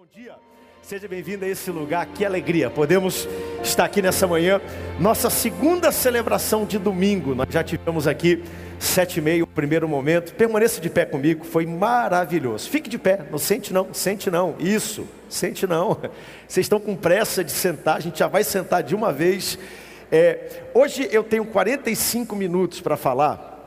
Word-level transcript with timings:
Bom 0.00 0.06
dia, 0.14 0.34
seja 0.80 1.06
bem-vindo 1.06 1.44
a 1.44 1.48
esse 1.48 1.70
lugar, 1.70 2.06
que 2.06 2.24
alegria, 2.24 2.70
podemos 2.70 3.28
estar 3.62 3.84
aqui 3.84 4.00
nessa 4.00 4.26
manhã, 4.26 4.58
nossa 4.98 5.28
segunda 5.28 5.92
celebração 5.92 6.64
de 6.64 6.78
domingo, 6.78 7.34
nós 7.34 7.48
já 7.50 7.62
tivemos 7.62 8.06
aqui 8.06 8.42
sete 8.78 9.18
e 9.18 9.20
meio, 9.20 9.44
o 9.44 9.46
primeiro 9.46 9.86
momento, 9.86 10.34
permaneça 10.34 10.80
de 10.80 10.88
pé 10.88 11.04
comigo, 11.04 11.44
foi 11.44 11.66
maravilhoso, 11.66 12.70
fique 12.70 12.88
de 12.88 12.96
pé, 12.96 13.26
não 13.30 13.38
sente 13.38 13.74
não, 13.74 13.92
sente 13.92 14.30
não, 14.30 14.54
isso, 14.58 15.06
sente 15.28 15.66
não, 15.66 15.98
vocês 16.48 16.64
estão 16.64 16.80
com 16.80 16.96
pressa 16.96 17.44
de 17.44 17.52
sentar, 17.52 17.98
a 17.98 18.00
gente 18.00 18.20
já 18.20 18.26
vai 18.26 18.42
sentar 18.42 18.82
de 18.82 18.94
uma 18.94 19.12
vez, 19.12 19.58
é, 20.10 20.62
hoje 20.72 21.10
eu 21.12 21.22
tenho 21.22 21.44
45 21.44 22.34
minutos 22.34 22.80
para 22.80 22.96
falar, 22.96 23.59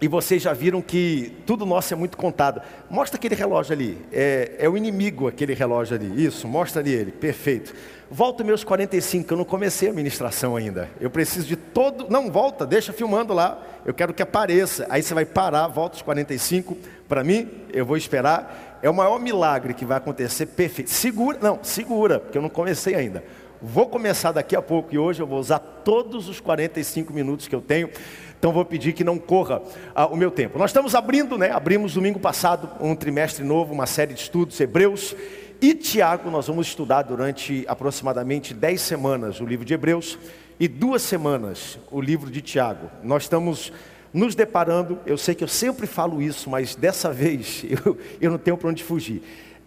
e 0.00 0.08
vocês 0.08 0.40
já 0.42 0.54
viram 0.54 0.80
que 0.80 1.36
tudo 1.44 1.66
nosso 1.66 1.92
é 1.92 1.96
muito 1.96 2.16
contado. 2.16 2.62
Mostra 2.88 3.18
aquele 3.18 3.34
relógio 3.34 3.74
ali. 3.74 3.98
É, 4.10 4.56
é, 4.58 4.68
o 4.68 4.76
inimigo 4.76 5.28
aquele 5.28 5.52
relógio 5.52 5.94
ali. 5.94 6.24
Isso, 6.24 6.48
mostra 6.48 6.80
ali 6.80 6.90
ele. 6.90 7.12
Perfeito. 7.12 7.74
Volta 8.10 8.42
meus 8.42 8.64
45, 8.64 9.32
eu 9.32 9.36
não 9.36 9.44
comecei 9.44 9.90
a 9.90 9.92
ministração 9.92 10.56
ainda. 10.56 10.88
Eu 10.98 11.10
preciso 11.10 11.46
de 11.46 11.54
todo. 11.54 12.08
Não, 12.08 12.30
volta, 12.30 12.66
deixa 12.66 12.94
filmando 12.94 13.34
lá. 13.34 13.62
Eu 13.84 13.92
quero 13.92 14.14
que 14.14 14.22
apareça. 14.22 14.86
Aí 14.88 15.02
você 15.02 15.12
vai 15.12 15.26
parar, 15.26 15.68
volta 15.68 15.96
os 15.96 16.02
45. 16.02 16.76
Para 17.06 17.22
mim, 17.22 17.48
eu 17.70 17.84
vou 17.84 17.96
esperar. 17.96 18.78
É 18.82 18.88
o 18.88 18.94
maior 18.94 19.20
milagre 19.20 19.74
que 19.74 19.84
vai 19.84 19.98
acontecer. 19.98 20.46
Perfeito. 20.46 20.88
Segura, 20.90 21.38
não, 21.42 21.60
segura, 21.62 22.18
porque 22.18 22.38
eu 22.38 22.42
não 22.42 22.48
comecei 22.48 22.94
ainda. 22.94 23.22
Vou 23.62 23.86
começar 23.86 24.32
daqui 24.32 24.56
a 24.56 24.62
pouco 24.62 24.94
e 24.94 24.98
hoje 24.98 25.20
eu 25.20 25.26
vou 25.26 25.38
usar 25.38 25.58
todos 25.58 26.30
os 26.30 26.40
45 26.40 27.12
minutos 27.12 27.46
que 27.46 27.54
eu 27.54 27.60
tenho. 27.60 27.90
Então 28.40 28.52
vou 28.52 28.64
pedir 28.64 28.94
que 28.94 29.04
não 29.04 29.18
corra 29.18 29.60
ah, 29.94 30.06
o 30.06 30.16
meu 30.16 30.30
tempo. 30.30 30.58
Nós 30.58 30.70
estamos 30.70 30.94
abrindo, 30.94 31.36
né? 31.36 31.50
Abrimos 31.50 31.92
domingo 31.92 32.18
passado 32.18 32.70
um 32.80 32.96
trimestre 32.96 33.44
novo, 33.44 33.74
uma 33.74 33.84
série 33.84 34.14
de 34.14 34.20
estudos 34.20 34.58
Hebreus 34.58 35.14
e 35.60 35.74
Tiago. 35.74 36.30
Nós 36.30 36.46
vamos 36.46 36.68
estudar 36.68 37.02
durante 37.02 37.66
aproximadamente 37.68 38.54
10 38.54 38.80
semanas 38.80 39.40
o 39.42 39.44
livro 39.44 39.66
de 39.66 39.74
Hebreus 39.74 40.18
e 40.58 40.66
duas 40.66 41.02
semanas 41.02 41.78
o 41.90 42.00
livro 42.00 42.30
de 42.30 42.40
Tiago. 42.40 42.90
Nós 43.02 43.24
estamos 43.24 43.70
nos 44.10 44.34
deparando, 44.34 44.98
eu 45.04 45.18
sei 45.18 45.34
que 45.34 45.44
eu 45.44 45.48
sempre 45.48 45.86
falo 45.86 46.22
isso, 46.22 46.48
mas 46.48 46.74
dessa 46.74 47.12
vez 47.12 47.62
eu, 47.84 47.98
eu 48.22 48.30
não 48.30 48.38
tenho 48.38 48.56
para 48.56 48.70
onde 48.70 48.82
fugir 48.82 49.22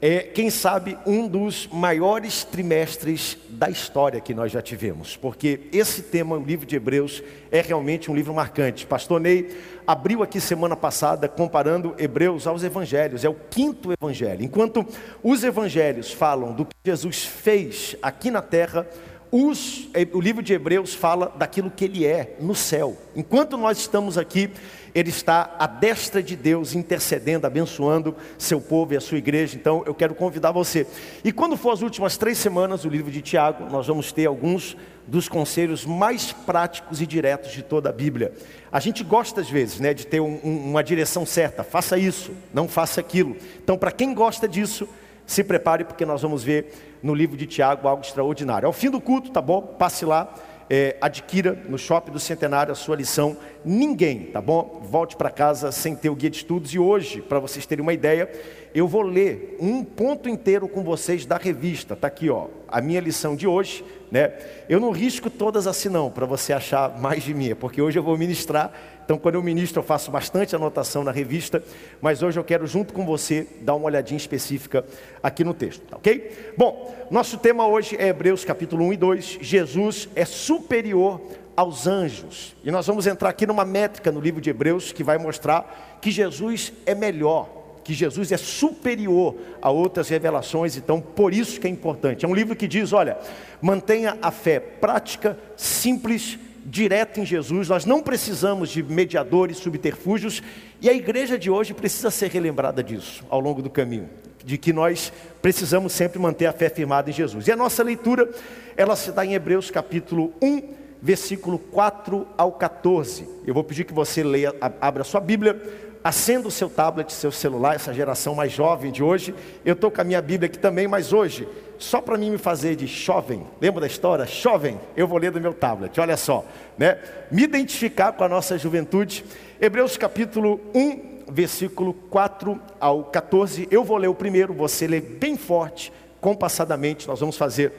é, 0.05 0.19
quem 0.19 0.49
sabe, 0.49 0.97
um 1.05 1.29
dos 1.29 1.65
maiores 1.71 2.43
trimestres 2.43 3.37
da 3.47 3.69
história 3.69 4.19
que 4.19 4.33
nós 4.33 4.51
já 4.51 4.61
tivemos, 4.61 5.15
porque 5.15 5.61
esse 5.71 6.01
tema, 6.01 6.35
o 6.35 6.43
livro 6.43 6.65
de 6.65 6.75
Hebreus, 6.75 7.23
é 7.49 7.61
realmente 7.61 8.11
um 8.11 8.13
livro 8.13 8.33
marcante. 8.33 8.85
Pastor 8.85 9.21
Ney 9.21 9.55
abriu 9.87 10.21
aqui 10.21 10.41
semana 10.41 10.75
passada 10.75 11.29
comparando 11.29 11.95
Hebreus 11.97 12.45
aos 12.45 12.65
evangelhos, 12.65 13.23
é 13.23 13.29
o 13.29 13.37
quinto 13.49 13.93
evangelho. 13.93 14.43
Enquanto 14.43 14.85
os 15.23 15.41
evangelhos 15.41 16.11
falam 16.11 16.51
do 16.51 16.65
que 16.65 16.75
Jesus 16.83 17.23
fez 17.23 17.95
aqui 18.01 18.29
na 18.29 18.41
terra, 18.41 18.85
os, 19.31 19.89
o 20.11 20.19
livro 20.19 20.43
de 20.43 20.53
Hebreus 20.53 20.93
fala 20.93 21.33
daquilo 21.37 21.71
que 21.71 21.85
ele 21.85 22.05
é 22.05 22.35
no 22.41 22.53
céu. 22.53 22.97
Enquanto 23.15 23.57
nós 23.57 23.77
estamos 23.77 24.17
aqui, 24.17 24.51
ele 24.93 25.09
está 25.09 25.55
à 25.57 25.65
destra 25.65 26.21
de 26.21 26.35
Deus, 26.35 26.75
intercedendo, 26.75 27.47
abençoando 27.47 28.15
seu 28.37 28.61
povo 28.61 28.93
e 28.93 28.97
a 28.97 29.01
sua 29.01 29.17
igreja. 29.17 29.55
Então 29.55 29.83
eu 29.85 29.93
quero 29.93 30.13
convidar 30.13 30.51
você. 30.51 30.85
E 31.23 31.31
quando 31.31 31.57
for 31.57 31.71
as 31.71 31.81
últimas 31.81 32.17
três 32.17 32.37
semanas 32.37 32.83
do 32.83 32.89
livro 32.89 33.11
de 33.11 33.21
Tiago, 33.21 33.69
nós 33.69 33.87
vamos 33.87 34.11
ter 34.11 34.25
alguns 34.25 34.77
dos 35.05 35.27
conselhos 35.27 35.85
mais 35.85 36.31
práticos 36.31 37.01
e 37.01 37.07
diretos 37.07 37.51
de 37.51 37.61
toda 37.61 37.89
a 37.89 37.93
Bíblia. 37.93 38.33
A 38.71 38.79
gente 38.79 39.03
gosta 39.03 39.41
às 39.41 39.49
vezes 39.49 39.79
né, 39.79 39.93
de 39.93 40.07
ter 40.07 40.19
um, 40.19 40.39
um, 40.43 40.69
uma 40.69 40.83
direção 40.83 41.25
certa, 41.25 41.63
faça 41.63 41.97
isso, 41.97 42.31
não 42.53 42.67
faça 42.67 43.01
aquilo. 43.01 43.35
Então, 43.61 43.77
para 43.77 43.91
quem 43.91 44.13
gosta 44.13 44.47
disso, 44.47 44.87
se 45.25 45.43
prepare, 45.43 45.83
porque 45.83 46.05
nós 46.05 46.21
vamos 46.21 46.43
ver 46.43 46.73
no 47.01 47.13
livro 47.13 47.35
de 47.35 47.45
Tiago 47.45 47.87
algo 47.87 48.03
extraordinário. 48.03 48.67
Ao 48.67 48.73
fim 48.73 48.89
do 48.89 49.01
culto, 49.01 49.31
tá 49.31 49.41
bom? 49.41 49.61
Passe 49.61 50.05
lá, 50.05 50.33
é, 50.75 50.97
adquira 50.99 51.55
no 51.69 51.77
shopping 51.77 52.11
do 52.11 52.19
Centenário 52.19 52.71
a 52.71 52.75
sua 52.75 52.95
lição. 52.95 53.37
Ninguém, 53.63 54.31
tá 54.33 54.41
bom? 54.41 54.81
Volte 54.83 55.15
para 55.15 55.29
casa 55.29 55.71
sem 55.71 55.95
ter 55.95 56.09
o 56.09 56.15
guia 56.15 56.31
de 56.31 56.37
estudos. 56.37 56.73
E 56.73 56.79
hoje, 56.79 57.21
para 57.21 57.37
vocês 57.37 57.63
terem 57.67 57.83
uma 57.83 57.93
ideia, 57.93 58.27
eu 58.73 58.87
vou 58.87 59.03
ler 59.03 59.55
um 59.59 59.83
ponto 59.83 60.27
inteiro 60.27 60.67
com 60.67 60.83
vocês 60.83 61.27
da 61.27 61.37
revista. 61.37 61.95
Tá 61.95 62.07
aqui, 62.07 62.27
ó, 62.27 62.47
a 62.67 62.81
minha 62.81 62.99
lição 62.99 63.35
de 63.35 63.45
hoje, 63.45 63.85
né? 64.09 64.33
Eu 64.67 64.79
não 64.79 64.89
risco 64.89 65.29
todas 65.29 65.67
assim 65.67 65.89
não, 65.89 66.09
para 66.09 66.25
você 66.25 66.51
achar 66.51 66.99
mais 66.99 67.21
de 67.21 67.35
mim, 67.35 67.53
porque 67.53 67.79
hoje 67.79 67.99
eu 67.99 68.03
vou 68.03 68.17
ministrar 68.17 68.73
então, 69.03 69.17
quando 69.17 69.35
eu 69.35 69.43
ministro, 69.43 69.81
eu 69.81 69.83
faço 69.83 70.09
bastante 70.09 70.55
anotação 70.55 71.03
na 71.03 71.11
revista, 71.11 71.61
mas 72.01 72.23
hoje 72.23 72.39
eu 72.39 72.43
quero, 72.43 72.65
junto 72.65 72.93
com 72.93 73.05
você, 73.05 73.45
dar 73.61 73.75
uma 73.75 73.85
olhadinha 73.85 74.17
específica 74.17 74.85
aqui 75.21 75.43
no 75.43 75.53
texto, 75.53 75.81
tá 75.81 75.97
ok? 75.97 76.53
Bom, 76.57 76.95
nosso 77.11 77.37
tema 77.37 77.67
hoje 77.67 77.97
é 77.97 78.07
Hebreus 78.07 78.45
capítulo 78.45 78.85
1 78.85 78.93
e 78.93 78.97
2. 78.97 79.37
Jesus 79.41 80.09
é 80.15 80.23
superior 80.23 81.19
aos 81.55 81.85
anjos. 81.85 82.55
E 82.63 82.71
nós 82.71 82.87
vamos 82.87 83.05
entrar 83.05 83.29
aqui 83.29 83.45
numa 83.45 83.65
métrica 83.65 84.11
no 84.11 84.21
livro 84.21 84.39
de 84.39 84.49
Hebreus 84.49 84.91
que 84.91 85.03
vai 85.03 85.17
mostrar 85.17 85.99
que 86.01 86.09
Jesus 86.09 86.71
é 86.85 86.95
melhor, 86.95 87.49
que 87.83 87.93
Jesus 87.93 88.31
é 88.31 88.37
superior 88.37 89.35
a 89.61 89.69
outras 89.69 90.07
revelações, 90.07 90.77
então 90.77 91.01
por 91.01 91.33
isso 91.33 91.59
que 91.59 91.67
é 91.67 91.69
importante. 91.69 92.23
É 92.23 92.27
um 92.27 92.33
livro 92.33 92.55
que 92.55 92.67
diz: 92.67 92.93
olha, 92.93 93.17
mantenha 93.61 94.17
a 94.21 94.31
fé 94.31 94.59
prática, 94.59 95.37
simples 95.57 96.39
direto 96.65 97.19
em 97.19 97.25
Jesus, 97.25 97.69
nós 97.69 97.85
não 97.85 98.01
precisamos 98.01 98.69
de 98.69 98.81
mediadores, 98.81 99.57
subterfúgios, 99.57 100.41
e 100.81 100.89
a 100.89 100.93
igreja 100.93 101.37
de 101.37 101.49
hoje 101.49 101.73
precisa 101.73 102.09
ser 102.09 102.29
relembrada 102.29 102.83
disso 102.83 103.23
ao 103.29 103.39
longo 103.39 103.61
do 103.61 103.69
caminho, 103.69 104.09
de 104.43 104.57
que 104.57 104.71
nós 104.73 105.11
precisamos 105.41 105.93
sempre 105.93 106.19
manter 106.19 106.45
a 106.45 106.53
fé 106.53 106.69
firmada 106.69 107.09
em 107.09 107.13
Jesus. 107.13 107.47
E 107.47 107.51
a 107.51 107.55
nossa 107.55 107.83
leitura, 107.83 108.29
ela 108.77 108.95
se 108.95 109.11
dá 109.11 109.25
em 109.25 109.33
Hebreus 109.33 109.69
capítulo 109.69 110.33
1, 110.41 110.61
versículo 111.01 111.59
4 111.59 112.25
ao 112.37 112.53
14. 112.53 113.27
Eu 113.45 113.53
vou 113.53 113.63
pedir 113.63 113.83
que 113.83 113.93
você 113.93 114.23
leia, 114.23 114.55
abra 114.79 115.03
sua 115.03 115.19
Bíblia, 115.19 115.61
acenda 116.03 116.47
o 116.47 116.51
seu 116.51 116.69
tablet, 116.69 117.11
seu 117.11 117.31
celular, 117.31 117.75
essa 117.75 117.93
geração 117.93 118.35
mais 118.35 118.51
jovem 118.51 118.91
de 118.91 119.03
hoje. 119.03 119.33
Eu 119.63 119.73
estou 119.73 119.89
com 119.89 120.01
a 120.01 120.03
minha 120.03 120.21
Bíblia 120.21 120.47
aqui 120.47 120.59
também, 120.59 120.87
mas 120.87 121.13
hoje, 121.13 121.47
só 121.83 121.99
para 121.99 122.17
mim 122.17 122.31
me 122.31 122.37
fazer 122.37 122.77
de 122.77 122.87
jovem, 122.87 123.45
lembra 123.59 123.81
da 123.81 123.87
história? 123.87 124.25
Jovem, 124.25 124.79
eu 124.95 125.05
vou 125.05 125.17
ler 125.17 125.31
do 125.31 125.41
meu 125.41 125.53
tablet, 125.53 125.99
olha 125.99 126.15
só, 126.15 126.45
né? 126.77 126.97
Me 127.29 127.43
identificar 127.43 128.13
com 128.13 128.23
a 128.23 128.29
nossa 128.29 128.57
juventude. 128.57 129.25
Hebreus 129.59 129.97
capítulo 129.97 130.61
1, 130.73 131.25
versículo 131.29 131.93
4 131.93 132.57
ao 132.79 133.03
14. 133.03 133.67
Eu 133.69 133.83
vou 133.83 133.97
ler 133.97 134.07
o 134.07 134.15
primeiro, 134.15 134.53
você 134.53 134.87
lê 134.87 135.01
bem 135.01 135.35
forte, 135.35 135.91
compassadamente, 136.21 137.05
nós 137.05 137.19
vamos 137.19 137.35
fazer 137.35 137.73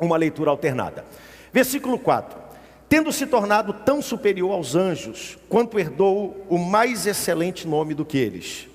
uma 0.00 0.16
leitura 0.16 0.50
alternada. 0.50 1.04
Versículo 1.52 1.98
4 1.98 2.44
tendo 2.86 3.10
se 3.10 3.26
tornado 3.26 3.72
tão 3.72 4.00
superior 4.00 4.52
aos 4.52 4.76
anjos, 4.76 5.36
quanto 5.48 5.80
herdou 5.80 6.46
o 6.48 6.56
mais 6.56 7.06
excelente 7.06 7.66
nome 7.66 7.92
do 7.92 8.04
que 8.04 8.16
eles. 8.16 8.68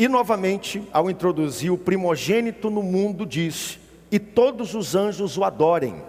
E 0.00 0.08
novamente, 0.08 0.82
ao 0.94 1.10
introduzir 1.10 1.70
o 1.70 1.76
primogênito 1.76 2.70
no 2.70 2.82
mundo, 2.82 3.26
diz: 3.26 3.78
E 4.10 4.18
todos 4.18 4.74
os 4.74 4.94
anjos 4.94 5.36
o 5.36 5.44
adorem. 5.44 6.02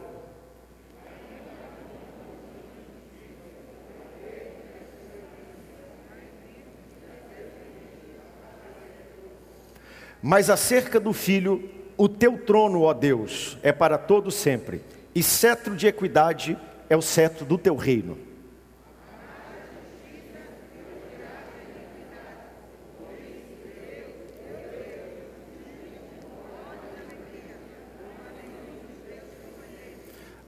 Mas 10.22 10.50
acerca 10.50 10.98
do 10.98 11.12
filho, 11.12 11.70
o 11.98 12.08
teu 12.08 12.38
trono, 12.38 12.84
ó 12.84 12.94
Deus, 12.94 13.58
é 13.62 13.74
para 13.74 13.98
todo 13.98 14.32
sempre, 14.32 14.82
e 15.14 15.22
cetro 15.22 15.76
de 15.76 15.86
equidade 15.86 16.58
é 16.90 16.96
o 16.96 17.02
cetro 17.02 17.44
do 17.44 17.58
teu 17.58 17.76
reino. 17.76 18.31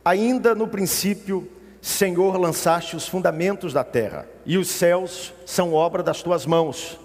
Ainda 0.06 0.54
no 0.54 0.68
princípio, 0.68 1.50
Senhor, 1.82 2.38
lançaste 2.38 2.96
os 2.96 3.08
fundamentos 3.08 3.72
da 3.72 3.84
terra, 3.84 4.28
e 4.46 4.58
os 4.58 4.68
céus 4.68 5.34
são 5.46 5.74
obra 5.74 6.04
das 6.04 6.22
tuas 6.22 6.46
mãos. 6.46 7.00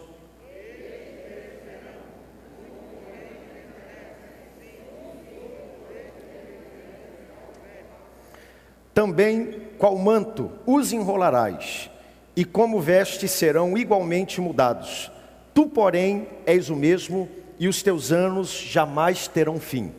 Também, 8.92 9.62
qual 9.78 9.96
manto 9.96 10.50
os 10.66 10.92
enrolarás, 10.92 11.88
e 12.34 12.44
como 12.44 12.80
vestes 12.80 13.30
serão 13.30 13.78
igualmente 13.78 14.40
mudados. 14.40 15.10
Tu, 15.54 15.68
porém, 15.68 16.26
és 16.44 16.68
o 16.68 16.74
mesmo, 16.74 17.28
e 17.60 17.68
os 17.68 17.80
teus 17.80 18.10
anos 18.10 18.50
jamais 18.50 19.28
terão 19.28 19.60
fim. 19.60 19.92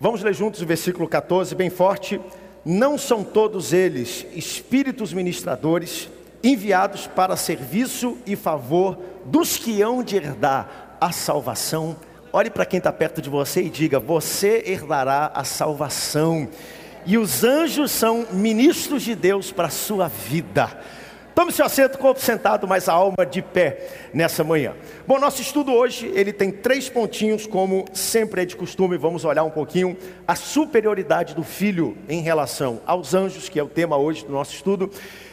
Vamos 0.00 0.22
ler 0.22 0.32
juntos 0.32 0.62
o 0.62 0.66
versículo 0.66 1.08
14, 1.08 1.56
bem 1.56 1.70
forte. 1.70 2.20
Não 2.64 2.96
são 2.96 3.24
todos 3.24 3.72
eles 3.72 4.24
espíritos 4.32 5.12
ministradores, 5.12 6.08
enviados 6.40 7.08
para 7.08 7.34
serviço 7.34 8.16
e 8.24 8.36
favor 8.36 8.96
dos 9.24 9.56
que 9.56 9.82
hão 9.82 10.00
de 10.04 10.14
herdar 10.14 10.96
a 11.00 11.10
salvação. 11.10 11.96
Olhe 12.32 12.48
para 12.48 12.64
quem 12.64 12.78
está 12.78 12.92
perto 12.92 13.20
de 13.20 13.28
você 13.28 13.60
e 13.60 13.68
diga: 13.68 13.98
Você 13.98 14.62
herdará 14.66 15.32
a 15.34 15.42
salvação. 15.42 16.48
E 17.04 17.18
os 17.18 17.42
anjos 17.42 17.90
são 17.90 18.24
ministros 18.30 19.02
de 19.02 19.16
Deus 19.16 19.50
para 19.50 19.66
a 19.66 19.70
sua 19.70 20.06
vida. 20.06 20.78
Tome 21.38 21.52
seu 21.52 21.64
assento, 21.64 21.98
corpo 21.98 22.20
sentado, 22.20 22.66
mas 22.66 22.88
a 22.88 22.92
alma 22.94 23.24
de 23.24 23.40
pé 23.40 23.86
nessa 24.12 24.42
manhã. 24.42 24.74
Bom, 25.06 25.20
nosso 25.20 25.40
estudo 25.40 25.72
hoje, 25.72 26.10
ele 26.12 26.32
tem 26.32 26.50
três 26.50 26.88
pontinhos, 26.88 27.46
como 27.46 27.84
sempre 27.92 28.42
é 28.42 28.44
de 28.44 28.56
costume, 28.56 28.98
vamos 28.98 29.24
olhar 29.24 29.44
um 29.44 29.50
pouquinho 29.50 29.96
a 30.26 30.34
superioridade 30.34 31.36
do 31.36 31.44
filho 31.44 31.96
em 32.08 32.22
relação 32.22 32.80
aos 32.84 33.14
anjos, 33.14 33.48
que 33.48 33.56
é 33.56 33.62
o 33.62 33.68
tema 33.68 33.96
hoje 33.96 34.26
do 34.26 34.32
nosso 34.32 34.52
estudo. 34.52 34.90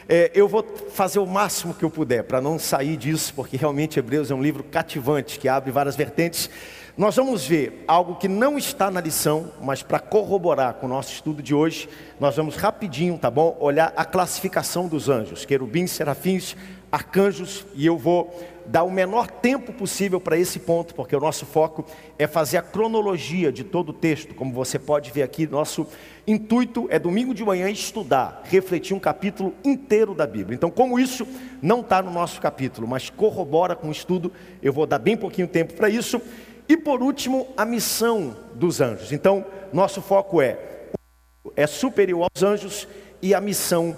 É, 0.08 0.30
eu 0.32 0.46
vou 0.46 0.64
fazer 0.90 1.18
o 1.18 1.26
máximo 1.26 1.74
que 1.74 1.84
eu 1.84 1.90
puder 1.90 2.22
para 2.22 2.40
não 2.40 2.56
sair 2.56 2.96
disso, 2.96 3.32
porque 3.34 3.56
realmente 3.56 3.98
Hebreus 3.98 4.30
é 4.30 4.34
um 4.36 4.40
livro 4.40 4.62
cativante, 4.62 5.40
que 5.40 5.48
abre 5.48 5.72
várias 5.72 5.96
vertentes. 5.96 6.48
Nós 6.96 7.14
vamos 7.14 7.46
ver 7.46 7.84
algo 7.86 8.14
que 8.14 8.26
não 8.26 8.56
está 8.56 8.90
na 8.90 9.02
lição, 9.02 9.52
mas 9.60 9.82
para 9.82 9.98
corroborar 9.98 10.74
com 10.74 10.86
o 10.86 10.88
nosso 10.88 11.12
estudo 11.12 11.42
de 11.42 11.54
hoje, 11.54 11.90
nós 12.18 12.36
vamos 12.36 12.56
rapidinho, 12.56 13.18
tá 13.18 13.30
bom? 13.30 13.54
Olhar 13.60 13.92
a 13.94 14.02
classificação 14.02 14.88
dos 14.88 15.10
anjos, 15.10 15.44
querubins, 15.44 15.90
serafins, 15.90 16.56
arcanjos, 16.90 17.66
e 17.74 17.84
eu 17.84 17.98
vou 17.98 18.34
dar 18.64 18.82
o 18.82 18.90
menor 18.90 19.30
tempo 19.30 19.74
possível 19.74 20.18
para 20.18 20.38
esse 20.38 20.58
ponto, 20.58 20.94
porque 20.94 21.14
o 21.14 21.20
nosso 21.20 21.44
foco 21.44 21.84
é 22.18 22.26
fazer 22.26 22.56
a 22.56 22.62
cronologia 22.62 23.52
de 23.52 23.62
todo 23.62 23.90
o 23.90 23.92
texto, 23.92 24.34
como 24.34 24.54
você 24.54 24.78
pode 24.78 25.10
ver 25.10 25.22
aqui, 25.22 25.46
nosso 25.46 25.86
intuito 26.26 26.86
é 26.88 26.98
domingo 26.98 27.34
de 27.34 27.44
manhã 27.44 27.68
estudar, 27.68 28.40
refletir 28.44 28.96
um 28.96 28.98
capítulo 28.98 29.52
inteiro 29.62 30.14
da 30.14 30.26
Bíblia. 30.26 30.56
Então, 30.56 30.70
como 30.70 30.98
isso 30.98 31.28
não 31.60 31.80
está 31.80 32.00
no 32.00 32.10
nosso 32.10 32.40
capítulo, 32.40 32.88
mas 32.88 33.10
corrobora 33.10 33.76
com 33.76 33.88
o 33.88 33.92
estudo, 33.92 34.32
eu 34.62 34.72
vou 34.72 34.86
dar 34.86 34.98
bem 34.98 35.14
pouquinho 35.14 35.46
tempo 35.46 35.74
para 35.74 35.90
isso. 35.90 36.22
E 36.68 36.76
por 36.76 37.02
último, 37.02 37.48
a 37.56 37.64
missão 37.64 38.36
dos 38.54 38.80
anjos. 38.80 39.12
Então, 39.12 39.44
nosso 39.72 40.02
foco 40.02 40.40
é 40.42 40.58
é 41.56 41.66
superior 41.66 42.28
aos 42.32 42.42
anjos 42.42 42.88
e 43.22 43.34
a 43.34 43.40
missão 43.40 43.96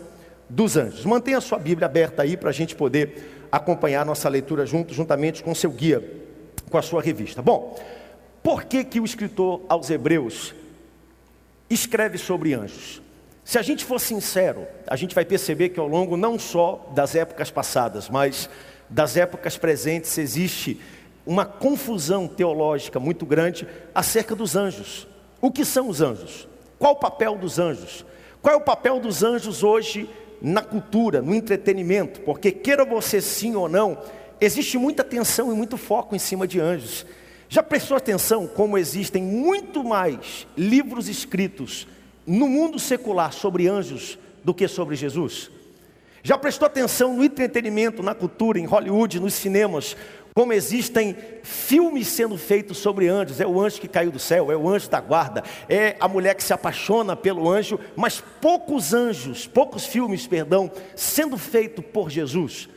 dos 0.48 0.76
anjos. 0.76 1.04
Mantenha 1.04 1.38
a 1.38 1.40
sua 1.40 1.58
Bíblia 1.58 1.86
aberta 1.86 2.22
aí 2.22 2.36
para 2.36 2.50
a 2.50 2.52
gente 2.52 2.74
poder 2.74 3.48
acompanhar 3.50 4.04
nossa 4.04 4.28
leitura 4.28 4.66
junto, 4.66 4.94
juntamente 4.94 5.42
com 5.42 5.54
seu 5.54 5.70
guia, 5.70 6.02
com 6.70 6.78
a 6.78 6.82
sua 6.82 7.02
revista. 7.02 7.42
Bom, 7.42 7.78
por 8.42 8.64
que 8.64 8.84
que 8.84 9.00
o 9.00 9.04
escritor 9.04 9.62
aos 9.68 9.90
Hebreus 9.90 10.54
escreve 11.68 12.16
sobre 12.16 12.54
anjos? 12.54 13.02
Se 13.44 13.58
a 13.58 13.62
gente 13.62 13.84
for 13.84 13.98
sincero, 13.98 14.66
a 14.86 14.94
gente 14.94 15.14
vai 15.14 15.24
perceber 15.24 15.70
que 15.70 15.80
ao 15.80 15.88
longo 15.88 16.16
não 16.16 16.38
só 16.38 16.90
das 16.94 17.14
épocas 17.14 17.50
passadas, 17.50 18.08
mas 18.08 18.48
das 18.90 19.16
épocas 19.16 19.56
presentes 19.56 20.16
existe 20.18 20.80
uma 21.28 21.44
confusão 21.44 22.26
teológica 22.26 22.98
muito 22.98 23.26
grande 23.26 23.68
acerca 23.94 24.34
dos 24.34 24.56
anjos. 24.56 25.06
O 25.42 25.52
que 25.52 25.62
são 25.62 25.90
os 25.90 26.00
anjos? 26.00 26.48
Qual 26.78 26.94
o 26.94 26.96
papel 26.96 27.36
dos 27.36 27.58
anjos? 27.58 28.02
Qual 28.40 28.54
é 28.54 28.56
o 28.56 28.62
papel 28.62 28.98
dos 28.98 29.22
anjos 29.22 29.62
hoje 29.62 30.08
na 30.40 30.62
cultura, 30.62 31.20
no 31.20 31.34
entretenimento? 31.34 32.22
Porque 32.22 32.50
queira 32.50 32.82
você 32.82 33.20
sim 33.20 33.54
ou 33.54 33.68
não, 33.68 33.98
existe 34.40 34.78
muita 34.78 35.02
atenção 35.02 35.52
e 35.52 35.54
muito 35.54 35.76
foco 35.76 36.16
em 36.16 36.18
cima 36.18 36.48
de 36.48 36.58
anjos. 36.60 37.04
Já 37.46 37.62
prestou 37.62 37.98
atenção 37.98 38.46
como 38.46 38.78
existem 38.78 39.22
muito 39.22 39.84
mais 39.84 40.46
livros 40.56 41.10
escritos 41.10 41.86
no 42.26 42.48
mundo 42.48 42.78
secular 42.78 43.34
sobre 43.34 43.68
anjos 43.68 44.18
do 44.42 44.54
que 44.54 44.66
sobre 44.66 44.96
Jesus? 44.96 45.50
Já 46.22 46.38
prestou 46.38 46.66
atenção 46.66 47.14
no 47.14 47.24
entretenimento, 47.24 48.02
na 48.02 48.14
cultura, 48.14 48.58
em 48.58 48.64
Hollywood, 48.64 49.20
nos 49.20 49.34
cinemas, 49.34 49.96
como 50.38 50.52
existem 50.52 51.16
filmes 51.42 52.06
sendo 52.06 52.38
feitos 52.38 52.78
sobre 52.78 53.08
anjos, 53.08 53.40
é 53.40 53.46
o 53.48 53.60
anjo 53.60 53.80
que 53.80 53.88
caiu 53.88 54.12
do 54.12 54.20
céu, 54.20 54.52
é 54.52 54.56
o 54.56 54.68
anjo 54.68 54.88
da 54.88 55.00
guarda, 55.00 55.42
é 55.68 55.96
a 55.98 56.06
mulher 56.06 56.36
que 56.36 56.44
se 56.44 56.52
apaixona 56.52 57.16
pelo 57.16 57.50
anjo, 57.50 57.76
mas 57.96 58.22
poucos 58.40 58.94
anjos, 58.94 59.48
poucos 59.48 59.84
filmes, 59.84 60.28
perdão, 60.28 60.70
sendo 60.94 61.36
feitos 61.36 61.84
por 61.92 62.08
Jesus. 62.08 62.68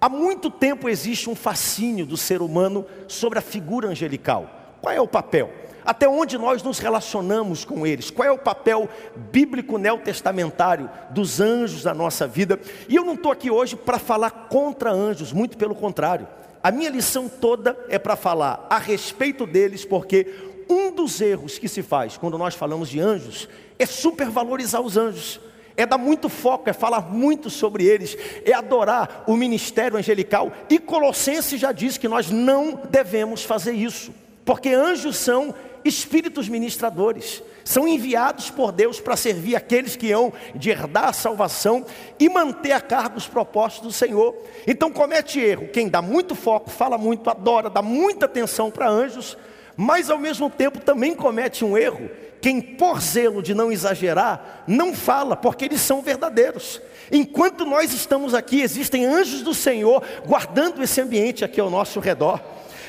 Há 0.00 0.08
muito 0.08 0.48
tempo 0.48 0.88
existe 0.88 1.28
um 1.28 1.34
fascínio 1.34 2.06
do 2.06 2.16
ser 2.16 2.40
humano 2.40 2.86
sobre 3.08 3.40
a 3.40 3.42
figura 3.42 3.88
angelical. 3.88 4.76
Qual 4.80 4.94
é 4.94 5.00
o 5.00 5.08
papel? 5.08 5.50
Até 5.84 6.08
onde 6.08 6.38
nós 6.38 6.62
nos 6.62 6.78
relacionamos 6.78 7.64
com 7.64 7.84
eles? 7.84 8.12
Qual 8.12 8.28
é 8.28 8.30
o 8.30 8.38
papel 8.38 8.88
bíblico 9.32 9.76
neotestamentário 9.76 10.88
dos 11.10 11.40
anjos 11.40 11.82
na 11.82 11.94
nossa 11.94 12.28
vida? 12.28 12.60
E 12.88 12.94
eu 12.94 13.04
não 13.04 13.14
estou 13.14 13.32
aqui 13.32 13.50
hoje 13.50 13.74
para 13.74 13.98
falar 13.98 14.30
contra 14.30 14.92
anjos, 14.92 15.32
muito 15.32 15.58
pelo 15.58 15.74
contrário. 15.74 16.38
A 16.68 16.70
minha 16.70 16.90
lição 16.90 17.30
toda 17.30 17.74
é 17.88 17.98
para 17.98 18.14
falar 18.14 18.66
a 18.68 18.76
respeito 18.76 19.46
deles, 19.46 19.86
porque 19.86 20.26
um 20.68 20.92
dos 20.92 21.18
erros 21.18 21.58
que 21.58 21.66
se 21.66 21.82
faz 21.82 22.18
quando 22.18 22.36
nós 22.36 22.54
falamos 22.54 22.90
de 22.90 23.00
anjos 23.00 23.48
é 23.78 23.86
supervalorizar 23.86 24.82
os 24.82 24.98
anjos. 24.98 25.40
É 25.74 25.86
dar 25.86 25.96
muito 25.96 26.28
foco, 26.28 26.68
é 26.68 26.74
falar 26.74 27.10
muito 27.10 27.48
sobre 27.48 27.86
eles, 27.86 28.18
é 28.44 28.52
adorar 28.52 29.24
o 29.26 29.34
ministério 29.34 29.96
angelical. 29.96 30.52
E 30.68 30.78
Colossenses 30.78 31.58
já 31.58 31.72
diz 31.72 31.96
que 31.96 32.06
nós 32.06 32.30
não 32.30 32.82
devemos 32.90 33.44
fazer 33.44 33.72
isso, 33.72 34.12
porque 34.44 34.68
anjos 34.68 35.16
são 35.16 35.54
espíritos 35.88 36.48
ministradores, 36.48 37.42
são 37.64 37.88
enviados 37.88 38.50
por 38.50 38.70
Deus 38.72 39.00
para 39.00 39.16
servir 39.16 39.56
aqueles 39.56 39.96
que 39.96 40.12
hão 40.12 40.32
de 40.54 40.70
herdar 40.70 41.08
a 41.08 41.12
salvação 41.12 41.84
e 42.18 42.28
manter 42.28 42.72
a 42.72 42.80
cargo 42.80 43.18
os 43.18 43.26
propósitos 43.26 43.88
do 43.88 43.92
Senhor. 43.92 44.34
Então 44.66 44.90
comete 44.90 45.40
erro 45.40 45.68
quem 45.68 45.88
dá 45.88 46.00
muito 46.00 46.34
foco, 46.34 46.70
fala 46.70 46.96
muito, 46.96 47.28
adora, 47.28 47.68
dá 47.68 47.82
muita 47.82 48.26
atenção 48.26 48.70
para 48.70 48.88
anjos, 48.88 49.36
mas 49.76 50.10
ao 50.10 50.18
mesmo 50.18 50.48
tempo 50.48 50.80
também 50.80 51.14
comete 51.14 51.64
um 51.64 51.76
erro 51.76 52.08
quem 52.40 52.60
por 52.60 53.00
zelo 53.00 53.42
de 53.42 53.54
não 53.54 53.70
exagerar, 53.72 54.64
não 54.66 54.94
fala, 54.94 55.36
porque 55.36 55.64
eles 55.64 55.80
são 55.80 56.02
verdadeiros. 56.02 56.80
Enquanto 57.10 57.64
nós 57.64 57.92
estamos 57.92 58.34
aqui, 58.34 58.60
existem 58.60 59.06
anjos 59.06 59.42
do 59.42 59.54
Senhor 59.54 60.02
guardando 60.26 60.82
esse 60.82 61.00
ambiente 61.00 61.44
aqui 61.44 61.60
ao 61.60 61.70
nosso 61.70 62.00
redor. 62.00 62.40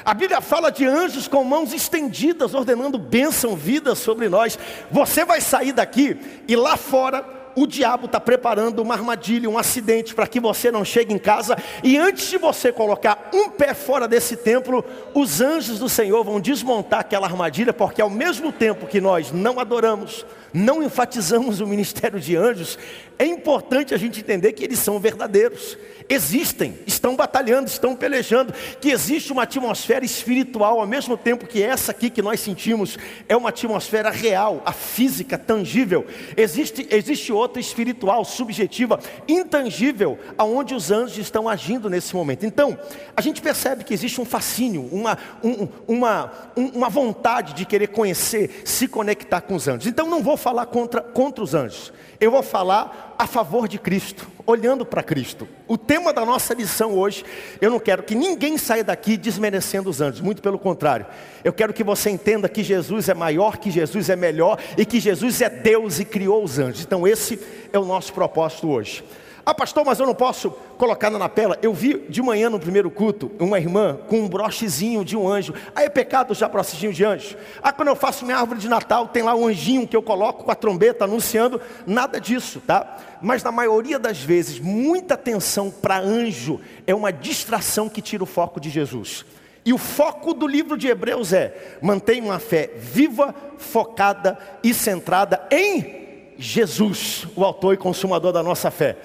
A 0.10 0.14
Bíblia 0.16 0.42
fala 0.42 0.72
de 0.72 0.88
anjos 0.88 1.28
com 1.28 1.44
mãos 1.44 1.72
estendidas, 1.72 2.56
ordenando 2.56 2.98
bênção, 2.98 3.56
vida 3.56 3.94
sobre 3.94 4.28
nós. 4.28 4.58
Você 4.90 5.24
vai 5.24 5.40
sair 5.40 5.72
daqui 5.72 6.20
e 6.48 6.56
lá 6.56 6.76
fora 6.76 7.22
o 7.56 7.66
diabo 7.66 8.06
está 8.06 8.20
preparando 8.20 8.82
uma 8.82 8.94
armadilha, 8.94 9.50
um 9.50 9.58
acidente 9.58 10.14
para 10.14 10.28
que 10.28 10.40
você 10.40 10.72
não 10.72 10.86
chegue 10.86 11.14
em 11.14 11.18
casa. 11.18 11.58
E 11.84 11.98
antes 11.98 12.30
de 12.30 12.38
você 12.38 12.72
colocar 12.72 13.30
um 13.34 13.50
pé 13.50 13.74
fora 13.74 14.08
desse 14.08 14.36
templo, 14.36 14.84
os 15.14 15.42
anjos 15.42 15.80
do 15.80 15.90
Senhor 15.90 16.24
vão 16.24 16.40
desmontar 16.40 17.02
aquela 17.02 17.28
armadilha, 17.28 17.74
porque 17.74 18.02
ao 18.02 18.10
mesmo 18.10 18.52
tempo 18.52 18.88
que 18.88 19.02
nós 19.02 19.32
não 19.32 19.60
adoramos, 19.60 20.26
não 20.54 20.82
enfatizamos 20.82 21.60
o 21.60 21.68
ministério 21.68 22.20
de 22.20 22.36
anjos, 22.36 22.78
é 23.18 23.26
importante 23.26 23.94
a 23.94 23.98
gente 23.98 24.20
entender 24.20 24.54
que 24.54 24.64
eles 24.64 24.80
são 24.80 25.00
verdadeiros 25.00 25.78
existem, 26.10 26.80
estão 26.88 27.16
batalhando, 27.16 27.70
estão 27.70 27.96
pelejando, 27.96 28.52
que 28.82 28.90
existe 28.90 29.32
uma 29.32 29.44
atmosfera 29.44 30.04
espiritual, 30.04 30.80
ao 30.82 30.88
mesmo 30.88 31.16
tempo 31.16 31.46
que 31.46 31.62
essa 31.62 31.92
aqui 31.92 32.10
que 32.10 32.22
nós 32.22 32.40
sentimos 32.40 32.98
é 33.28 33.38
uma 33.38 33.50
atmosfera 33.50 34.10
real, 34.10 34.64
a 34.66 34.74
física, 34.74 35.38
tangível. 35.38 36.08
Existe, 36.36 36.88
existe 36.90 37.32
outra 37.32 37.49
espiritual, 37.58 38.26
subjetiva, 38.26 39.00
intangível, 39.28 40.20
aonde 40.38 40.76
os 40.76 40.92
anjos 40.92 41.18
estão 41.18 41.48
agindo 41.48 41.90
nesse 41.90 42.14
momento. 42.14 42.46
Então, 42.46 42.78
a 43.16 43.22
gente 43.22 43.42
percebe 43.42 43.86
que 43.86 43.94
existe 43.94 44.20
um 44.20 44.26
fascínio, 44.26 44.88
uma, 44.92 45.18
um, 45.42 45.68
uma, 45.88 46.32
uma 46.56 46.90
vontade 46.90 47.54
de 47.54 47.66
querer 47.66 47.88
conhecer, 47.88 48.62
se 48.66 48.88
conectar 48.88 49.40
com 49.40 49.56
os 49.56 49.68
anjos. 49.68 49.88
Então, 49.88 50.10
não 50.10 50.22
vou 50.22 50.36
falar 50.36 50.66
contra, 50.66 51.02
contra 51.02 51.42
os 51.44 51.54
anjos. 51.54 51.94
Eu 52.20 52.32
vou 52.32 52.44
falar 52.44 53.09
a 53.20 53.28
favor 53.28 53.68
de 53.68 53.78
Cristo, 53.78 54.26
olhando 54.48 54.86
para 54.86 55.04
Cristo. 55.04 55.46
O 55.68 55.78
tema 55.78 56.14
da 56.14 56.26
nossa 56.26 56.54
lição 56.54 56.98
hoje, 56.98 57.26
eu 57.60 57.70
não 57.70 57.78
quero 57.78 58.02
que 58.02 58.16
ninguém 58.16 58.58
saia 58.58 58.82
daqui 58.82 59.18
desmerecendo 59.18 59.90
os 59.90 60.00
anjos, 60.00 60.22
muito 60.22 60.42
pelo 60.42 60.58
contrário. 60.58 61.06
Eu 61.44 61.52
quero 61.52 61.74
que 61.74 61.84
você 61.84 62.10
entenda 62.10 62.48
que 62.48 62.64
Jesus 62.64 63.10
é 63.10 63.14
maior, 63.14 63.58
que 63.58 63.70
Jesus 63.70 64.10
é 64.10 64.16
melhor 64.16 64.58
e 64.78 64.86
que 64.86 65.02
Jesus 65.02 65.42
é 65.42 65.50
Deus 65.50 66.00
e 66.00 66.06
criou 66.06 66.42
os 66.42 66.58
anjos. 66.58 66.82
Então, 66.82 67.06
esse 67.06 67.38
é 67.74 67.78
o 67.78 67.84
nosso 67.84 68.14
propósito 68.14 68.70
hoje. 68.70 69.04
Ah, 69.50 69.54
pastor, 69.56 69.84
mas 69.84 70.00
eu 70.00 70.06
não 70.06 70.14
posso 70.14 70.52
colocar 70.78 71.10
na 71.10 71.28
tela. 71.28 71.58
Eu 71.60 71.74
vi 71.74 72.06
de 72.08 72.22
manhã 72.22 72.52
no 72.52 72.60
primeiro 72.60 72.92
culto 72.92 73.32
uma 73.40 73.58
irmã 73.58 73.98
com 74.08 74.20
um 74.20 74.30
brochezinho 74.30 75.04
de 75.04 75.18
um 75.18 75.28
anjo. 75.28 75.56
Aí 75.76 75.88
é 75.88 75.90
pecado 75.90 76.36
já 76.36 76.48
brochezinho 76.48 76.94
de 76.94 77.04
anjo. 77.04 77.36
Ah, 77.60 77.74
quando 77.74 77.88
eu 77.88 77.96
faço 77.96 78.26
minha 78.26 78.38
árvore 78.38 78.60
de 78.60 78.70
Natal, 78.70 79.08
tem 79.08 79.24
lá 79.24 79.34
um 79.34 79.48
anjinho 79.48 79.88
que 79.88 79.98
eu 79.98 80.04
coloco 80.04 80.44
com 80.44 80.52
a 80.52 80.56
trombeta 80.56 81.06
anunciando. 81.06 81.60
Nada 81.88 82.22
disso, 82.22 82.62
tá? 82.62 83.00
Mas 83.24 83.42
na 83.42 83.52
maioria 83.52 83.98
das 83.98 84.20
vezes, 84.20 84.60
muita 84.60 85.16
atenção 85.16 85.72
para 85.72 85.98
anjo 85.98 86.62
é 86.86 86.94
uma 86.94 87.12
distração 87.12 87.90
que 87.90 88.04
tira 88.04 88.22
o 88.22 88.28
foco 88.28 88.60
de 88.60 88.70
Jesus. 88.70 89.26
E 89.66 89.74
o 89.74 89.80
foco 89.80 90.32
do 90.32 90.46
livro 90.46 90.78
de 90.78 90.90
Hebreus 90.90 91.34
é: 91.34 91.80
mantenha 91.82 92.24
uma 92.24 92.38
fé 92.38 92.70
viva, 92.76 93.34
focada 93.58 94.38
e 94.64 94.76
centrada 94.76 95.42
em 95.50 96.36
Jesus, 96.40 97.28
o 97.36 97.44
autor 97.44 97.74
e 97.74 97.78
consumador 97.78 98.32
da 98.32 98.42
nossa 98.42 98.72
fé. 98.72 98.96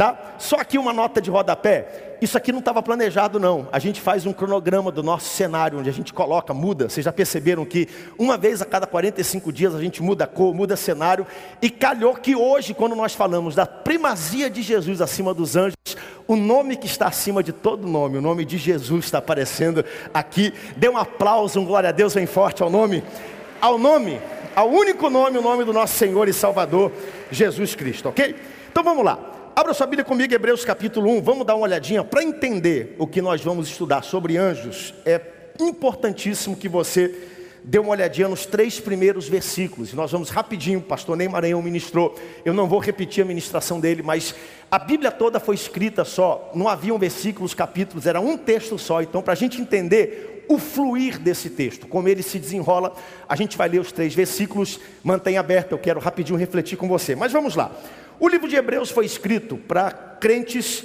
Tá? 0.00 0.36
Só 0.38 0.56
aqui 0.56 0.78
uma 0.78 0.94
nota 0.94 1.20
de 1.20 1.28
rodapé. 1.28 2.16
Isso 2.22 2.34
aqui 2.34 2.52
não 2.52 2.60
estava 2.60 2.82
planejado, 2.82 3.38
não. 3.38 3.68
A 3.70 3.78
gente 3.78 4.00
faz 4.00 4.24
um 4.24 4.32
cronograma 4.32 4.90
do 4.90 5.02
nosso 5.02 5.28
cenário, 5.28 5.78
onde 5.78 5.90
a 5.90 5.92
gente 5.92 6.10
coloca, 6.14 6.54
muda. 6.54 6.88
Vocês 6.88 7.04
já 7.04 7.12
perceberam 7.12 7.66
que 7.66 7.86
uma 8.18 8.38
vez 8.38 8.62
a 8.62 8.64
cada 8.64 8.86
45 8.86 9.52
dias 9.52 9.74
a 9.74 9.78
gente 9.78 10.02
muda 10.02 10.24
a 10.24 10.26
cor, 10.26 10.54
muda 10.54 10.74
cenário. 10.74 11.26
E 11.60 11.68
calhou 11.68 12.14
que 12.14 12.34
hoje, 12.34 12.72
quando 12.72 12.96
nós 12.96 13.12
falamos 13.12 13.54
da 13.54 13.66
primazia 13.66 14.48
de 14.48 14.62
Jesus 14.62 15.02
acima 15.02 15.34
dos 15.34 15.54
anjos, 15.54 15.76
o 16.26 16.34
nome 16.34 16.78
que 16.78 16.86
está 16.86 17.06
acima 17.06 17.42
de 17.42 17.52
todo 17.52 17.86
nome, 17.86 18.16
o 18.16 18.22
nome 18.22 18.46
de 18.46 18.56
Jesus 18.56 19.04
está 19.04 19.18
aparecendo 19.18 19.84
aqui. 20.14 20.54
Dê 20.78 20.88
um 20.88 20.96
aplauso, 20.96 21.60
um 21.60 21.66
glória 21.66 21.90
a 21.90 21.92
Deus 21.92 22.14
bem 22.14 22.24
forte 22.24 22.62
ao 22.62 22.70
nome. 22.70 23.04
Ao 23.60 23.76
nome, 23.76 24.18
ao 24.56 24.70
único 24.70 25.10
nome, 25.10 25.36
o 25.36 25.42
nome 25.42 25.62
do 25.62 25.74
nosso 25.74 25.98
Senhor 25.98 26.26
e 26.26 26.32
Salvador, 26.32 26.90
Jesus 27.30 27.74
Cristo, 27.74 28.08
ok? 28.08 28.34
Então 28.70 28.82
vamos 28.82 29.04
lá. 29.04 29.39
Abra 29.60 29.74
sua 29.74 29.86
Bíblia 29.86 30.06
comigo, 30.06 30.32
Hebreus 30.32 30.64
capítulo 30.64 31.10
1. 31.18 31.20
Vamos 31.20 31.46
dar 31.46 31.54
uma 31.54 31.64
olhadinha 31.64 32.02
para 32.02 32.22
entender 32.22 32.96
o 32.98 33.06
que 33.06 33.20
nós 33.20 33.42
vamos 33.42 33.68
estudar 33.68 34.02
sobre 34.02 34.38
anjos. 34.38 34.94
É 35.04 35.20
importantíssimo 35.60 36.56
que 36.56 36.66
você 36.66 37.14
dê 37.62 37.78
uma 37.78 37.90
olhadinha 37.90 38.26
nos 38.26 38.46
três 38.46 38.80
primeiros 38.80 39.28
versículos. 39.28 39.92
Nós 39.92 40.12
vamos 40.12 40.30
rapidinho, 40.30 40.78
o 40.78 40.82
pastor 40.82 41.14
Ney 41.14 41.28
Maranhão 41.28 41.60
ministrou. 41.60 42.18
Eu 42.42 42.54
não 42.54 42.66
vou 42.66 42.78
repetir 42.78 43.22
a 43.22 43.26
ministração 43.26 43.78
dele, 43.78 44.02
mas 44.02 44.34
a 44.70 44.78
Bíblia 44.78 45.10
toda 45.10 45.38
foi 45.38 45.56
escrita 45.56 46.06
só. 46.06 46.50
Não 46.54 46.66
haviam 46.66 46.98
versículos, 46.98 47.52
capítulos, 47.52 48.06
era 48.06 48.18
um 48.18 48.38
texto 48.38 48.78
só. 48.78 49.02
Então, 49.02 49.20
para 49.20 49.34
a 49.34 49.36
gente 49.36 49.60
entender 49.60 50.46
o 50.48 50.58
fluir 50.58 51.18
desse 51.18 51.50
texto, 51.50 51.86
como 51.86 52.08
ele 52.08 52.22
se 52.22 52.38
desenrola, 52.38 52.94
a 53.28 53.36
gente 53.36 53.58
vai 53.58 53.68
ler 53.68 53.80
os 53.80 53.92
três 53.92 54.14
versículos. 54.14 54.80
Mantenha 55.04 55.40
aberto, 55.40 55.72
eu 55.72 55.78
quero 55.78 56.00
rapidinho 56.00 56.38
refletir 56.38 56.78
com 56.78 56.88
você. 56.88 57.14
Mas 57.14 57.30
vamos 57.30 57.54
lá. 57.54 57.70
O 58.20 58.28
livro 58.28 58.46
de 58.46 58.54
Hebreus 58.54 58.90
foi 58.90 59.06
escrito 59.06 59.56
para 59.56 59.90
crentes 59.90 60.84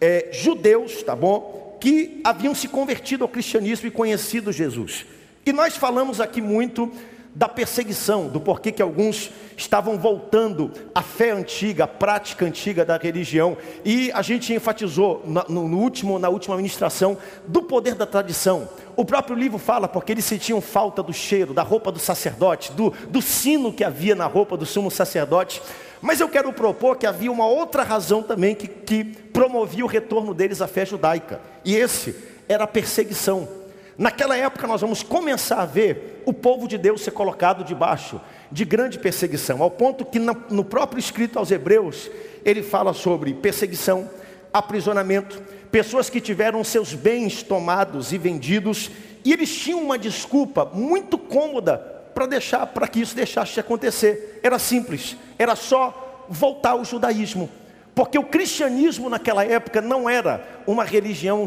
é, 0.00 0.30
judeus, 0.32 1.00
tá 1.04 1.14
bom? 1.14 1.78
Que 1.80 2.20
haviam 2.24 2.56
se 2.56 2.66
convertido 2.66 3.22
ao 3.22 3.28
cristianismo 3.28 3.86
e 3.86 3.90
conhecido 3.90 4.50
Jesus. 4.50 5.06
E 5.46 5.52
nós 5.52 5.76
falamos 5.76 6.20
aqui 6.20 6.42
muito 6.42 6.90
da 7.34 7.48
perseguição, 7.48 8.28
do 8.28 8.40
porquê 8.40 8.72
que 8.72 8.82
alguns 8.82 9.30
estavam 9.56 9.96
voltando 9.96 10.72
à 10.92 11.02
fé 11.02 11.30
antiga, 11.30 11.84
à 11.84 11.86
prática 11.86 12.44
antiga 12.44 12.84
da 12.84 12.96
religião. 12.96 13.56
E 13.84 14.10
a 14.12 14.20
gente 14.20 14.52
enfatizou 14.52 15.22
no, 15.48 15.78
último, 15.78 16.18
na 16.18 16.28
última 16.28 16.56
ministração 16.56 17.16
do 17.46 17.62
poder 17.62 17.94
da 17.94 18.06
tradição. 18.06 18.68
O 18.96 19.04
próprio 19.04 19.36
livro 19.36 19.56
fala 19.56 19.86
porque 19.86 20.10
eles 20.10 20.24
sentiam 20.24 20.60
falta 20.60 21.00
do 21.00 21.12
cheiro, 21.12 21.54
da 21.54 21.62
roupa 21.62 21.92
do 21.92 22.00
sacerdote, 22.00 22.72
do, 22.72 22.90
do 23.08 23.22
sino 23.22 23.72
que 23.72 23.84
havia 23.84 24.16
na 24.16 24.26
roupa 24.26 24.56
do 24.56 24.66
sumo 24.66 24.90
sacerdote. 24.90 25.62
Mas 26.02 26.18
eu 26.18 26.28
quero 26.28 26.52
propor 26.52 26.96
que 26.96 27.06
havia 27.06 27.30
uma 27.30 27.46
outra 27.46 27.84
razão 27.84 28.24
também 28.24 28.56
que, 28.56 28.66
que 28.66 29.04
promovia 29.04 29.84
o 29.84 29.88
retorno 29.88 30.34
deles 30.34 30.60
à 30.60 30.66
fé 30.66 30.84
judaica. 30.84 31.40
E 31.64 31.76
esse 31.76 32.16
era 32.48 32.64
a 32.64 32.66
perseguição. 32.66 33.48
Naquela 33.96 34.36
época 34.36 34.66
nós 34.66 34.80
vamos 34.80 35.04
começar 35.04 35.60
a 35.60 35.64
ver 35.64 36.22
o 36.26 36.32
povo 36.32 36.66
de 36.66 36.76
Deus 36.76 37.02
ser 37.02 37.12
colocado 37.12 37.62
debaixo 37.62 38.20
de 38.50 38.64
grande 38.64 38.98
perseguição, 38.98 39.62
ao 39.62 39.70
ponto 39.70 40.04
que 40.04 40.18
no 40.18 40.64
próprio 40.64 40.98
escrito 40.98 41.38
aos 41.38 41.50
Hebreus, 41.50 42.10
ele 42.44 42.62
fala 42.62 42.92
sobre 42.92 43.32
perseguição, 43.32 44.10
aprisionamento, 44.52 45.40
pessoas 45.70 46.10
que 46.10 46.20
tiveram 46.20 46.64
seus 46.64 46.94
bens 46.94 47.42
tomados 47.42 48.12
e 48.12 48.18
vendidos, 48.18 48.90
e 49.24 49.32
eles 49.32 49.54
tinham 49.54 49.80
uma 49.80 49.96
desculpa 49.96 50.64
muito 50.74 51.16
cômoda 51.16 52.01
para 52.14 52.26
deixar, 52.26 52.66
para 52.66 52.88
que 52.88 53.00
isso 53.00 53.14
deixasse 53.16 53.54
de 53.54 53.60
acontecer. 53.60 54.40
Era 54.42 54.58
simples, 54.58 55.16
era 55.38 55.56
só 55.56 56.24
voltar 56.28 56.70
ao 56.70 56.84
judaísmo. 56.84 57.50
Porque 57.94 58.18
o 58.18 58.24
cristianismo 58.24 59.08
naquela 59.08 59.44
época 59.44 59.80
não 59.80 60.08
era 60.08 60.42
uma 60.66 60.84
religião 60.84 61.44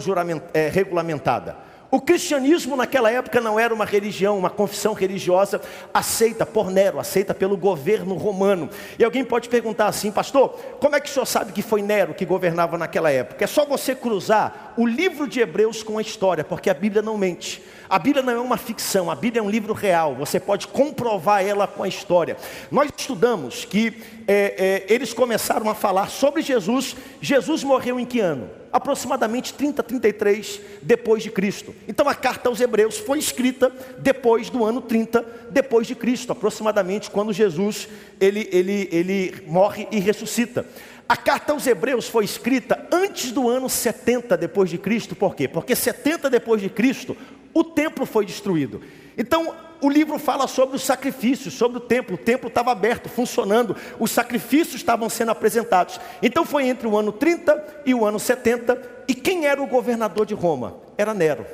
é, 0.54 0.70
regulamentada. 0.70 1.58
O 1.96 2.02
cristianismo 2.02 2.76
naquela 2.76 3.10
época 3.10 3.40
não 3.40 3.58
era 3.58 3.74
uma 3.74 3.86
religião, 3.86 4.38
uma 4.38 4.50
confissão 4.50 4.92
religiosa 4.92 5.62
aceita 5.94 6.46
por 6.46 6.70
Nero, 6.70 7.00
aceita 7.00 7.34
pelo 7.34 7.56
governo 7.56 8.16
romano. 8.16 8.70
E 9.00 9.04
alguém 9.06 9.24
pode 9.24 9.48
perguntar 9.48 9.88
assim, 9.88 10.12
pastor, 10.12 10.50
como 10.82 10.94
é 10.98 11.00
que 11.00 11.10
o 11.10 11.14
senhor 11.14 11.26
sabe 11.26 11.54
que 11.54 11.62
foi 11.62 11.82
Nero 11.82 12.14
que 12.14 12.26
governava 12.26 12.78
naquela 12.78 13.10
época? 13.10 13.46
É 13.46 13.48
só 13.48 13.66
você 13.66 13.96
cruzar 13.96 14.74
o 14.76 14.86
livro 14.86 15.26
de 15.26 15.40
Hebreus 15.40 15.84
com 15.84 15.98
a 15.98 16.02
história, 16.02 16.44
porque 16.44 16.70
a 16.70 16.74
Bíblia 16.74 17.02
não 17.02 17.18
mente. 17.18 17.64
A 17.90 17.98
Bíblia 17.98 18.22
não 18.22 18.34
é 18.34 18.40
uma 18.42 18.58
ficção, 18.58 19.10
a 19.10 19.16
Bíblia 19.16 19.40
é 19.40 19.44
um 19.44 19.50
livro 19.50 19.74
real, 19.74 20.16
você 20.16 20.38
pode 20.38 20.68
comprovar 20.68 21.46
ela 21.46 21.66
com 21.66 21.82
a 21.82 21.88
história. 21.88 22.36
Nós 22.70 22.92
estudamos 22.98 23.64
que 23.64 24.04
é, 24.28 24.84
é, 24.90 24.94
eles 24.94 25.14
começaram 25.14 25.70
a 25.70 25.76
falar 25.76 26.10
sobre 26.10 26.42
Jesus. 26.42 26.94
Jesus 27.22 27.64
morreu 27.64 27.98
em 27.98 28.06
que 28.06 28.20
ano? 28.20 28.50
Aproximadamente 28.76 29.54
30, 29.54 29.82
33 29.82 30.60
depois 30.82 31.24
de 31.24 31.32
Cristo. 31.32 31.74
Então 31.88 32.10
a 32.10 32.14
carta 32.14 32.50
aos 32.50 32.60
Hebreus 32.60 32.98
foi 32.98 33.20
escrita 33.20 33.72
depois 34.00 34.50
do 34.50 34.66
ano 34.66 34.82
30 34.82 35.26
depois 35.50 35.88
de 35.88 35.96
Cristo, 35.96 36.34
aproximadamente 36.34 37.10
quando 37.10 37.32
Jesus 37.32 37.88
ele, 38.20 38.50
ele, 38.52 38.90
ele 38.92 39.44
morre 39.48 39.88
e 39.92 40.00
ressuscita. 40.00 40.66
A 41.08 41.16
carta 41.16 41.54
aos 41.54 41.66
Hebreus 41.66 42.10
foi 42.10 42.26
escrita 42.26 42.86
antes 42.92 43.32
do 43.32 43.48
ano 43.48 43.70
70 43.70 44.36
depois 44.36 44.70
de 44.70 44.78
Cristo, 44.78 45.16
por 45.16 45.38
quê? 45.38 45.48
Porque 45.48 45.74
70 45.74 46.30
depois 46.30 46.62
de 46.62 46.68
Cristo, 46.68 47.16
o 47.56 47.64
templo 47.64 48.06
foi 48.06 48.26
destruído. 48.26 48.82
Então, 49.18 49.56
o 49.82 49.90
livro 49.90 50.20
fala 50.20 50.46
sobre 50.46 50.76
os 50.76 50.84
sacrifícios, 50.84 51.54
sobre 51.54 51.78
o 51.78 51.82
templo. 51.82 52.16
O 52.16 52.18
templo 52.18 52.50
estava 52.50 52.72
aberto, 52.72 53.08
funcionando, 53.08 53.78
os 53.98 54.12
sacrifícios 54.12 54.76
estavam 54.76 55.10
sendo 55.10 55.32
apresentados. 55.32 56.00
Então, 56.22 56.44
foi 56.46 56.68
entre 56.68 56.86
o 56.86 56.98
ano 56.98 57.14
30 57.14 57.84
e 57.86 57.94
o 57.94 58.06
ano 58.06 58.20
70. 58.20 59.06
E 59.08 59.16
quem 59.16 59.46
era 59.46 59.64
o 59.64 59.68
governador 59.68 60.26
de 60.26 60.34
Roma? 60.34 60.76
Era 60.98 61.14
Nero. 61.14 61.46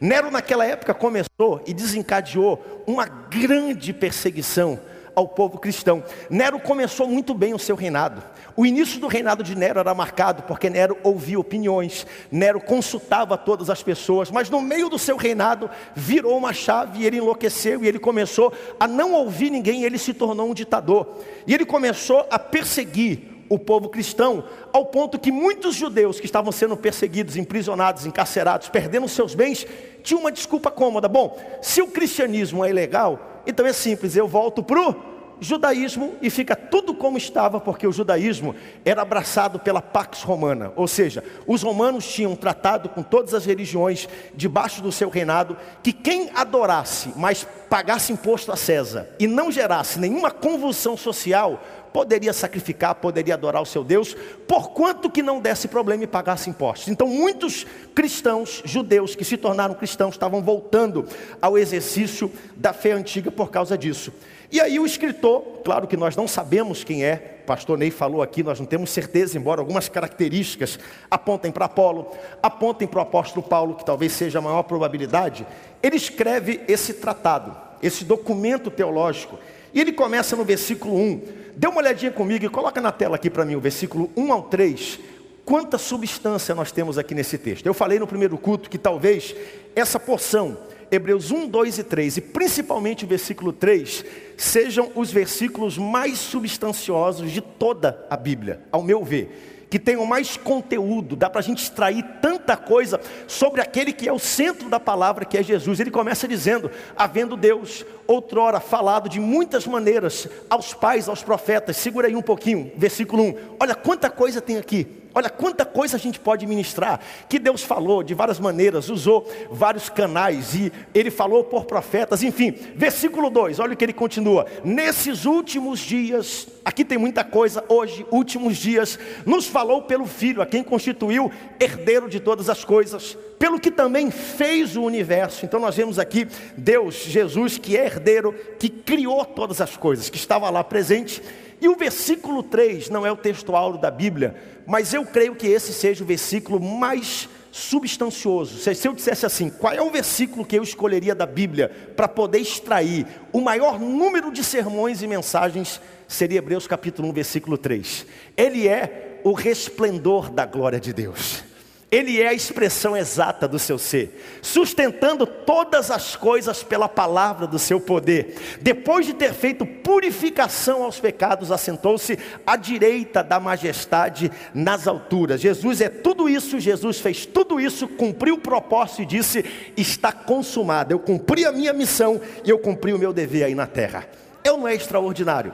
Nero, 0.00 0.30
naquela 0.30 0.64
época, 0.64 0.94
começou 0.94 1.62
e 1.66 1.74
desencadeou 1.74 2.82
uma 2.86 3.04
grande 3.04 3.92
perseguição 3.92 4.80
ao 5.14 5.28
povo 5.28 5.58
cristão. 5.58 6.02
Nero 6.28 6.60
começou 6.60 7.06
muito 7.06 7.34
bem 7.34 7.54
o 7.54 7.58
seu 7.58 7.76
reinado. 7.76 8.22
O 8.56 8.66
início 8.66 9.00
do 9.00 9.06
reinado 9.06 9.42
de 9.42 9.56
Nero 9.56 9.80
era 9.80 9.94
marcado 9.94 10.42
porque 10.42 10.68
Nero 10.68 10.98
ouvia 11.02 11.38
opiniões, 11.38 12.06
Nero 12.30 12.60
consultava 12.60 13.38
todas 13.38 13.70
as 13.70 13.82
pessoas, 13.82 14.30
mas 14.30 14.50
no 14.50 14.60
meio 14.60 14.88
do 14.88 14.98
seu 14.98 15.16
reinado 15.16 15.70
virou 15.94 16.36
uma 16.36 16.52
chave 16.52 17.00
e 17.00 17.06
ele 17.06 17.18
enlouqueceu 17.18 17.84
e 17.84 17.88
ele 17.88 17.98
começou 17.98 18.52
a 18.78 18.86
não 18.86 19.12
ouvir 19.12 19.50
ninguém, 19.50 19.84
ele 19.84 19.98
se 19.98 20.12
tornou 20.12 20.50
um 20.50 20.54
ditador. 20.54 21.18
E 21.46 21.54
ele 21.54 21.64
começou 21.64 22.26
a 22.30 22.38
perseguir 22.38 23.29
o 23.50 23.58
povo 23.58 23.88
cristão, 23.88 24.44
ao 24.72 24.86
ponto 24.86 25.18
que 25.18 25.32
muitos 25.32 25.74
judeus 25.74 26.20
que 26.20 26.26
estavam 26.26 26.52
sendo 26.52 26.76
perseguidos, 26.76 27.36
imprisionados, 27.36 28.06
encarcerados, 28.06 28.68
perdendo 28.68 29.08
seus 29.08 29.34
bens, 29.34 29.66
tinham 30.04 30.20
uma 30.20 30.30
desculpa 30.30 30.70
cômoda. 30.70 31.08
Bom, 31.08 31.36
se 31.60 31.82
o 31.82 31.88
cristianismo 31.88 32.64
é 32.64 32.70
ilegal, 32.70 33.42
então 33.44 33.66
é 33.66 33.72
simples, 33.72 34.14
eu 34.14 34.28
volto 34.28 34.62
para 34.62 34.80
o 34.80 34.94
judaísmo 35.40 36.14
e 36.20 36.28
fica 36.28 36.54
tudo 36.54 36.94
como 36.94 37.16
estava, 37.16 37.58
porque 37.58 37.86
o 37.86 37.92
judaísmo 37.92 38.54
era 38.84 39.02
abraçado 39.02 39.58
pela 39.58 39.80
Pax 39.80 40.22
Romana, 40.22 40.72
ou 40.76 40.86
seja, 40.86 41.24
os 41.46 41.62
romanos 41.62 42.06
tinham 42.06 42.36
tratado 42.36 42.88
com 42.90 43.02
todas 43.02 43.32
as 43.32 43.46
religiões 43.46 44.08
debaixo 44.34 44.82
do 44.82 44.92
seu 44.92 45.08
reinado 45.08 45.56
que 45.82 45.92
quem 45.92 46.30
adorasse, 46.34 47.12
mas 47.16 47.46
pagasse 47.70 48.12
imposto 48.12 48.52
a 48.52 48.56
César 48.56 49.08
e 49.18 49.26
não 49.26 49.50
gerasse 49.50 49.98
nenhuma 49.98 50.30
convulsão 50.30 50.96
social, 50.96 51.62
poderia 51.92 52.32
sacrificar, 52.32 52.94
poderia 52.96 53.34
adorar 53.34 53.62
o 53.62 53.66
seu 53.66 53.84
Deus, 53.84 54.16
por 54.46 54.70
quanto 54.70 55.10
que 55.10 55.22
não 55.22 55.40
desse 55.40 55.68
problema 55.68 56.04
e 56.04 56.06
pagasse 56.06 56.50
impostos. 56.50 56.88
Então, 56.88 57.06
muitos 57.06 57.66
cristãos, 57.94 58.62
judeus 58.64 59.14
que 59.14 59.24
se 59.24 59.36
tornaram 59.36 59.74
cristãos, 59.74 60.14
estavam 60.14 60.42
voltando 60.42 61.06
ao 61.40 61.58
exercício 61.58 62.30
da 62.56 62.72
fé 62.72 62.92
antiga 62.92 63.30
por 63.30 63.50
causa 63.50 63.76
disso. 63.76 64.12
E 64.52 64.60
aí 64.60 64.80
o 64.80 64.86
escritor, 64.86 65.42
claro 65.64 65.86
que 65.86 65.96
nós 65.96 66.16
não 66.16 66.26
sabemos 66.26 66.82
quem 66.82 67.04
é, 67.04 67.14
pastor 67.46 67.78
Ney 67.78 67.92
falou 67.92 68.20
aqui, 68.20 68.42
nós 68.42 68.58
não 68.58 68.66
temos 68.66 68.90
certeza, 68.90 69.38
embora 69.38 69.60
algumas 69.60 69.88
características 69.88 70.76
apontem 71.08 71.52
para 71.52 71.66
Apolo, 71.66 72.10
apontem 72.42 72.88
para 72.88 72.98
o 72.98 73.02
apóstolo 73.02 73.46
Paulo, 73.46 73.76
que 73.76 73.84
talvez 73.84 74.12
seja 74.12 74.40
a 74.40 74.42
maior 74.42 74.64
probabilidade, 74.64 75.46
ele 75.80 75.94
escreve 75.94 76.62
esse 76.66 76.94
tratado, 76.94 77.56
esse 77.80 78.04
documento 78.04 78.72
teológico, 78.72 79.38
e 79.72 79.80
ele 79.80 79.92
começa 79.92 80.36
no 80.36 80.44
versículo 80.44 80.96
1. 80.96 81.22
Dê 81.56 81.66
uma 81.66 81.78
olhadinha 81.78 82.10
comigo 82.10 82.44
e 82.44 82.48
coloca 82.48 82.80
na 82.80 82.92
tela 82.92 83.16
aqui 83.16 83.28
para 83.28 83.44
mim 83.44 83.54
o 83.54 83.60
versículo 83.60 84.10
1 84.16 84.32
ao 84.32 84.42
3. 84.44 84.98
Quanta 85.44 85.78
substância 85.78 86.54
nós 86.54 86.70
temos 86.70 86.98
aqui 86.98 87.14
nesse 87.14 87.36
texto. 87.36 87.66
Eu 87.66 87.74
falei 87.74 87.98
no 87.98 88.06
primeiro 88.06 88.38
culto 88.38 88.70
que 88.70 88.78
talvez 88.78 89.34
essa 89.74 89.98
porção 89.98 90.56
Hebreus 90.90 91.30
1, 91.30 91.46
2 91.46 91.78
e 91.78 91.84
3, 91.84 92.16
e 92.16 92.20
principalmente 92.20 93.04
o 93.04 93.08
versículo 93.08 93.52
3, 93.52 94.04
sejam 94.36 94.90
os 94.96 95.12
versículos 95.12 95.78
mais 95.78 96.18
substanciosos 96.18 97.30
de 97.30 97.40
toda 97.40 98.04
a 98.10 98.16
Bíblia, 98.16 98.60
ao 98.72 98.82
meu 98.82 99.04
ver. 99.04 99.59
Que 99.70 99.78
tenham 99.78 100.04
mais 100.04 100.36
conteúdo, 100.36 101.14
dá 101.14 101.30
para 101.30 101.38
a 101.38 101.42
gente 101.42 101.62
extrair 101.62 102.04
tanta 102.20 102.56
coisa 102.56 103.00
sobre 103.28 103.60
aquele 103.60 103.92
que 103.92 104.08
é 104.08 104.12
o 104.12 104.18
centro 104.18 104.68
da 104.68 104.80
palavra, 104.80 105.24
que 105.24 105.38
é 105.38 105.42
Jesus. 105.42 105.78
Ele 105.78 105.92
começa 105.92 106.26
dizendo: 106.26 106.70
havendo 106.96 107.36
Deus, 107.36 107.86
outrora 108.06 108.58
falado 108.58 109.08
de 109.08 109.20
muitas 109.20 109.66
maneiras 109.66 110.28
aos 110.50 110.74
pais, 110.74 111.08
aos 111.08 111.22
profetas. 111.22 111.76
Segura 111.76 112.08
aí 112.08 112.16
um 112.16 112.22
pouquinho, 112.22 112.72
versículo 112.76 113.22
1. 113.22 113.34
Olha 113.60 113.74
quanta 113.76 114.10
coisa 114.10 114.40
tem 114.40 114.58
aqui. 114.58 114.99
Olha 115.14 115.28
quanta 115.28 115.64
coisa 115.64 115.96
a 115.96 116.00
gente 116.00 116.20
pode 116.20 116.46
ministrar, 116.46 117.00
que 117.28 117.38
Deus 117.38 117.62
falou 117.62 118.02
de 118.02 118.14
várias 118.14 118.38
maneiras, 118.38 118.88
usou 118.88 119.28
vários 119.50 119.88
canais 119.88 120.54
e 120.54 120.72
ele 120.94 121.10
falou 121.10 121.42
por 121.42 121.64
profetas, 121.64 122.22
enfim. 122.22 122.52
Versículo 122.76 123.28
2, 123.28 123.58
olha 123.58 123.74
o 123.74 123.76
que 123.76 123.84
ele 123.84 123.92
continua: 123.92 124.46
Nesses 124.64 125.24
últimos 125.24 125.80
dias, 125.80 126.46
aqui 126.64 126.84
tem 126.84 126.96
muita 126.96 127.24
coisa, 127.24 127.64
hoje, 127.68 128.06
últimos 128.10 128.56
dias, 128.56 128.98
nos 129.26 129.46
falou 129.46 129.82
pelo 129.82 130.06
Filho, 130.06 130.42
a 130.42 130.46
quem 130.46 130.62
constituiu 130.62 131.30
herdeiro 131.58 132.08
de 132.08 132.20
todas 132.20 132.48
as 132.48 132.64
coisas, 132.64 133.18
pelo 133.38 133.58
que 133.58 133.70
também 133.70 134.10
fez 134.10 134.76
o 134.76 134.82
universo. 134.82 135.44
Então 135.44 135.58
nós 135.58 135.74
vemos 135.74 135.98
aqui 135.98 136.28
Deus, 136.56 136.94
Jesus, 136.94 137.58
que 137.58 137.76
é 137.76 137.86
herdeiro, 137.86 138.32
que 138.58 138.68
criou 138.68 139.24
todas 139.24 139.60
as 139.60 139.76
coisas, 139.76 140.08
que 140.08 140.16
estava 140.18 140.48
lá 140.50 140.62
presente 140.62 141.20
e 141.60 141.68
o 141.68 141.76
versículo 141.76 142.42
3 142.42 142.88
não 142.88 143.06
é 143.06 143.12
o 143.12 143.16
texto 143.16 143.54
áureo 143.54 143.80
da 143.80 143.90
Bíblia, 143.90 144.34
mas 144.66 144.94
eu 144.94 145.04
creio 145.04 145.34
que 145.34 145.46
esse 145.46 145.72
seja 145.72 146.02
o 146.02 146.06
versículo 146.06 146.60
mais 146.60 147.28
substancioso. 147.52 148.58
Se 148.58 148.86
eu 148.86 148.94
dissesse 148.94 149.26
assim, 149.26 149.50
qual 149.50 149.72
é 149.72 149.82
o 149.82 149.90
versículo 149.90 150.44
que 150.44 150.56
eu 150.56 150.62
escolheria 150.62 151.14
da 151.14 151.26
Bíblia 151.26 151.70
para 151.96 152.08
poder 152.08 152.38
extrair 152.38 153.06
o 153.32 153.40
maior 153.40 153.78
número 153.78 154.32
de 154.32 154.44
sermões 154.44 155.02
e 155.02 155.06
mensagens, 155.06 155.80
seria 156.06 156.38
Hebreus 156.38 156.66
capítulo 156.66 157.08
1, 157.08 157.12
versículo 157.12 157.58
3. 157.58 158.06
Ele 158.36 158.68
é 158.68 159.20
o 159.24 159.32
resplendor 159.32 160.30
da 160.30 160.46
glória 160.46 160.80
de 160.80 160.92
Deus. 160.92 161.49
Ele 161.90 162.22
é 162.22 162.28
a 162.28 162.32
expressão 162.32 162.96
exata 162.96 163.48
do 163.48 163.58
seu 163.58 163.76
ser, 163.76 164.22
sustentando 164.40 165.26
todas 165.26 165.90
as 165.90 166.14
coisas 166.14 166.62
pela 166.62 166.88
palavra 166.88 167.48
do 167.48 167.58
seu 167.58 167.80
poder. 167.80 168.36
Depois 168.60 169.06
de 169.06 169.12
ter 169.12 169.34
feito 169.34 169.66
purificação 169.66 170.84
aos 170.84 171.00
pecados, 171.00 171.50
assentou-se 171.50 172.16
à 172.46 172.54
direita 172.54 173.24
da 173.24 173.40
majestade 173.40 174.30
nas 174.54 174.86
alturas. 174.86 175.40
Jesus 175.40 175.80
é 175.80 175.88
tudo 175.88 176.28
isso, 176.28 176.60
Jesus 176.60 177.00
fez 177.00 177.26
tudo 177.26 177.58
isso, 177.58 177.88
cumpriu 177.88 178.36
o 178.36 178.40
propósito 178.40 179.02
e 179.02 179.06
disse: 179.06 179.44
Está 179.76 180.12
consumado. 180.12 180.92
Eu 180.92 181.00
cumpri 181.00 181.44
a 181.44 181.50
minha 181.50 181.72
missão 181.72 182.20
e 182.44 182.50
eu 182.50 182.58
cumpri 182.60 182.92
o 182.92 182.98
meu 182.98 183.12
dever 183.12 183.42
aí 183.42 183.54
na 183.54 183.66
terra. 183.66 184.06
Eu 184.44 184.56
não 184.56 184.68
é 184.68 184.74
extraordinário. 184.74 185.52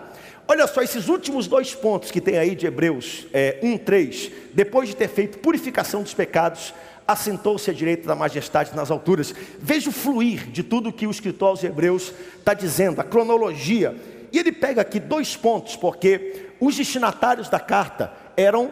Olha 0.49 0.67
só 0.67 0.81
esses 0.81 1.09
últimos 1.09 1.49
dois 1.49 1.75
pontos 1.75 2.11
que 2.11 2.21
tem 2.21 2.39
aí 2.39 2.55
de 2.55 2.67
Hebreus 2.67 3.27
é, 3.33 3.59
1, 3.63 3.79
3. 3.79 4.31
Depois 4.53 4.89
de 4.89 4.97
ter 4.97 5.09
feito 5.09 5.39
purificação 5.39 6.03
dos 6.03 6.15
pecados, 6.15 6.73
assentou-se 7.07 7.69
à 7.69 7.75
direita 7.75 8.07
da 8.07 8.15
majestade 8.15 8.75
nas 8.75 8.91
alturas. 8.91 9.35
Veja 9.59 9.91
o 9.91 9.93
fluir 9.93 10.47
de 10.47 10.63
tudo 10.63 10.93
que 10.93 11.07
o 11.07 11.11
escritor 11.11 11.49
aos 11.49 11.65
Hebreus 11.65 12.13
está 12.39 12.55
dizendo, 12.55 13.01
a 13.01 13.05
cronologia. 13.05 13.97
E 14.33 14.39
ele 14.39 14.53
pega 14.53 14.83
aqui 14.83 15.01
dois 15.01 15.37
pontos, 15.37 15.75
porque 15.75 16.47
os 16.61 16.77
destinatários 16.77 17.49
da 17.49 17.59
carta 17.59 18.13
eram 18.37 18.71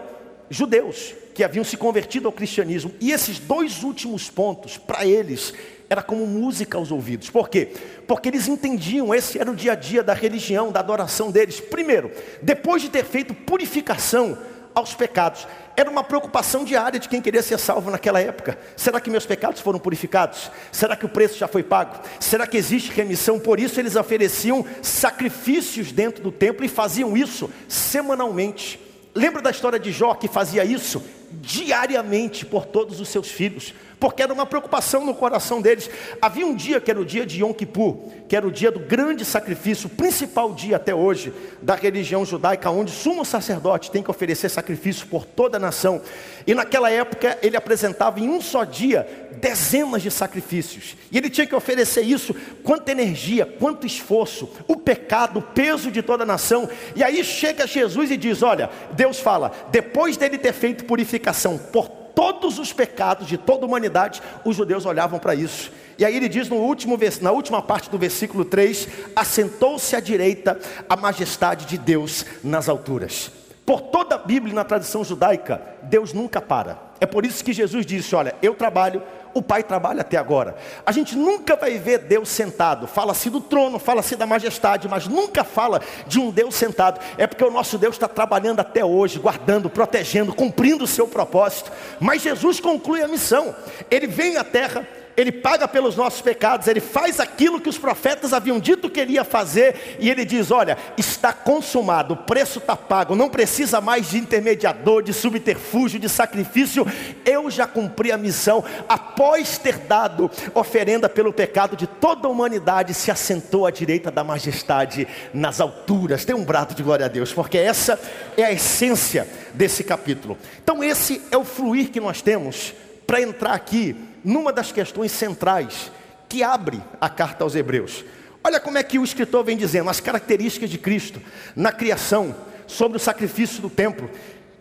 judeus 0.48 1.23
que 1.34 1.42
haviam 1.42 1.64
se 1.64 1.76
convertido 1.76 2.28
ao 2.28 2.32
cristianismo. 2.32 2.92
E 3.00 3.10
esses 3.10 3.38
dois 3.38 3.82
últimos 3.82 4.30
pontos, 4.30 4.78
para 4.78 5.04
eles, 5.04 5.52
era 5.90 6.02
como 6.02 6.26
música 6.26 6.78
aos 6.78 6.90
ouvidos. 6.90 7.28
Por 7.28 7.48
quê? 7.48 7.68
Porque 8.06 8.28
eles 8.28 8.48
entendiam, 8.48 9.14
esse 9.14 9.38
era 9.38 9.50
o 9.50 9.54
dia 9.54 9.72
a 9.72 9.74
dia 9.74 10.02
da 10.02 10.14
religião, 10.14 10.70
da 10.70 10.80
adoração 10.80 11.30
deles. 11.30 11.60
Primeiro, 11.60 12.10
depois 12.40 12.80
de 12.80 12.88
ter 12.88 13.04
feito 13.04 13.34
purificação 13.34 14.38
aos 14.74 14.94
pecados, 14.94 15.46
era 15.76 15.88
uma 15.88 16.02
preocupação 16.02 16.64
diária 16.64 16.98
de 16.98 17.08
quem 17.08 17.22
queria 17.22 17.42
ser 17.42 17.58
salvo 17.58 17.90
naquela 17.90 18.20
época. 18.20 18.58
Será 18.76 19.00
que 19.00 19.10
meus 19.10 19.26
pecados 19.26 19.60
foram 19.60 19.78
purificados? 19.78 20.50
Será 20.72 20.96
que 20.96 21.06
o 21.06 21.08
preço 21.08 21.38
já 21.38 21.46
foi 21.46 21.62
pago? 21.62 22.00
Será 22.18 22.46
que 22.46 22.56
existe 22.56 22.90
remissão? 22.90 23.38
Por 23.38 23.60
isso 23.60 23.78
eles 23.78 23.94
ofereciam 23.94 24.64
sacrifícios 24.82 25.92
dentro 25.92 26.22
do 26.22 26.32
templo 26.32 26.64
e 26.64 26.68
faziam 26.68 27.16
isso 27.16 27.50
semanalmente. 27.68 28.80
Lembra 29.14 29.40
da 29.40 29.50
história 29.50 29.78
de 29.78 29.92
Jó 29.92 30.14
que 30.14 30.26
fazia 30.26 30.64
isso 30.64 31.00
diariamente 31.40 32.44
por 32.44 32.66
todos 32.66 33.00
os 33.00 33.08
seus 33.08 33.28
filhos? 33.28 33.74
porque 34.04 34.22
era 34.22 34.34
uma 34.34 34.44
preocupação 34.44 35.02
no 35.02 35.14
coração 35.14 35.62
deles. 35.62 35.88
Havia 36.20 36.46
um 36.46 36.54
dia 36.54 36.78
que 36.78 36.90
era 36.90 37.00
o 37.00 37.06
dia 37.06 37.24
de 37.24 37.42
Yom 37.42 37.54
Kippur, 37.54 37.96
que 38.28 38.36
era 38.36 38.46
o 38.46 38.52
dia 38.52 38.70
do 38.70 38.78
grande 38.78 39.24
sacrifício, 39.24 39.86
o 39.86 39.90
principal 39.90 40.52
dia 40.52 40.76
até 40.76 40.94
hoje 40.94 41.32
da 41.62 41.74
religião 41.74 42.22
judaica, 42.22 42.68
onde 42.70 42.92
o 42.92 42.94
sumo 42.94 43.24
sacerdote 43.24 43.90
tem 43.90 44.02
que 44.02 44.10
oferecer 44.10 44.50
sacrifício 44.50 45.06
por 45.06 45.24
toda 45.24 45.56
a 45.56 45.60
nação. 45.60 46.02
E 46.46 46.54
naquela 46.54 46.90
época 46.90 47.38
ele 47.40 47.56
apresentava 47.56 48.20
em 48.20 48.28
um 48.28 48.42
só 48.42 48.64
dia 48.64 49.08
dezenas 49.40 50.02
de 50.02 50.10
sacrifícios. 50.10 50.96
E 51.10 51.16
ele 51.16 51.30
tinha 51.30 51.46
que 51.46 51.54
oferecer 51.54 52.02
isso, 52.02 52.34
quanta 52.62 52.92
energia, 52.92 53.46
quanto 53.46 53.86
esforço, 53.86 54.50
o 54.68 54.76
pecado, 54.76 55.38
o 55.38 55.42
peso 55.42 55.90
de 55.90 56.02
toda 56.02 56.24
a 56.24 56.26
nação. 56.26 56.68
E 56.94 57.02
aí 57.02 57.24
chega 57.24 57.66
Jesus 57.66 58.10
e 58.10 58.18
diz: 58.18 58.42
Olha, 58.42 58.68
Deus 58.92 59.18
fala, 59.18 59.50
depois 59.70 60.18
dele 60.18 60.36
ter 60.36 60.52
feito 60.52 60.84
purificação 60.84 61.23
por 61.58 61.88
todos 62.14 62.58
os 62.58 62.72
pecados 62.72 63.26
de 63.26 63.36
toda 63.36 63.64
a 63.64 63.66
humanidade, 63.66 64.22
os 64.44 64.56
judeus 64.56 64.86
olhavam 64.86 65.18
para 65.18 65.34
isso. 65.34 65.70
E 65.98 66.04
aí 66.04 66.16
ele 66.16 66.28
diz 66.28 66.48
no 66.48 66.56
último, 66.56 66.98
na 67.20 67.30
última 67.30 67.62
parte 67.62 67.90
do 67.90 67.98
versículo 67.98 68.44
3: 68.44 68.88
assentou-se 69.14 69.94
à 69.94 70.00
direita 70.00 70.58
a 70.88 70.96
majestade 70.96 71.66
de 71.66 71.78
Deus 71.78 72.24
nas 72.42 72.68
alturas. 72.68 73.30
Por 73.64 73.80
toda 73.80 74.16
a 74.16 74.18
Bíblia 74.18 74.54
na 74.54 74.64
tradição 74.64 75.02
judaica, 75.02 75.62
Deus 75.82 76.12
nunca 76.12 76.40
para. 76.40 76.78
É 77.00 77.06
por 77.06 77.24
isso 77.24 77.42
que 77.42 77.52
Jesus 77.52 77.86
disse: 77.86 78.14
Olha, 78.14 78.34
eu 78.42 78.54
trabalho, 78.54 79.02
o 79.32 79.40
Pai 79.40 79.62
trabalha 79.62 80.02
até 80.02 80.18
agora. 80.18 80.54
A 80.84 80.92
gente 80.92 81.16
nunca 81.16 81.56
vai 81.56 81.78
ver 81.78 82.00
Deus 82.00 82.28
sentado. 82.28 82.86
Fala-se 82.86 83.30
do 83.30 83.40
trono, 83.40 83.78
fala-se 83.78 84.16
da 84.16 84.26
majestade, 84.26 84.86
mas 84.86 85.08
nunca 85.08 85.42
fala 85.44 85.80
de 86.06 86.20
um 86.20 86.30
Deus 86.30 86.54
sentado. 86.54 87.00
É 87.16 87.26
porque 87.26 87.42
o 87.42 87.50
nosso 87.50 87.78
Deus 87.78 87.94
está 87.94 88.06
trabalhando 88.06 88.60
até 88.60 88.84
hoje, 88.84 89.18
guardando, 89.18 89.70
protegendo, 89.70 90.34
cumprindo 90.34 90.84
o 90.84 90.88
seu 90.88 91.08
propósito. 91.08 91.72
Mas 91.98 92.22
Jesus 92.22 92.60
conclui 92.60 93.02
a 93.02 93.08
missão. 93.08 93.54
Ele 93.90 94.06
vem 94.06 94.36
à 94.36 94.44
terra 94.44 94.86
ele 95.16 95.32
paga 95.32 95.68
pelos 95.68 95.96
nossos 95.96 96.20
pecados, 96.20 96.66
ele 96.66 96.80
faz 96.80 97.20
aquilo 97.20 97.60
que 97.60 97.68
os 97.68 97.78
profetas 97.78 98.32
haviam 98.32 98.58
dito 98.58 98.90
que 98.90 99.00
ele 99.00 99.14
ia 99.14 99.24
fazer, 99.24 99.96
e 99.98 100.10
ele 100.10 100.24
diz: 100.24 100.50
Olha, 100.50 100.76
está 100.96 101.32
consumado, 101.32 102.14
o 102.14 102.16
preço 102.16 102.58
está 102.58 102.76
pago, 102.76 103.14
não 103.14 103.28
precisa 103.28 103.80
mais 103.80 104.10
de 104.10 104.18
intermediador, 104.18 105.02
de 105.02 105.12
subterfúgio, 105.12 106.00
de 106.00 106.08
sacrifício, 106.08 106.86
eu 107.24 107.50
já 107.50 107.66
cumpri 107.66 108.10
a 108.10 108.18
missão, 108.18 108.64
após 108.88 109.58
ter 109.58 109.78
dado 109.78 110.30
oferenda 110.54 111.08
pelo 111.08 111.32
pecado 111.32 111.76
de 111.76 111.86
toda 111.86 112.26
a 112.26 112.30
humanidade, 112.30 112.94
se 112.94 113.10
assentou 113.10 113.66
à 113.66 113.70
direita 113.70 114.10
da 114.10 114.24
majestade 114.24 115.06
nas 115.32 115.60
alturas. 115.60 116.24
Tem 116.24 116.34
um 116.34 116.44
brado 116.44 116.74
de 116.74 116.82
glória 116.82 117.06
a 117.06 117.08
Deus, 117.08 117.32
porque 117.32 117.58
essa 117.58 117.98
é 118.36 118.44
a 118.44 118.52
essência 118.52 119.28
desse 119.52 119.84
capítulo. 119.84 120.36
Então, 120.62 120.82
esse 120.82 121.22
é 121.30 121.36
o 121.36 121.44
fluir 121.44 121.90
que 121.90 122.00
nós 122.00 122.20
temos 122.20 122.74
para 123.06 123.20
entrar 123.20 123.52
aqui 123.52 123.96
numa 124.24 124.52
das 124.52 124.72
questões 124.72 125.12
centrais 125.12 125.92
que 126.28 126.42
abre 126.42 126.82
a 127.00 127.08
carta 127.08 127.44
aos 127.44 127.54
Hebreus. 127.54 128.04
Olha 128.42 128.58
como 128.58 128.78
é 128.78 128.82
que 128.82 128.98
o 128.98 129.04
escritor 129.04 129.44
vem 129.44 129.56
dizendo 129.56 129.90
as 129.90 130.00
características 130.00 130.70
de 130.70 130.78
Cristo 130.78 131.20
na 131.54 131.70
criação, 131.70 132.34
sobre 132.66 132.96
o 132.96 133.00
sacrifício 133.00 133.60
do 133.60 133.70
templo. 133.70 134.10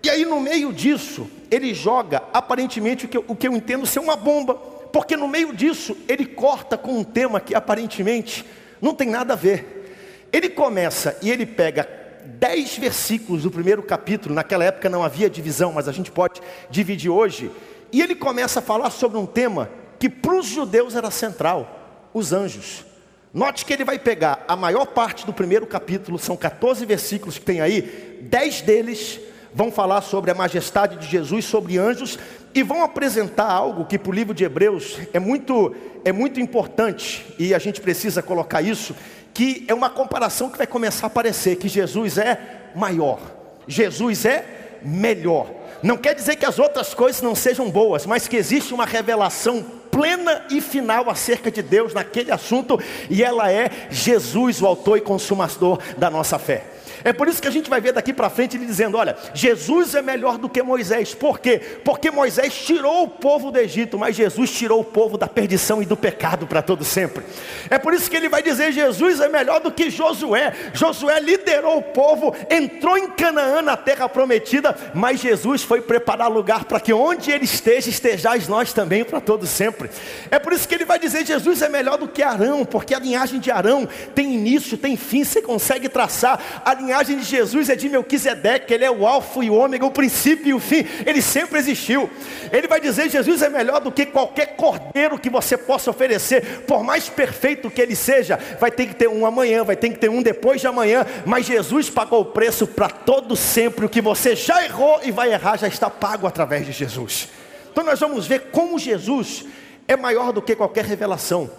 E 0.04 0.10
aí, 0.10 0.26
no 0.26 0.40
meio 0.40 0.74
disso, 0.74 1.30
ele 1.50 1.74
joga 1.74 2.24
aparentemente 2.34 3.06
o 3.06 3.08
que, 3.08 3.18
eu, 3.18 3.26
o 3.28 3.36
que 3.36 3.48
eu 3.48 3.54
entendo 3.54 3.86
ser 3.86 4.00
uma 4.00 4.16
bomba, 4.16 4.56
porque 4.56 5.16
no 5.16 5.28
meio 5.28 5.54
disso, 5.56 5.96
ele 6.08 6.26
corta 6.26 6.78
com 6.78 6.98
um 7.00 7.04
tema 7.04 7.40
que 7.40 7.56
aparentemente 7.56 8.46
não 8.82 8.94
tem 8.94 9.10
nada 9.10 9.34
a 9.34 9.38
ver. 9.38 10.28
Ele 10.32 10.50
começa 10.50 11.18
e 11.22 11.32
ele 11.32 11.46
pega 11.46 11.88
dez 12.26 12.78
versículos 12.78 13.44
do 13.44 13.52
primeiro 13.52 13.82
capítulo, 13.82 14.36
naquela 14.36 14.66
época 14.66 14.90
não 14.90 15.04
havia 15.04 15.30
divisão, 15.30 15.72
mas 15.72 15.88
a 15.88 15.92
gente 15.92 16.12
pode 16.12 16.42
dividir 16.70 17.10
hoje 17.10 17.50
e 17.94 18.02
ele 18.02 18.16
começa 18.16 18.60
a 18.60 18.64
falar 18.64 18.90
sobre 18.90 19.20
um 19.20 19.26
tema 19.26 19.70
que 20.00 20.10
para 20.10 20.36
os 20.36 20.48
judeus 20.48 20.96
era 20.96 21.12
central: 21.12 22.10
os 22.14 22.34
anjos. 22.34 22.84
Note 23.32 23.66
que 23.66 23.74
ele 23.74 23.86
vai 23.86 23.98
pegar 23.98 24.44
a 24.48 24.56
maior 24.56 24.86
parte 24.88 25.26
do 25.26 25.34
primeiro 25.34 25.66
capítulo, 25.66 26.20
são 26.20 26.36
14 26.36 26.86
versículos 26.86 27.38
que 27.38 27.46
tem 27.46 27.62
aí, 27.62 28.20
10 28.22 28.62
deles 28.62 29.20
vão 29.56 29.72
falar 29.72 30.02
sobre 30.02 30.30
a 30.32 30.36
majestade 30.36 30.98
de 30.98 31.08
Jesus, 31.08 31.46
sobre 31.46 31.78
anjos, 31.78 32.18
e 32.54 32.62
vão 32.62 32.84
apresentar 32.84 33.52
algo 33.52 33.86
que 33.86 33.98
para 33.98 34.12
o 34.12 34.14
livro 34.14 34.34
de 34.34 34.44
Hebreus 34.44 35.00
é 35.14 35.20
muito, 35.20 35.76
é 36.04 36.12
muito 36.12 36.40
importante, 36.40 37.26
e 37.40 37.54
a 37.54 37.60
gente 37.60 37.82
precisa 37.82 38.22
colocar 38.22 38.62
isso, 38.62 38.96
que 39.34 39.66
é 39.68 39.74
uma 39.74 39.90
comparação 39.90 40.50
que 40.50 40.58
vai 40.58 40.68
começar 40.68 41.06
a 41.06 41.08
aparecer, 41.08 41.56
que 41.56 41.68
Jesus 41.68 42.18
é 42.18 42.72
maior, 42.76 43.20
Jesus 43.68 44.26
é 44.26 44.80
melhor. 44.84 45.63
Não 45.84 45.98
quer 45.98 46.16
dizer 46.16 46.38
que 46.38 46.46
as 46.46 46.58
outras 46.60 46.94
coisas 46.94 47.22
não 47.22 47.36
sejam 47.36 47.70
boas, 47.70 48.06
mas 48.06 48.26
que 48.28 48.38
existe 48.38 48.74
uma 48.74 48.86
revelação 48.86 49.64
plena 49.92 50.46
e 50.50 50.62
final 50.62 51.10
acerca 51.10 51.52
de 51.52 51.62
Deus 51.62 51.94
naquele 51.94 52.32
assunto, 52.32 52.80
e 53.10 53.22
ela 53.22 53.52
é 53.52 53.70
Jesus, 53.92 54.62
o 54.62 54.66
autor 54.66 54.98
e 54.98 55.02
consumador 55.02 55.78
da 55.98 56.10
nossa 56.10 56.40
fé. 56.40 56.73
É 57.04 57.12
por 57.12 57.28
isso 57.28 57.42
que 57.42 57.48
a 57.48 57.52
gente 57.52 57.70
vai 57.70 57.82
ver 57.82 57.92
daqui 57.92 58.14
para 58.14 58.30
frente 58.30 58.56
ele 58.56 58.66
dizendo: 58.66 58.98
olha, 58.98 59.16
Jesus 59.34 59.96
é 59.96 60.02
melhor 60.02 60.38
do 60.38 60.48
que 60.48 60.62
Moisés. 60.64 61.14
Por 61.14 61.40
quê? 61.40 61.60
Porque 61.84 62.10
Moisés 62.10 62.54
tirou 62.54 63.04
o 63.04 63.08
povo 63.08 63.52
do 63.52 63.60
Egito, 63.60 63.98
mas 63.98 64.16
Jesus 64.16 64.52
tirou 64.52 64.80
o 64.80 64.84
povo 64.84 65.18
da 65.18 65.28
perdição 65.28 65.82
e 65.82 65.86
do 65.86 65.98
pecado 65.98 66.48
para 66.48 66.62
todo 66.62 66.84
sempre. 66.84 67.24
É 67.70 67.78
por 67.78 67.94
isso 67.94 68.10
que 68.10 68.16
ele 68.16 68.30
vai 68.30 68.42
dizer: 68.42 68.72
Jesus 68.72 69.20
é 69.20 69.28
melhor 69.28 69.60
do 69.60 69.72
que 69.72 69.90
Josué. 69.90 70.54
Josué 70.74 71.20
liderou 71.20 71.78
o 71.78 71.82
povo, 71.82 72.34
entrou 72.50 72.98
em 72.98 73.10
Canaã, 73.10 73.62
na 73.62 73.76
terra 73.76 74.08
prometida, 74.08 74.76
mas 74.94 75.20
Jesus 75.20 75.64
foi 75.64 75.82
preparar 75.82 76.30
lugar 76.30 76.66
para 76.66 76.80
que 76.80 76.94
onde 76.94 77.32
ele 77.32 77.46
esteja, 77.46 77.90
estejais 77.90 78.48
nós 78.48 78.74
também 78.74 79.04
para 79.04 79.20
todo 79.20 79.46
sempre. 79.46 79.90
É 80.32 80.40
por 80.40 80.54
isso 80.54 80.68
que 80.68 80.76
ele 80.76 80.86
vai 80.86 81.00
dizer: 81.00 81.26
Jesus 81.26 81.62
é 81.62 81.70
melhor 81.70 81.98
do 81.98 82.08
que 82.08 82.24
Arão, 82.24 82.64
porque 82.64 82.94
a 82.94 83.00
linhagem 83.00 83.40
de 83.40 83.52
Arão 83.52 83.88
tem 84.16 84.34
início, 84.34 84.78
tem 84.78 84.96
fim, 84.96 85.24
você 85.24 85.42
consegue 85.42 85.90
traçar. 85.90 86.40
A 86.64 86.74
linhagem 86.74 86.93
de 87.02 87.24
Jesus 87.24 87.70
é 87.70 87.76
de 87.76 87.90
Melquisedeque, 87.90 88.74
ele 88.74 88.86
é 88.86 88.92
o 88.92 89.08
alfa 89.08 89.44
e 89.44 89.50
o 89.50 89.54
ômega, 89.56 89.86
o 89.86 89.92
princípio 89.92 90.50
e 90.50 90.54
o 90.54 90.60
fim, 90.60 90.86
ele 91.06 91.22
sempre 91.22 91.58
existiu. 91.58 92.10
Ele 92.52 92.68
vai 92.68 92.80
dizer: 92.80 93.10
Jesus 93.10 93.42
é 93.42 93.50
melhor 93.50 93.80
do 93.80 93.92
que 93.92 94.06
qualquer 94.06 94.56
cordeiro 94.56 95.18
que 95.18 95.30
você 95.30 95.58
possa 95.58 95.90
oferecer, 95.90 96.64
por 96.68 96.84
mais 96.84 97.10
perfeito 97.10 97.72
que 97.72 97.82
ele 97.82 97.96
seja, 97.96 98.38
vai 98.60 98.70
ter 98.70 98.88
que 98.88 98.96
ter 98.96 99.08
um 99.08 99.26
amanhã, 99.26 99.64
vai 99.64 99.76
ter 99.76 99.90
que 99.90 99.98
ter 99.98 100.10
um 100.10 100.22
depois 100.22 100.62
de 100.62 100.68
amanhã, 100.68 101.06
mas 101.26 101.46
Jesus 101.46 101.90
pagou 101.90 102.22
o 102.22 102.26
preço 102.26 102.68
para 102.68 102.90
todo 102.90 103.36
sempre. 103.36 103.86
O 103.86 103.90
que 103.90 104.02
você 104.02 104.36
já 104.36 104.64
errou 104.64 105.00
e 105.04 105.12
vai 105.12 105.32
errar 105.32 105.58
já 105.58 105.68
está 105.68 105.90
pago 105.90 106.28
através 106.28 106.66
de 106.66 106.72
Jesus. 106.72 107.30
Então 107.72 107.84
nós 107.84 108.00
vamos 108.00 108.28
ver 108.28 108.50
como 108.52 108.78
Jesus 108.78 109.46
é 109.88 109.96
maior 109.96 110.32
do 110.32 110.42
que 110.42 110.56
qualquer 110.56 110.86
revelação. 110.86 111.50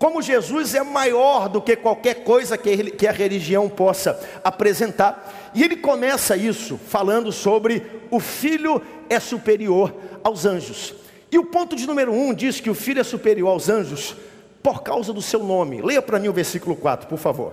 Como 0.00 0.22
Jesus 0.22 0.74
é 0.74 0.82
maior 0.82 1.46
do 1.46 1.60
que 1.60 1.76
qualquer 1.76 2.24
coisa 2.24 2.56
que 2.56 3.06
a 3.06 3.12
religião 3.12 3.68
possa 3.68 4.18
apresentar. 4.42 5.50
E 5.54 5.62
ele 5.62 5.76
começa 5.76 6.34
isso 6.38 6.78
falando 6.78 7.30
sobre 7.30 7.82
o 8.10 8.18
filho 8.18 8.80
é 9.10 9.20
superior 9.20 9.94
aos 10.24 10.46
anjos. 10.46 10.94
E 11.30 11.36
o 11.36 11.44
ponto 11.44 11.76
de 11.76 11.86
número 11.86 12.14
um 12.14 12.32
diz 12.32 12.60
que 12.60 12.70
o 12.70 12.74
filho 12.74 12.98
é 12.98 13.04
superior 13.04 13.50
aos 13.50 13.68
anjos 13.68 14.16
por 14.62 14.82
causa 14.82 15.12
do 15.12 15.20
seu 15.20 15.44
nome. 15.44 15.82
Leia 15.82 16.00
para 16.00 16.18
mim 16.18 16.28
o 16.28 16.32
versículo 16.32 16.74
4, 16.74 17.06
por 17.06 17.18
favor. 17.18 17.52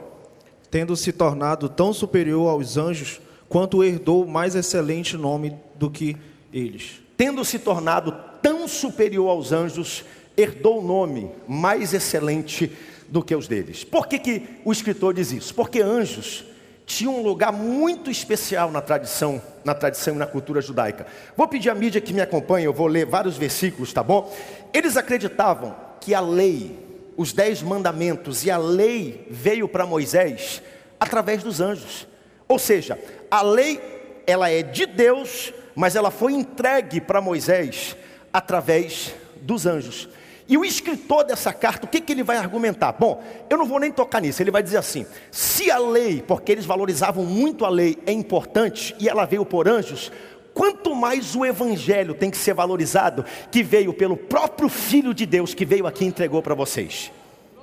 Tendo 0.71 0.95
se 0.95 1.11
tornado 1.11 1.67
tão 1.67 1.91
superior 1.91 2.49
aos 2.49 2.77
anjos, 2.77 3.19
quanto 3.49 3.83
herdou 3.83 4.25
mais 4.25 4.55
excelente 4.55 5.17
nome 5.17 5.53
do 5.75 5.91
que 5.91 6.15
eles. 6.53 7.01
Tendo 7.17 7.43
se 7.43 7.59
tornado 7.59 8.15
tão 8.41 8.69
superior 8.69 9.31
aos 9.31 9.51
anjos, 9.51 10.05
herdou 10.37 10.79
o 10.79 10.85
nome 10.85 11.31
mais 11.47 11.93
excelente 11.93 12.71
do 13.09 13.23
que 13.23 13.35
os 13.35 13.47
deles. 13.47 13.83
Por 13.83 14.07
que, 14.07 14.19
que 14.19 14.43
o 14.63 14.71
escritor 14.71 15.13
diz 15.13 15.31
isso? 15.31 15.53
Porque 15.55 15.81
anjos 15.81 16.45
tinham 16.85 17.19
um 17.19 17.21
lugar 17.21 17.51
muito 17.51 18.09
especial 18.09 18.71
na 18.71 18.81
tradição, 18.81 19.41
na 19.65 19.73
tradição 19.73 20.15
e 20.15 20.17
na 20.17 20.25
cultura 20.25 20.61
judaica. 20.61 21.05
Vou 21.35 21.47
pedir 21.47 21.69
à 21.69 21.75
mídia 21.75 21.99
que 21.99 22.13
me 22.13 22.21
acompanhe, 22.21 22.65
eu 22.65 22.73
vou 22.73 22.87
ler 22.87 23.05
vários 23.05 23.37
versículos, 23.37 23.91
tá 23.91 24.01
bom? 24.01 24.33
Eles 24.73 24.95
acreditavam 24.95 25.75
que 25.99 26.13
a 26.13 26.21
lei, 26.21 26.79
os 27.17 27.33
dez 27.33 27.61
mandamentos 27.61 28.45
e 28.45 28.51
a 28.51 28.57
lei 28.57 29.27
veio 29.29 29.67
para 29.67 29.85
Moisés 29.85 30.61
através 30.97 31.43
dos 31.43 31.59
anjos. 31.59 32.07
Ou 32.47 32.57
seja, 32.57 32.97
a 33.29 33.41
lei 33.41 33.81
ela 34.25 34.49
é 34.49 34.63
de 34.63 34.85
Deus, 34.85 35.53
mas 35.75 35.95
ela 35.95 36.09
foi 36.09 36.33
entregue 36.33 37.01
para 37.01 37.19
Moisés 37.19 37.97
através 38.31 39.13
dos 39.41 39.65
anjos. 39.65 40.07
E 40.49 40.57
o 40.57 40.63
escritor 40.63 41.25
dessa 41.25 41.51
carta, 41.51 41.85
o 41.85 41.89
que, 41.89 41.99
que 41.99 42.13
ele 42.13 42.23
vai 42.23 42.37
argumentar? 42.37 42.93
Bom, 42.93 43.21
eu 43.49 43.57
não 43.57 43.65
vou 43.65 43.79
nem 43.79 43.91
tocar 43.91 44.21
nisso, 44.21 44.41
ele 44.41 44.51
vai 44.51 44.63
dizer 44.63 44.77
assim: 44.77 45.05
se 45.29 45.69
a 45.69 45.77
lei, 45.77 46.23
porque 46.25 46.51
eles 46.51 46.65
valorizavam 46.65 47.25
muito 47.25 47.65
a 47.65 47.69
lei, 47.69 47.97
é 48.05 48.11
importante 48.13 48.95
e 48.97 49.09
ela 49.09 49.25
veio 49.25 49.45
por 49.45 49.67
anjos, 49.67 50.09
quanto 50.53 50.95
mais 50.95 51.35
o 51.35 51.45
evangelho 51.45 52.13
tem 52.13 52.31
que 52.31 52.37
ser 52.37 52.53
valorizado, 52.53 53.25
que 53.51 53.61
veio 53.61 53.93
pelo 53.93 54.15
próprio 54.15 54.69
Filho 54.69 55.13
de 55.13 55.25
Deus 55.25 55.53
que 55.53 55.65
veio 55.65 55.85
aqui 55.85 56.05
e 56.05 56.07
entregou 56.07 56.41
para 56.41 56.55
vocês. 56.55 57.11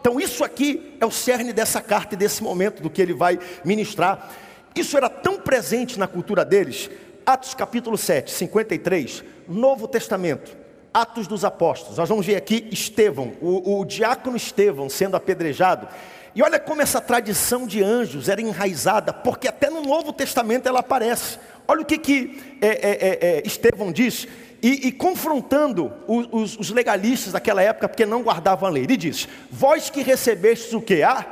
Então, 0.01 0.21
isso 0.21 0.45
aqui 0.45 0.95
é 1.01 1.07
o 1.07 1.11
cerne 1.11 1.51
dessa 1.51 1.81
carta 1.81 2.15
e 2.15 2.19
desse 2.19 2.43
momento 2.43 2.83
do 2.83 2.91
que 2.91 3.01
ele 3.01 3.15
vai 3.15 3.39
ministrar. 3.65 4.31
Isso 4.77 4.99
era 4.99 5.09
tão 5.09 5.39
presente 5.39 5.99
na 5.99 6.07
cultura 6.07 6.45
deles. 6.45 6.91
Atos 7.25 7.55
capítulo 7.55 7.97
7, 7.97 8.31
53, 8.31 9.25
Novo 9.49 9.89
Testamento. 9.89 10.64
Atos 10.95 11.27
dos 11.27 11.45
Apóstolos. 11.45 11.99
Nós 11.99 12.09
vamos 12.09 12.25
ver 12.25 12.37
aqui 12.37 12.69
Estevão, 12.71 13.33
o, 13.41 13.81
o 13.81 13.85
diácono 13.85 14.37
Estevão 14.37 14.89
sendo 14.89 15.17
apedrejado. 15.17 15.89
E 16.37 16.43
olha 16.43 16.61
como 16.61 16.81
essa 16.81 17.01
tradição 17.01 17.67
de 17.67 17.83
anjos 17.83 18.29
era 18.29 18.41
enraizada, 18.41 19.13
porque 19.13 19.49
até 19.49 19.69
no 19.69 19.83
Novo 19.83 20.13
Testamento 20.13 20.69
ela 20.69 20.81
aparece. 20.81 21.39
Olha 21.67 21.83
o 21.83 21.85
que, 21.85 21.99
que 21.99 22.59
é, 22.61 22.69
é, 22.69 22.91
é, 22.91 23.39
é 23.39 23.43
Estevão 23.45 23.91
diz, 23.91 24.29
e, 24.63 24.89
e 24.89 24.93
confrontando 24.93 25.93
os, 26.07 26.57
os, 26.57 26.71
legalistas 26.71 27.33
daquela 27.33 27.61
época, 27.61 27.89
porque 27.89 28.07
não 28.07 28.23
guardavam 28.23 28.69
a 28.69 28.73
lei. 28.73 28.85
Ele 28.85 28.97
diz: 28.97 29.29
Vós 29.51 29.91
que 29.91 30.03
recebestes 30.03 30.73
o 30.73 30.81
que? 30.81 31.03
Ah, 31.03 31.27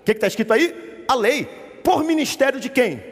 o 0.00 0.04
que 0.04 0.12
está 0.12 0.26
escrito 0.26 0.52
aí? 0.52 1.04
A 1.06 1.14
lei. 1.14 1.44
Por 1.82 2.04
ministério 2.04 2.60
de 2.60 2.68
quem? 2.68 3.02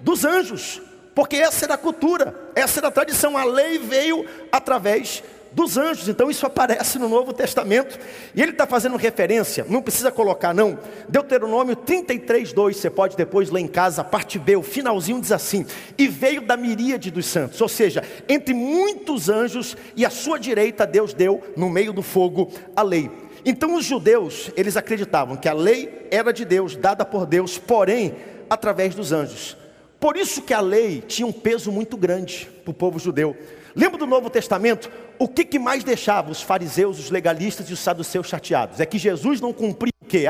Dos 0.00 0.24
anjos 0.24 0.80
porque 1.16 1.36
essa 1.36 1.64
era 1.64 1.74
a 1.74 1.78
cultura, 1.78 2.34
essa 2.54 2.78
era 2.78 2.88
a 2.88 2.90
tradição, 2.90 3.38
a 3.38 3.44
lei 3.44 3.78
veio 3.78 4.26
através 4.52 5.24
dos 5.50 5.78
anjos, 5.78 6.10
então 6.10 6.30
isso 6.30 6.44
aparece 6.44 6.98
no 6.98 7.08
Novo 7.08 7.32
Testamento, 7.32 7.98
e 8.34 8.42
ele 8.42 8.50
está 8.50 8.66
fazendo 8.66 8.98
referência, 8.98 9.64
não 9.66 9.80
precisa 9.80 10.12
colocar 10.12 10.52
não, 10.52 10.78
Deuteronômio 11.08 11.74
33, 11.74 12.52
2, 12.52 12.76
você 12.76 12.90
pode 12.90 13.16
depois 13.16 13.48
ler 13.48 13.60
em 13.60 13.66
casa, 13.66 14.02
a 14.02 14.04
parte 14.04 14.38
B, 14.38 14.56
o 14.56 14.62
finalzinho 14.62 15.18
diz 15.18 15.32
assim, 15.32 15.64
e 15.96 16.06
veio 16.06 16.42
da 16.42 16.54
miríade 16.54 17.10
dos 17.10 17.24
santos, 17.24 17.62
ou 17.62 17.68
seja, 17.68 18.04
entre 18.28 18.52
muitos 18.52 19.30
anjos, 19.30 19.74
e 19.96 20.04
à 20.04 20.10
sua 20.10 20.38
direita 20.38 20.86
Deus 20.86 21.14
deu, 21.14 21.42
no 21.56 21.70
meio 21.70 21.94
do 21.94 22.02
fogo, 22.02 22.52
a 22.76 22.82
lei. 22.82 23.10
Então 23.42 23.74
os 23.74 23.86
judeus, 23.86 24.50
eles 24.54 24.76
acreditavam 24.76 25.34
que 25.34 25.48
a 25.48 25.54
lei 25.54 26.08
era 26.10 26.30
de 26.30 26.44
Deus, 26.44 26.76
dada 26.76 27.06
por 27.06 27.24
Deus, 27.24 27.56
porém, 27.56 28.14
através 28.50 28.94
dos 28.94 29.12
anjos. 29.12 29.56
Por 29.98 30.16
isso 30.16 30.42
que 30.42 30.52
a 30.52 30.60
lei 30.60 31.00
tinha 31.00 31.26
um 31.26 31.32
peso 31.32 31.72
muito 31.72 31.96
grande 31.96 32.48
para 32.64 32.70
o 32.70 32.74
povo 32.74 32.98
judeu. 32.98 33.36
Lembra 33.74 33.98
do 33.98 34.06
Novo 34.06 34.30
Testamento? 34.30 34.90
O 35.18 35.28
que, 35.28 35.44
que 35.44 35.58
mais 35.58 35.84
deixava 35.84 36.30
os 36.30 36.42
fariseus, 36.42 36.98
os 36.98 37.10
legalistas 37.10 37.68
e 37.68 37.72
os 37.72 37.80
saduceus 37.80 38.26
chateados? 38.26 38.80
É 38.80 38.86
que 38.86 38.98
Jesus 38.98 39.40
não 39.40 39.52
cumpria 39.52 39.92
o 40.02 40.06
que? 40.06 40.26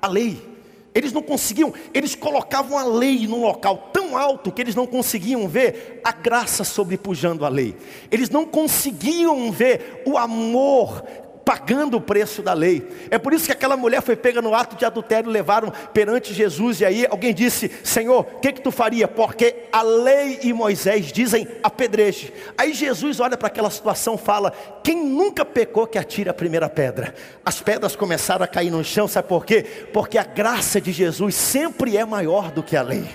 A 0.00 0.08
lei. 0.08 0.56
Eles 0.94 1.12
não 1.12 1.20
conseguiam, 1.20 1.74
eles 1.92 2.14
colocavam 2.14 2.78
a 2.78 2.84
lei 2.84 3.26
num 3.26 3.42
local 3.42 3.90
tão 3.92 4.16
alto 4.16 4.50
que 4.50 4.62
eles 4.62 4.74
não 4.74 4.86
conseguiam 4.86 5.46
ver 5.46 6.00
a 6.02 6.10
graça 6.10 6.64
sobrepujando 6.64 7.44
a 7.44 7.50
lei. 7.50 7.76
Eles 8.10 8.30
não 8.30 8.46
conseguiam 8.46 9.52
ver 9.52 10.02
o 10.06 10.16
amor 10.16 11.02
pagando 11.46 11.96
o 11.96 12.00
preço 12.00 12.42
da 12.42 12.52
lei. 12.52 12.84
É 13.08 13.18
por 13.18 13.32
isso 13.32 13.46
que 13.46 13.52
aquela 13.52 13.76
mulher 13.76 14.02
foi 14.02 14.16
pega 14.16 14.42
no 14.42 14.52
ato 14.52 14.74
de 14.74 14.84
adultério, 14.84 15.30
levaram 15.30 15.72
perante 15.94 16.34
Jesus, 16.34 16.80
e 16.80 16.84
aí 16.84 17.06
alguém 17.08 17.32
disse: 17.32 17.70
Senhor, 17.84 18.26
o 18.34 18.40
que, 18.40 18.54
que 18.54 18.60
tu 18.60 18.72
faria? 18.72 19.06
Porque 19.06 19.68
a 19.70 19.80
lei 19.80 20.40
e 20.42 20.52
Moisés 20.52 21.12
dizem 21.12 21.46
apedreje. 21.62 22.32
Aí 22.58 22.74
Jesus 22.74 23.20
olha 23.20 23.36
para 23.36 23.46
aquela 23.46 23.70
situação 23.70 24.18
fala: 24.18 24.52
Quem 24.82 25.06
nunca 25.06 25.44
pecou 25.44 25.86
que 25.86 25.98
atire 25.98 26.28
a 26.28 26.34
primeira 26.34 26.68
pedra? 26.68 27.14
As 27.44 27.60
pedras 27.60 27.94
começaram 27.94 28.44
a 28.44 28.48
cair 28.48 28.70
no 28.70 28.82
chão, 28.82 29.06
sabe 29.06 29.28
por 29.28 29.46
quê? 29.46 29.62
Porque 29.92 30.18
a 30.18 30.24
graça 30.24 30.80
de 30.80 30.90
Jesus 30.90 31.36
sempre 31.36 31.96
é 31.96 32.04
maior 32.04 32.50
do 32.50 32.60
que 32.60 32.76
a 32.76 32.82
lei. 32.82 33.06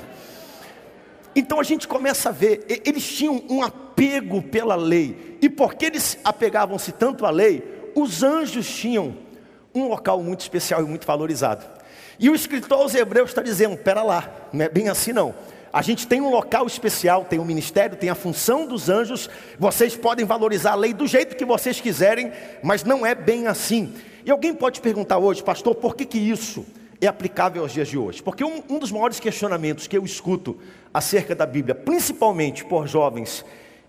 Então 1.36 1.60
a 1.60 1.64
gente 1.64 1.86
começa 1.86 2.30
a 2.30 2.32
ver, 2.32 2.66
eles 2.86 3.06
tinham 3.06 3.44
um 3.50 3.62
apego 3.62 4.42
pela 4.42 4.76
lei, 4.76 5.38
e 5.42 5.50
porque 5.50 5.86
eles 5.86 6.18
apegavam-se 6.24 6.94
tanto 6.94 7.26
à 7.26 7.30
lei, 7.30 7.81
os 7.96 8.24
anjos 8.24 8.68
tinham 8.68 9.16
um 9.74 9.88
local 9.88 10.22
muito 10.22 10.42
especial 10.42 10.82
e 10.82 10.86
muito 10.86 11.06
valorizado. 11.06 11.66
E 12.20 12.30
o 12.30 12.36
escritor 12.36 12.80
aos 12.80 12.94
Hebreus 12.94 13.30
está 13.32 13.42
dizendo: 13.42 13.78
pera 13.78 14.04
lá, 14.04 14.30
não 14.54 14.66
é 14.66 14.70
bem 14.70 14.90
assim 14.90 15.14
não. 15.14 15.34
A 15.74 15.82
gente 15.82 16.06
tem 16.06 16.20
um 16.20 16.30
local 16.30 16.68
especial, 16.68 17.24
tem 17.24 17.40
o 17.40 17.44
um 17.44 17.46
ministério, 17.46 17.96
tem 17.96 18.10
a 18.10 18.16
função 18.16 18.68
dos 18.68 18.90
anjos. 18.90 19.30
Vocês 19.58 19.96
podem 19.96 20.26
valorizar 20.26 20.74
a 20.74 20.76
lei 20.76 20.94
do 20.94 21.08
jeito 21.08 21.36
que 21.36 21.46
vocês 21.46 21.80
quiserem, 21.80 22.32
mas 22.62 22.84
não 22.84 23.06
é 23.06 23.16
bem 23.16 23.48
assim. 23.48 23.94
E 24.26 24.30
alguém 24.30 24.54
pode 24.54 24.82
perguntar 24.82 25.18
hoje, 25.18 25.42
pastor, 25.42 25.74
por 25.76 25.96
que, 25.96 26.06
que 26.06 26.18
isso 26.18 26.66
é 27.00 27.08
aplicável 27.08 27.64
aos 27.64 27.72
dias 27.72 27.88
de 27.88 27.98
hoje? 27.98 28.22
Porque 28.22 28.44
um, 28.44 28.62
um 28.70 28.80
dos 28.80 28.92
maiores 28.92 29.20
questionamentos 29.20 29.88
que 29.88 29.98
eu 29.98 30.04
escuto 30.04 30.60
acerca 30.94 31.34
da 31.34 31.46
Bíblia, 31.46 31.74
principalmente 31.74 32.66
por 32.66 32.86
jovens 32.86 33.46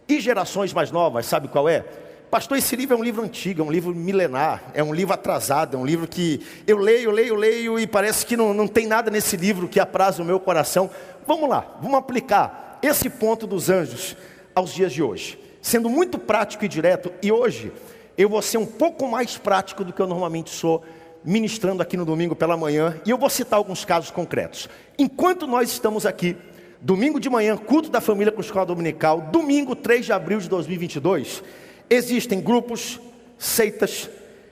e 0.09 0.21
gerações 0.21 0.73
mais 0.73 0.93
novas, 0.93 1.27
sabe 1.27 1.49
qual 1.49 1.69
é? 1.69 1.85
Pastor, 2.33 2.57
esse 2.57 2.75
livro 2.75 2.97
é 2.97 2.99
um 2.99 3.05
livro 3.05 3.23
antigo, 3.23 3.61
é 3.61 3.65
um 3.67 3.71
livro 3.71 3.95
milenar, 3.95 4.63
é 4.73 4.83
um 4.83 4.95
livro 4.95 5.13
atrasado, 5.13 5.77
é 5.77 5.79
um 5.79 5.85
livro 5.85 6.09
que 6.09 6.41
eu 6.67 6.79
leio, 6.79 7.11
leio, 7.11 7.35
leio 7.35 7.79
e 7.79 7.87
parece 7.87 8.25
que 8.25 8.39
não, 8.39 8.55
não 8.55 8.67
tem 8.67 8.87
nada 8.87 9.11
nesse 9.11 9.37
livro 9.37 9.69
que 9.69 9.79
apraza 9.79 10.23
o 10.23 10.25
meu 10.25 10.41
coração. 10.41 10.89
Vamos 11.27 11.47
lá, 11.47 11.77
vamos 11.83 11.99
aplicar 11.99 12.79
esse 12.81 13.11
ponto 13.11 13.47
dos 13.47 13.69
anjos 13.69 14.17
aos 14.55 14.73
dias 14.73 14.95
de 14.95 15.03
hoje, 15.03 15.39
sendo 15.61 15.91
muito 15.91 16.19
prático 16.19 16.65
e 16.65 16.69
direto. 16.69 17.13
E 17.23 17.31
hoje 17.31 17.71
eu 18.17 18.31
vou 18.31 18.41
ser 18.41 18.57
um 18.57 18.65
pouco 18.65 19.07
mais 19.07 19.37
prático 19.37 19.85
do 19.85 19.93
que 19.93 20.01
eu 20.01 20.07
normalmente 20.07 20.49
sou 20.49 20.83
ministrando 21.23 21.83
aqui 21.83 21.99
no 21.99 22.07
domingo 22.07 22.35
pela 22.35 22.57
manhã, 22.57 22.99
e 23.05 23.11
eu 23.11 23.19
vou 23.19 23.29
citar 23.29 23.59
alguns 23.59 23.85
casos 23.85 24.11
concretos. 24.11 24.71
Enquanto 24.99 25.47
nós 25.47 25.71
estamos 25.71 26.07
aqui, 26.07 26.35
domingo 26.81 27.21
de 27.21 27.29
manhã, 27.29 27.59
culto 27.59 27.91
da 27.91 28.01
família 28.01 28.33
com 28.33 28.41
escola 28.41 28.65
dominical, 28.65 29.21
domingo 29.21 29.77
3 29.77 30.07
de 30.07 30.13
abril 30.15 30.39
de 30.39 30.49
2022, 30.49 31.43
existem 31.95 32.41
grupos, 32.41 33.01
seitas, 33.39 34.09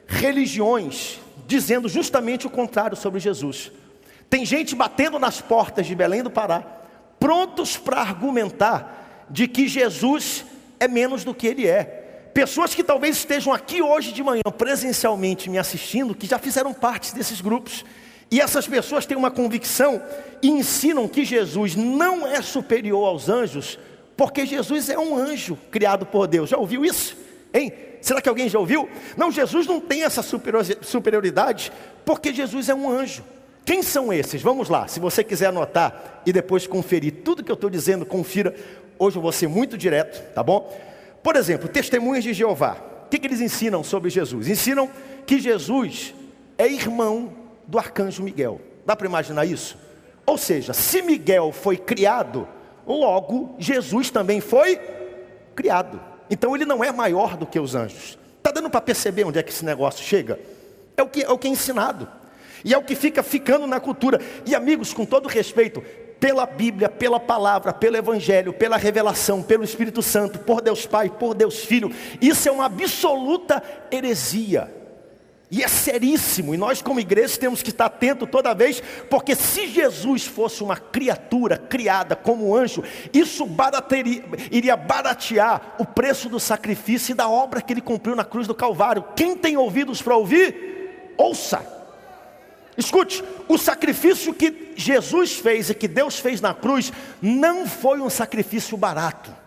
religiões 0.06 1.18
dizendo 1.46 1.88
justamente 1.88 2.46
o 2.46 2.50
contrário 2.50 2.96
sobre 2.96 3.18
Jesus. 3.18 3.72
Tem 4.28 4.44
gente 4.44 4.76
batendo 4.76 5.18
nas 5.18 5.40
portas 5.40 5.86
de 5.86 5.94
Belém 5.96 6.22
do 6.22 6.30
Pará, 6.30 6.60
prontos 7.18 7.76
para 7.76 8.00
argumentar 8.00 9.26
de 9.28 9.48
que 9.48 9.66
Jesus 9.66 10.44
é 10.78 10.86
menos 10.86 11.24
do 11.24 11.34
que 11.34 11.48
ele 11.48 11.66
é. 11.66 12.30
Pessoas 12.32 12.72
que 12.72 12.84
talvez 12.84 13.16
estejam 13.16 13.52
aqui 13.52 13.82
hoje 13.82 14.12
de 14.12 14.22
manhã 14.22 14.42
presencialmente 14.56 15.50
me 15.50 15.58
assistindo, 15.58 16.14
que 16.14 16.28
já 16.28 16.38
fizeram 16.38 16.72
parte 16.72 17.12
desses 17.12 17.40
grupos. 17.40 17.84
E 18.30 18.40
essas 18.40 18.68
pessoas 18.68 19.04
têm 19.04 19.16
uma 19.16 19.30
convicção 19.30 20.00
e 20.40 20.48
ensinam 20.48 21.08
que 21.08 21.24
Jesus 21.24 21.74
não 21.74 22.24
é 22.24 22.40
superior 22.40 23.08
aos 23.08 23.28
anjos, 23.28 23.76
porque 24.16 24.46
Jesus 24.46 24.88
é 24.88 24.96
um 24.96 25.16
anjo 25.16 25.58
criado 25.70 26.06
por 26.06 26.28
Deus. 26.28 26.50
Já 26.50 26.56
ouviu 26.56 26.84
isso? 26.84 27.16
Hein? 27.52 27.72
Será 28.00 28.20
que 28.20 28.28
alguém 28.28 28.48
já 28.48 28.58
ouviu? 28.58 28.88
Não, 29.16 29.30
Jesus 29.30 29.66
não 29.66 29.80
tem 29.80 30.04
essa 30.04 30.22
superioridade, 30.22 31.72
porque 32.04 32.32
Jesus 32.32 32.68
é 32.68 32.74
um 32.74 32.88
anjo. 32.88 33.22
Quem 33.64 33.82
são 33.82 34.12
esses? 34.12 34.40
Vamos 34.42 34.68
lá, 34.68 34.88
se 34.88 34.98
você 34.98 35.22
quiser 35.22 35.46
anotar 35.46 36.22
e 36.24 36.32
depois 36.32 36.66
conferir 36.66 37.22
tudo 37.24 37.44
que 37.44 37.50
eu 37.50 37.54
estou 37.54 37.70
dizendo, 37.70 38.06
confira. 38.06 38.54
Hoje 38.98 39.16
eu 39.16 39.22
vou 39.22 39.32
ser 39.32 39.48
muito 39.48 39.78
direto, 39.78 40.34
tá 40.34 40.42
bom? 40.42 40.76
Por 41.22 41.36
exemplo, 41.36 41.68
testemunhas 41.68 42.24
de 42.24 42.32
Jeová. 42.32 42.76
O 43.06 43.08
que, 43.10 43.18
que 43.18 43.26
eles 43.26 43.40
ensinam 43.40 43.82
sobre 43.82 44.08
Jesus? 44.10 44.48
Ensinam 44.48 44.88
que 45.26 45.38
Jesus 45.38 46.14
é 46.56 46.66
irmão 46.66 47.32
do 47.66 47.78
arcanjo 47.78 48.22
Miguel. 48.22 48.60
Dá 48.84 48.96
para 48.96 49.06
imaginar 49.06 49.44
isso? 49.44 49.76
Ou 50.26 50.38
seja, 50.38 50.72
se 50.72 51.02
Miguel 51.02 51.52
foi 51.52 51.76
criado, 51.76 52.46
logo 52.86 53.54
Jesus 53.58 54.10
também 54.10 54.40
foi 54.40 54.78
criado. 55.54 56.09
Então 56.30 56.54
ele 56.54 56.64
não 56.64 56.82
é 56.82 56.92
maior 56.92 57.36
do 57.36 57.44
que 57.44 57.58
os 57.58 57.74
anjos. 57.74 58.18
Está 58.38 58.52
dando 58.52 58.70
para 58.70 58.80
perceber 58.80 59.24
onde 59.24 59.38
é 59.38 59.42
que 59.42 59.50
esse 59.50 59.64
negócio 59.64 60.04
chega? 60.04 60.38
É 60.96 61.02
o 61.02 61.08
que 61.08 61.22
é, 61.22 61.30
o 61.30 61.36
que 61.36 61.48
é 61.48 61.50
ensinado. 61.50 62.08
E 62.64 62.72
é 62.72 62.78
o 62.78 62.82
que 62.82 62.94
fica 62.94 63.22
ficando 63.22 63.66
na 63.66 63.80
cultura. 63.80 64.20
E 64.46 64.54
amigos, 64.54 64.94
com 64.94 65.04
todo 65.04 65.28
respeito, 65.28 65.82
pela 66.20 66.44
Bíblia, 66.44 66.88
pela 66.88 67.18
palavra, 67.18 67.72
pelo 67.72 67.96
Evangelho, 67.96 68.52
pela 68.52 68.76
revelação, 68.76 69.42
pelo 69.42 69.64
Espírito 69.64 70.02
Santo, 70.02 70.38
por 70.40 70.60
Deus 70.60 70.86
Pai, 70.86 71.08
por 71.08 71.34
Deus 71.34 71.64
Filho, 71.64 71.90
isso 72.20 72.48
é 72.48 72.52
uma 72.52 72.66
absoluta 72.66 73.62
heresia. 73.90 74.79
E 75.50 75.64
é 75.64 75.68
seríssimo, 75.68 76.54
e 76.54 76.56
nós 76.56 76.80
como 76.80 77.00
igreja 77.00 77.36
temos 77.36 77.60
que 77.60 77.70
estar 77.70 77.86
atento 77.86 78.24
toda 78.24 78.54
vez, 78.54 78.80
porque 79.10 79.34
se 79.34 79.66
Jesus 79.66 80.24
fosse 80.24 80.62
uma 80.62 80.76
criatura 80.76 81.58
criada 81.58 82.14
como 82.14 82.54
anjo, 82.54 82.84
isso 83.12 83.44
barateria, 83.44 84.22
iria 84.52 84.76
baratear 84.76 85.74
o 85.76 85.84
preço 85.84 86.28
do 86.28 86.38
sacrifício 86.38 87.12
e 87.12 87.16
da 87.16 87.28
obra 87.28 87.60
que 87.60 87.72
ele 87.72 87.80
cumpriu 87.80 88.14
na 88.14 88.24
cruz 88.24 88.46
do 88.46 88.54
Calvário. 88.54 89.04
Quem 89.16 89.36
tem 89.36 89.56
ouvidos 89.56 90.00
para 90.00 90.16
ouvir, 90.16 91.14
ouça. 91.18 91.66
Escute, 92.76 93.24
o 93.48 93.58
sacrifício 93.58 94.32
que 94.32 94.72
Jesus 94.76 95.32
fez 95.32 95.68
e 95.68 95.74
que 95.74 95.88
Deus 95.88 96.20
fez 96.20 96.40
na 96.40 96.54
cruz 96.54 96.92
não 97.20 97.66
foi 97.66 98.00
um 98.00 98.08
sacrifício 98.08 98.76
barato 98.76 99.39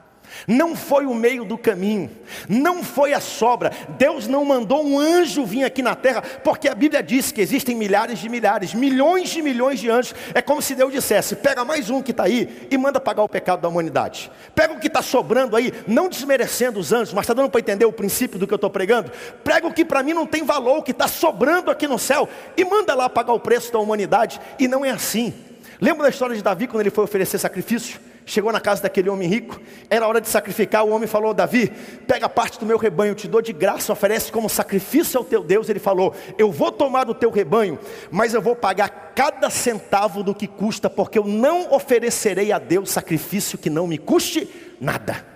não 0.47 0.75
foi 0.75 1.05
o 1.05 1.13
meio 1.13 1.45
do 1.45 1.57
caminho, 1.57 2.09
não 2.47 2.83
foi 2.83 3.13
a 3.13 3.19
sobra. 3.19 3.71
Deus 3.97 4.27
não 4.27 4.43
mandou 4.43 4.85
um 4.85 4.99
anjo 4.99 5.45
vir 5.45 5.63
aqui 5.63 5.81
na 5.81 5.95
terra, 5.95 6.21
porque 6.21 6.67
a 6.67 6.75
Bíblia 6.75 7.01
diz 7.01 7.31
que 7.31 7.41
existem 7.41 7.75
milhares 7.75 8.19
de 8.19 8.29
milhares, 8.29 8.73
milhões 8.73 9.29
de 9.29 9.41
milhões 9.41 9.79
de 9.79 9.89
anjos. 9.89 10.15
É 10.33 10.41
como 10.41 10.61
se 10.61 10.75
Deus 10.75 10.91
dissesse: 10.91 11.35
pega 11.35 11.63
mais 11.63 11.89
um 11.89 12.01
que 12.01 12.11
está 12.11 12.23
aí 12.23 12.67
e 12.69 12.77
manda 12.77 12.99
pagar 12.99 13.23
o 13.23 13.29
pecado 13.29 13.61
da 13.61 13.67
humanidade. 13.67 14.31
Pega 14.55 14.73
o 14.73 14.79
que 14.79 14.87
está 14.87 15.01
sobrando 15.01 15.55
aí, 15.55 15.73
não 15.87 16.09
desmerecendo 16.09 16.79
os 16.79 16.91
anjos, 16.91 17.13
mas 17.13 17.23
está 17.23 17.33
dando 17.33 17.49
para 17.49 17.59
entender 17.59 17.85
o 17.85 17.91
princípio 17.91 18.39
do 18.39 18.47
que 18.47 18.53
eu 18.53 18.57
estou 18.57 18.69
pregando. 18.69 19.11
Pega 19.43 19.67
o 19.67 19.73
que 19.73 19.85
para 19.85 20.03
mim 20.03 20.13
não 20.13 20.25
tem 20.25 20.43
valor, 20.43 20.79
o 20.79 20.83
que 20.83 20.91
está 20.91 21.07
sobrando 21.07 21.71
aqui 21.71 21.87
no 21.87 21.99
céu, 21.99 22.27
e 22.57 22.65
manda 22.65 22.93
lá 22.93 23.09
pagar 23.09 23.33
o 23.33 23.39
preço 23.39 23.71
da 23.71 23.79
humanidade. 23.79 24.39
E 24.59 24.67
não 24.67 24.83
é 24.83 24.89
assim. 24.89 25.33
Lembra 25.79 26.03
da 26.03 26.09
história 26.09 26.35
de 26.35 26.41
Davi 26.41 26.67
quando 26.67 26.81
ele 26.81 26.89
foi 26.89 27.03
oferecer 27.03 27.37
sacrifício? 27.37 27.99
Chegou 28.25 28.51
na 28.51 28.59
casa 28.59 28.83
daquele 28.83 29.09
homem 29.09 29.27
rico, 29.27 29.59
era 29.89 30.07
hora 30.07 30.21
de 30.21 30.27
sacrificar. 30.27 30.83
O 30.83 30.91
homem 30.91 31.07
falou: 31.07 31.33
Davi, 31.33 31.71
pega 32.07 32.29
parte 32.29 32.59
do 32.59 32.65
meu 32.65 32.77
rebanho, 32.77 33.15
te 33.15 33.27
dou 33.27 33.41
de 33.41 33.53
graça, 33.53 33.93
oferece 33.93 34.31
como 34.31 34.49
sacrifício 34.49 35.17
ao 35.17 35.23
teu 35.23 35.43
Deus. 35.43 35.69
Ele 35.69 35.79
falou: 35.79 36.13
Eu 36.37 36.51
vou 36.51 36.71
tomar 36.71 37.03
do 37.03 37.13
teu 37.13 37.29
rebanho, 37.29 37.79
mas 38.11 38.33
eu 38.33 38.41
vou 38.41 38.55
pagar 38.55 39.13
cada 39.15 39.49
centavo 39.49 40.23
do 40.23 40.33
que 40.33 40.47
custa, 40.47 40.89
porque 40.89 41.17
eu 41.17 41.25
não 41.25 41.73
oferecerei 41.73 42.51
a 42.51 42.59
Deus 42.59 42.91
sacrifício 42.91 43.57
que 43.57 43.69
não 43.69 43.87
me 43.87 43.97
custe 43.97 44.49
nada. 44.79 45.32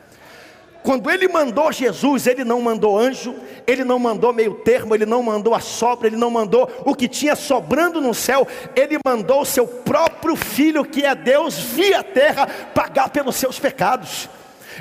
Quando 0.84 1.10
ele 1.10 1.28
mandou 1.28 1.72
Jesus, 1.72 2.28
ele 2.28 2.44
não 2.44 2.62
mandou 2.62 2.98
anjo, 2.98 3.36
ele 3.66 3.84
não 3.84 4.00
mandou 4.00 4.32
meio 4.32 4.54
termo, 4.54 4.96
ele 4.96 5.06
não 5.06 5.22
mandou 5.22 5.54
a 5.54 5.60
sobra, 5.60 6.08
ele 6.08 6.16
não 6.16 6.30
mandou 6.30 6.70
o 6.86 6.96
que 6.96 7.08
tinha 7.08 7.36
sobrando 7.36 8.00
no 8.00 8.14
céu, 8.14 8.48
ele 8.76 8.98
mandou 9.06 9.42
o 9.42 9.46
seu 9.46 9.68
próprio 9.68 10.36
filho, 10.36 10.86
que 10.86 11.06
é 11.06 11.14
Deus, 11.14 11.56
via 11.58 12.02
terra, 12.04 12.48
pagar 12.74 13.10
pelos 13.10 13.36
seus 13.36 13.60
pecados. 13.60 14.30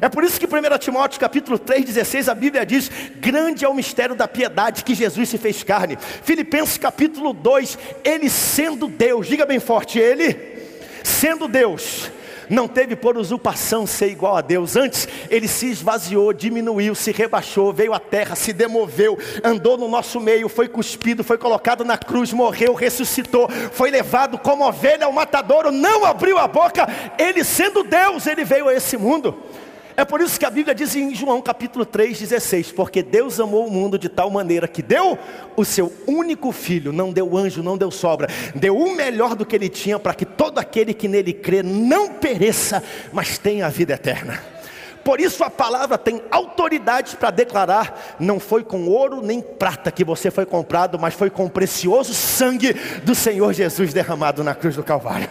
É 0.00 0.09
por 0.09 0.22
isso 0.22 0.38
que 0.38 0.46
1 0.46 0.78
Timóteo 0.78 1.18
capítulo 1.18 1.59
3,16 1.59 2.30
a 2.30 2.35
Bíblia 2.35 2.66
diz: 2.66 2.90
Grande 3.16 3.64
é 3.64 3.68
o 3.68 3.74
mistério 3.74 4.14
da 4.14 4.28
piedade 4.28 4.85
que 4.85 4.94
Jesus 4.94 5.28
se 5.28 5.38
fez 5.38 5.62
carne. 5.62 5.96
Filipenses 6.22 6.76
capítulo 6.76 7.32
2, 7.32 7.78
ele 8.04 8.28
sendo 8.28 8.88
Deus, 8.88 9.26
diga 9.26 9.46
bem 9.46 9.59
forte, 9.59 9.98
ele 9.98 10.37
sendo 11.02 11.48
Deus 11.48 12.11
não 12.48 12.68
teve 12.68 12.96
por 12.96 13.16
usurpação 13.16 13.87
ser 13.87 14.09
igual 14.09 14.37
a 14.37 14.40
Deus. 14.40 14.76
Antes, 14.76 15.09
ele 15.30 15.48
se 15.48 15.66
esvaziou, 15.66 16.32
diminuiu, 16.32 16.94
se 16.94 17.12
rebaixou, 17.12 17.72
veio 17.72 17.92
à 17.92 17.98
terra, 17.98 18.35
se 18.35 18.52
demoveu, 18.52 19.18
andou 19.42 19.76
no 19.76 19.88
nosso 19.88 20.20
meio, 20.20 20.48
foi 20.48 20.68
cuspido, 20.68 21.24
foi 21.24 21.38
colocado 21.38 21.85
na 21.85 21.98
cruz, 21.98 22.32
morreu, 22.32 22.74
ressuscitou, 22.74 23.48
foi 23.72 23.90
levado 23.90 24.38
como 24.38 24.66
ovelha 24.66 25.06
ao 25.06 25.12
matadouro, 25.12 25.70
não 25.70 26.04
abriu 26.04 26.38
a 26.38 26.46
boca. 26.46 26.87
Ele, 27.18 27.44
sendo 27.44 27.82
Deus, 27.82 28.26
ele 28.26 28.44
veio 28.44 28.68
a 28.68 28.74
esse 28.74 28.96
mundo. 28.96 29.35
É 29.96 30.04
por 30.04 30.20
isso 30.20 30.38
que 30.38 30.44
a 30.44 30.50
Bíblia 30.50 30.74
diz 30.74 30.94
em 30.94 31.14
João 31.14 31.40
capítulo 31.40 31.87
3,16: 31.87 32.74
Porque 32.74 33.02
Deus 33.02 33.40
amou 33.40 33.66
o 33.66 33.70
mundo 33.70 33.98
de 33.98 34.11
tal 34.11 34.28
maneira 34.28 34.68
que 34.68 34.82
deu 34.82 35.18
o 35.56 35.64
seu 35.64 35.90
único 36.06 36.52
filho, 36.52 36.92
não 36.92 37.11
deu 37.11 37.35
anjo, 37.35 37.62
não 37.62 37.78
deu 37.78 37.90
sobra, 37.90 38.28
deu 38.54 38.76
o 38.76 38.94
melhor 38.94 39.35
do 39.35 39.46
que 39.46 39.56
ele 39.56 39.70
tinha, 39.70 39.98
para 39.98 40.12
que 40.12 40.26
todo 40.26 40.59
aquele 40.59 40.92
que 40.92 41.09
nele 41.09 41.32
crê 41.32 41.62
não 41.62 42.11
pereça, 42.11 42.82
mas 43.11 43.38
tenha 43.38 43.64
a 43.64 43.70
vida 43.70 43.94
eterna. 43.94 44.38
Por 45.02 45.18
isso 45.18 45.42
a 45.42 45.48
palavra 45.48 45.96
tem 45.96 46.20
autoridade 46.30 47.16
para 47.16 47.30
declarar: 47.30 48.16
não 48.20 48.38
foi 48.38 48.62
com 48.62 48.87
ouro 48.88 49.22
nem 49.22 49.40
prata 49.40 49.90
que 49.90 50.04
você 50.04 50.30
foi 50.30 50.44
comprado, 50.44 50.98
mas 50.98 51.14
foi 51.14 51.30
com 51.30 51.46
o 51.46 51.50
precioso 51.50 52.12
sangue 52.12 52.74
do 53.02 53.14
Senhor 53.14 53.50
Jesus 53.54 53.94
derramado 53.94 54.44
na 54.44 54.54
cruz 54.54 54.76
do 54.76 54.82
Calvário. 54.82 55.30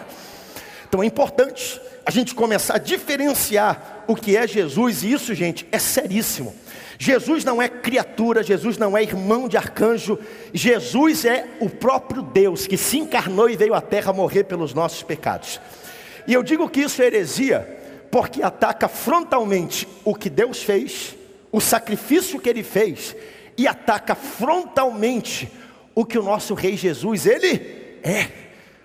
Então 0.88 1.04
é 1.04 1.06
importante 1.06 1.80
a 2.06 2.10
gente 2.12 2.36
começar 2.36 2.76
a 2.76 2.78
diferenciar 2.78 4.04
o 4.06 4.14
que 4.14 4.36
é 4.36 4.46
Jesus, 4.46 5.02
e 5.02 5.12
isso, 5.12 5.34
gente, 5.34 5.66
é 5.72 5.78
seríssimo. 5.80 6.54
Jesus 7.00 7.44
não 7.44 7.60
é 7.60 7.68
criatura, 7.68 8.44
Jesus 8.44 8.78
não 8.78 8.96
é 8.96 9.02
irmão 9.02 9.48
de 9.48 9.56
arcanjo, 9.56 10.16
Jesus 10.54 11.24
é 11.24 11.48
o 11.58 11.68
próprio 11.68 12.22
Deus 12.22 12.64
que 12.64 12.76
se 12.76 12.96
encarnou 12.96 13.50
e 13.50 13.56
veio 13.56 13.74
à 13.74 13.80
terra 13.80 14.12
morrer 14.12 14.44
pelos 14.44 14.72
nossos 14.72 15.02
pecados. 15.02 15.60
E 16.28 16.32
eu 16.32 16.44
digo 16.44 16.68
que 16.68 16.82
isso 16.82 17.02
é 17.02 17.06
heresia, 17.06 17.76
porque 18.08 18.40
ataca 18.40 18.86
frontalmente 18.86 19.88
o 20.04 20.14
que 20.14 20.30
Deus 20.30 20.62
fez, 20.62 21.16
o 21.50 21.60
sacrifício 21.60 22.38
que 22.38 22.48
ele 22.48 22.62
fez, 22.62 23.16
e 23.58 23.66
ataca 23.66 24.14
frontalmente 24.14 25.50
o 25.92 26.04
que 26.04 26.16
o 26.16 26.22
nosso 26.22 26.54
rei 26.54 26.76
Jesus, 26.76 27.26
ele 27.26 27.98
é, 28.04 28.28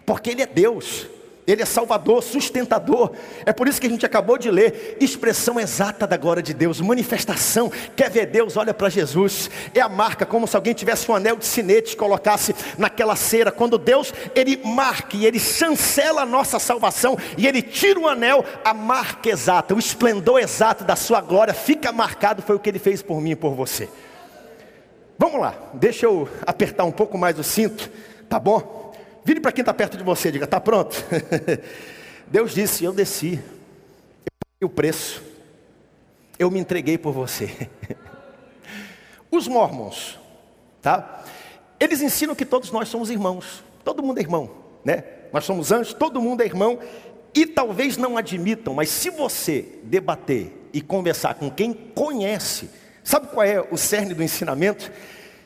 porque 0.07 0.31
ele 0.31 0.41
é 0.41 0.47
Deus. 0.47 1.05
Ele 1.51 1.61
é 1.61 1.65
salvador, 1.65 2.23
sustentador. 2.23 3.11
É 3.45 3.51
por 3.51 3.67
isso 3.67 3.79
que 3.79 3.87
a 3.87 3.89
gente 3.89 4.05
acabou 4.05 4.37
de 4.37 4.49
ler, 4.49 4.97
expressão 4.99 5.59
exata 5.59 6.07
da 6.07 6.17
glória 6.17 6.41
de 6.41 6.53
Deus, 6.53 6.79
manifestação. 6.79 7.71
Quer 7.95 8.09
ver 8.09 8.27
Deus? 8.27 8.57
Olha 8.57 8.73
para 8.73 8.89
Jesus. 8.89 9.49
É 9.73 9.81
a 9.81 9.89
marca, 9.89 10.25
como 10.25 10.47
se 10.47 10.55
alguém 10.55 10.73
tivesse 10.73 11.09
um 11.11 11.15
anel 11.15 11.35
de 11.35 11.45
sinete 11.45 11.95
colocasse 11.95 12.55
naquela 12.77 13.15
cera. 13.15 13.51
Quando 13.51 13.77
Deus 13.77 14.13
ele 14.35 14.57
marca 14.63 15.17
e 15.17 15.25
ele 15.25 15.39
chancela 15.39 16.21
a 16.21 16.25
nossa 16.25 16.59
salvação 16.59 17.17
e 17.37 17.45
ele 17.47 17.61
tira 17.61 17.99
o 17.99 18.07
anel, 18.07 18.43
a 18.63 18.73
marca 18.73 19.29
exata, 19.29 19.75
o 19.75 19.79
esplendor 19.79 20.39
exato 20.39 20.83
da 20.83 20.95
sua 20.95 21.21
glória 21.21 21.53
fica 21.53 21.91
marcado. 21.91 22.41
Foi 22.41 22.55
o 22.55 22.59
que 22.59 22.69
ele 22.69 22.79
fez 22.79 23.01
por 23.01 23.21
mim 23.21 23.31
e 23.31 23.35
por 23.35 23.53
você. 23.53 23.89
Vamos 25.17 25.39
lá, 25.39 25.53
deixa 25.73 26.07
eu 26.07 26.27
apertar 26.47 26.83
um 26.83 26.91
pouco 26.91 27.15
mais 27.15 27.37
o 27.37 27.43
cinto, 27.43 27.91
tá 28.27 28.39
bom? 28.39 28.80
Vire 29.23 29.39
para 29.39 29.51
quem 29.51 29.61
está 29.61 29.73
perto 29.73 29.97
de 29.97 30.03
você, 30.03 30.31
diga: 30.31 30.45
está 30.45 30.59
pronto? 30.59 30.95
Deus 32.27 32.53
disse: 32.53 32.83
Eu 32.83 32.91
desci, 32.91 33.33
eu 33.35 34.31
paguei 34.39 34.65
o 34.65 34.69
preço, 34.69 35.21
eu 36.39 36.49
me 36.49 36.59
entreguei 36.59 36.97
por 36.97 37.13
você. 37.13 37.69
Os 39.31 39.47
mormons, 39.47 40.19
tá? 40.81 41.23
Eles 41.79 42.01
ensinam 42.01 42.35
que 42.35 42.45
todos 42.45 42.71
nós 42.71 42.89
somos 42.89 43.09
irmãos, 43.09 43.63
todo 43.83 44.03
mundo 44.03 44.17
é 44.17 44.21
irmão, 44.21 44.51
né? 44.83 45.03
Nós 45.31 45.45
somos 45.45 45.71
anjos, 45.71 45.93
todo 45.93 46.21
mundo 46.21 46.41
é 46.41 46.45
irmão, 46.45 46.79
e 47.33 47.45
talvez 47.45 47.95
não 47.95 48.17
admitam, 48.17 48.73
mas 48.73 48.89
se 48.89 49.09
você 49.09 49.79
debater 49.83 50.53
e 50.73 50.81
conversar 50.81 51.35
com 51.35 51.49
quem 51.49 51.73
conhece, 51.73 52.69
sabe 53.03 53.27
qual 53.27 53.45
é 53.45 53.61
o 53.71 53.77
cerne 53.77 54.13
do 54.13 54.21
ensinamento? 54.21 54.91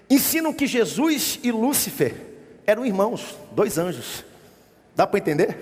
Ensinam 0.09 0.51
que 0.51 0.65
Jesus 0.65 1.39
e 1.43 1.51
Lúcifer 1.51 2.24
eram 2.65 2.85
irmãos, 2.85 3.37
dois 3.51 3.77
anjos. 3.77 4.23
Dá 4.95 5.05
para 5.05 5.19
entender? 5.19 5.57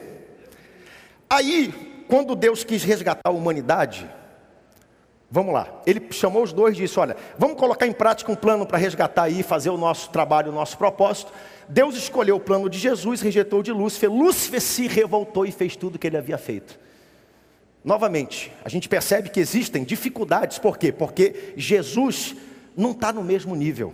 Aí, 1.30 2.06
quando 2.08 2.36
Deus 2.36 2.64
quis 2.64 2.84
resgatar 2.84 3.30
a 3.30 3.32
humanidade, 3.32 4.10
Vamos 5.34 5.52
lá. 5.52 5.82
Ele 5.88 6.00
chamou 6.12 6.44
os 6.44 6.54
dois 6.54 6.78
e 6.78 6.82
disse: 6.82 7.00
Olha, 7.00 7.18
vamos 7.40 7.58
colocar 7.58 7.88
em 7.88 7.92
prática 7.92 8.32
um 8.32 8.36
plano 8.36 8.68
para 8.68 8.78
resgatar 8.78 9.24
aí, 9.24 9.42
fazer 9.42 9.72
o 9.72 9.78
nosso 9.78 10.12
trabalho, 10.12 10.52
o 10.52 10.54
nosso 10.54 10.78
propósito. 10.78 11.34
Deus 11.68 11.96
escolheu 11.96 12.36
o 12.36 12.40
plano 12.40 12.70
de 12.70 12.78
Jesus, 12.78 13.20
rejeitou 13.20 13.64
de 13.64 13.72
Lúcifer. 13.72 14.12
Lúcifer 14.12 14.62
se 14.62 14.86
revoltou 14.86 15.44
e 15.44 15.52
fez 15.52 15.76
tudo 15.76 15.96
o 15.96 15.98
que 15.98 16.06
ele 16.06 16.18
havia 16.18 16.38
feito. 16.38 16.78
Novamente, 17.84 18.52
a 18.64 18.70
gente 18.70 18.88
percebe 18.88 19.30
que 19.30 19.40
existem 19.40 19.84
dificuldades, 19.84 20.60
por 20.60 20.78
quê? 20.78 20.92
Porque 20.92 21.56
Jesus 21.58 22.36
não 22.78 22.92
está 22.92 23.12
no 23.12 23.24
mesmo 23.24 23.56
nível. 23.56 23.92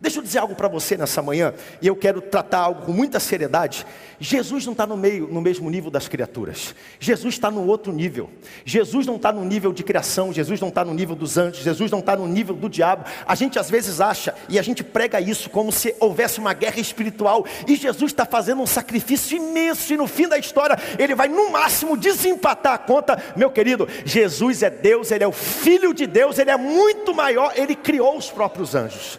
Deixa 0.00 0.18
eu 0.18 0.22
dizer 0.22 0.38
algo 0.38 0.54
para 0.54 0.66
você 0.66 0.96
nessa 0.96 1.20
manhã, 1.20 1.52
e 1.82 1.86
eu 1.86 1.94
quero 1.94 2.22
tratar 2.22 2.60
algo 2.60 2.86
com 2.86 2.92
muita 2.92 3.20
seriedade. 3.20 3.86
Jesus 4.18 4.64
não 4.64 4.72
está 4.72 4.86
no 4.86 4.96
meio, 4.96 5.28
no 5.28 5.42
mesmo 5.42 5.68
nível 5.68 5.90
das 5.90 6.08
criaturas. 6.08 6.74
Jesus 6.98 7.34
está 7.34 7.50
no 7.50 7.66
outro 7.66 7.92
nível. 7.92 8.30
Jesus 8.64 9.06
não 9.06 9.16
está 9.16 9.30
no 9.30 9.44
nível 9.44 9.74
de 9.74 9.82
criação. 9.82 10.32
Jesus 10.32 10.58
não 10.58 10.68
está 10.68 10.84
no 10.84 10.94
nível 10.94 11.14
dos 11.14 11.36
anjos. 11.36 11.62
Jesus 11.62 11.90
não 11.90 11.98
está 11.98 12.16
no 12.16 12.26
nível 12.26 12.54
do 12.54 12.68
diabo. 12.68 13.04
A 13.26 13.34
gente 13.34 13.58
às 13.58 13.68
vezes 13.68 14.00
acha 14.00 14.34
e 14.48 14.58
a 14.58 14.62
gente 14.62 14.82
prega 14.82 15.20
isso 15.20 15.50
como 15.50 15.70
se 15.70 15.94
houvesse 16.00 16.38
uma 16.38 16.54
guerra 16.54 16.80
espiritual. 16.80 17.44
E 17.66 17.76
Jesus 17.76 18.10
está 18.10 18.24
fazendo 18.24 18.62
um 18.62 18.66
sacrifício 18.66 19.36
imenso 19.36 19.92
e 19.92 19.98
no 19.98 20.06
fim 20.06 20.28
da 20.28 20.38
história 20.38 20.78
ele 20.98 21.14
vai 21.14 21.28
no 21.28 21.50
máximo 21.50 21.96
desempatar 21.96 22.72
a 22.74 22.78
conta. 22.78 23.22
Meu 23.36 23.50
querido, 23.50 23.86
Jesus 24.04 24.62
é 24.62 24.70
Deus. 24.70 25.10
Ele 25.10 25.24
é 25.24 25.28
o 25.28 25.32
Filho 25.32 25.92
de 25.92 26.06
Deus. 26.06 26.38
Ele 26.38 26.50
é 26.50 26.56
muito 26.56 27.14
maior. 27.14 27.52
Ele 27.54 27.74
criou 27.74 28.16
os 28.16 28.30
próprios 28.30 28.74
anjos. 28.74 29.18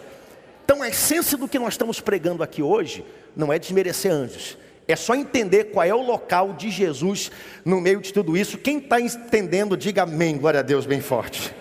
Então 0.63 0.81
a 0.81 0.89
essência 0.89 1.37
do 1.37 1.47
que 1.47 1.59
nós 1.59 1.73
estamos 1.73 1.99
pregando 1.99 2.43
aqui 2.43 2.61
hoje 2.61 3.05
não 3.35 3.51
é 3.51 3.59
desmerecer 3.59 4.11
anjos. 4.11 4.57
É 4.87 4.95
só 4.95 5.15
entender 5.15 5.65
qual 5.65 5.85
é 5.85 5.93
o 5.93 6.01
local 6.01 6.53
de 6.53 6.69
Jesus 6.69 7.31
no 7.63 7.79
meio 7.79 8.01
de 8.01 8.11
tudo 8.11 8.35
isso. 8.35 8.57
Quem 8.57 8.79
está 8.79 8.99
entendendo, 8.99 9.77
diga 9.77 10.03
amém, 10.03 10.37
glória 10.37 10.59
a 10.59 10.63
Deus, 10.63 10.85
bem 10.85 10.99
forte. 10.99 11.53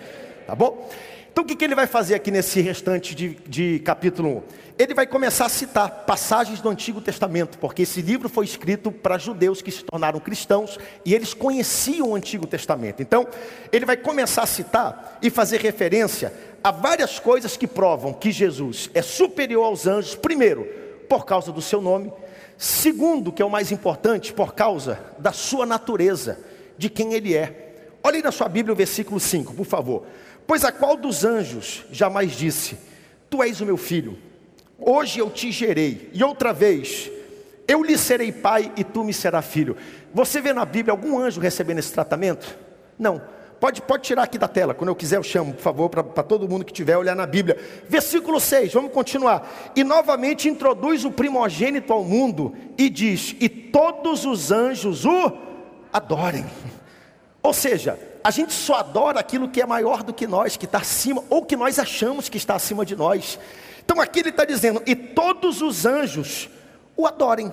Tá 0.45 0.55
bom? 0.55 0.89
Então 1.31 1.45
o 1.45 1.47
que, 1.47 1.55
que 1.55 1.63
ele 1.63 1.75
vai 1.75 1.87
fazer 1.87 2.15
aqui 2.15 2.29
nesse 2.29 2.59
restante 2.59 3.15
de, 3.15 3.37
de 3.47 3.79
capítulo 3.79 4.37
1? 4.37 4.41
Ele 4.77 4.93
vai 4.93 5.07
começar 5.07 5.45
a 5.45 5.49
citar 5.49 6.03
passagens 6.05 6.59
do 6.59 6.67
Antigo 6.67 6.99
Testamento, 6.99 7.57
porque 7.57 7.83
esse 7.83 8.01
livro 8.01 8.27
foi 8.27 8.43
escrito 8.43 8.91
para 8.91 9.17
judeus 9.17 9.61
que 9.61 9.71
se 9.71 9.83
tornaram 9.83 10.19
cristãos 10.19 10.77
e 11.05 11.15
eles 11.15 11.33
conheciam 11.33 12.09
o 12.09 12.15
Antigo 12.15 12.45
Testamento. 12.45 13.01
Então, 13.01 13.25
ele 13.71 13.85
vai 13.85 13.95
começar 13.95 14.43
a 14.43 14.45
citar 14.45 15.19
e 15.21 15.29
fazer 15.29 15.61
referência 15.61 16.33
há 16.61 16.69
várias 16.69 17.17
coisas 17.17 17.55
que 17.55 17.67
provam 17.67 18.11
que 18.11 18.31
Jesus 18.31 18.89
é 18.93 19.01
superior 19.01 19.65
aos 19.65 19.87
anjos, 19.87 20.15
primeiro, 20.15 20.65
por 21.07 21.25
causa 21.25 21.51
do 21.51 21.61
seu 21.61 21.81
nome, 21.81 22.11
segundo, 22.57 23.31
que 23.31 23.41
é 23.41 23.45
o 23.45 23.49
mais 23.49 23.71
importante, 23.71 24.33
por 24.33 24.53
causa 24.53 24.99
da 25.17 25.31
sua 25.31 25.65
natureza, 25.65 26.39
de 26.77 26.89
quem 26.89 27.13
ele 27.13 27.35
é. 27.35 27.71
Olhe 28.03 28.21
na 28.21 28.31
sua 28.31 28.49
Bíblia 28.49 28.73
o 28.73 28.75
versículo 28.75 29.19
5, 29.19 29.53
por 29.53 29.65
favor. 29.65 30.05
Pois 30.51 30.65
a 30.65 30.71
qual 30.73 30.97
dos 30.97 31.23
anjos 31.23 31.85
jamais 31.93 32.33
disse: 32.33 32.77
Tu 33.29 33.41
és 33.41 33.61
o 33.61 33.65
meu 33.65 33.77
filho, 33.77 34.17
hoje 34.77 35.17
eu 35.17 35.29
te 35.29 35.49
gerei, 35.49 36.09
e 36.11 36.21
outra 36.25 36.51
vez, 36.51 37.09
eu 37.65 37.81
lhe 37.81 37.97
serei 37.97 38.33
pai 38.33 38.69
e 38.75 38.83
tu 38.83 39.01
me 39.05 39.13
serás 39.13 39.45
filho. 39.45 39.77
Você 40.13 40.41
vê 40.41 40.51
na 40.51 40.65
Bíblia 40.65 40.91
algum 40.91 41.17
anjo 41.17 41.39
recebendo 41.39 41.79
esse 41.79 41.93
tratamento? 41.93 42.59
Não. 42.99 43.21
Pode, 43.61 43.81
pode 43.81 44.03
tirar 44.03 44.23
aqui 44.23 44.37
da 44.37 44.49
tela, 44.49 44.73
quando 44.73 44.89
eu 44.89 44.95
quiser 44.95 45.15
eu 45.15 45.23
chamo, 45.23 45.53
por 45.53 45.61
favor, 45.61 45.89
para 45.89 46.21
todo 46.21 46.49
mundo 46.49 46.65
que 46.65 46.73
tiver 46.73 46.97
olhar 46.97 47.15
na 47.15 47.25
Bíblia. 47.25 47.57
Versículo 47.87 48.37
6, 48.37 48.73
vamos 48.73 48.91
continuar. 48.91 49.71
E 49.73 49.85
novamente 49.85 50.49
introduz 50.49 51.05
o 51.05 51.11
primogênito 51.11 51.93
ao 51.93 52.03
mundo 52.03 52.53
e 52.77 52.89
diz: 52.89 53.37
E 53.39 53.47
todos 53.47 54.25
os 54.25 54.51
anjos 54.51 55.05
o 55.05 55.31
adorem. 55.93 56.45
Ou 57.41 57.53
seja, 57.53 57.97
a 58.23 58.31
gente 58.31 58.53
só 58.53 58.75
adora 58.75 59.19
aquilo 59.19 59.49
que 59.49 59.61
é 59.61 59.65
maior 59.65 60.03
do 60.03 60.13
que 60.13 60.27
nós, 60.27 60.57
que 60.57 60.65
está 60.65 60.79
acima, 60.79 61.23
ou 61.29 61.45
que 61.45 61.55
nós 61.55 61.79
achamos 61.79 62.29
que 62.29 62.37
está 62.37 62.55
acima 62.55 62.85
de 62.85 62.95
nós. 62.95 63.39
Então 63.83 63.99
aqui 63.99 64.19
ele 64.19 64.29
está 64.29 64.45
dizendo: 64.45 64.81
E 64.85 64.95
todos 64.95 65.61
os 65.61 65.85
anjos 65.85 66.49
o 66.95 67.07
adorem. 67.07 67.51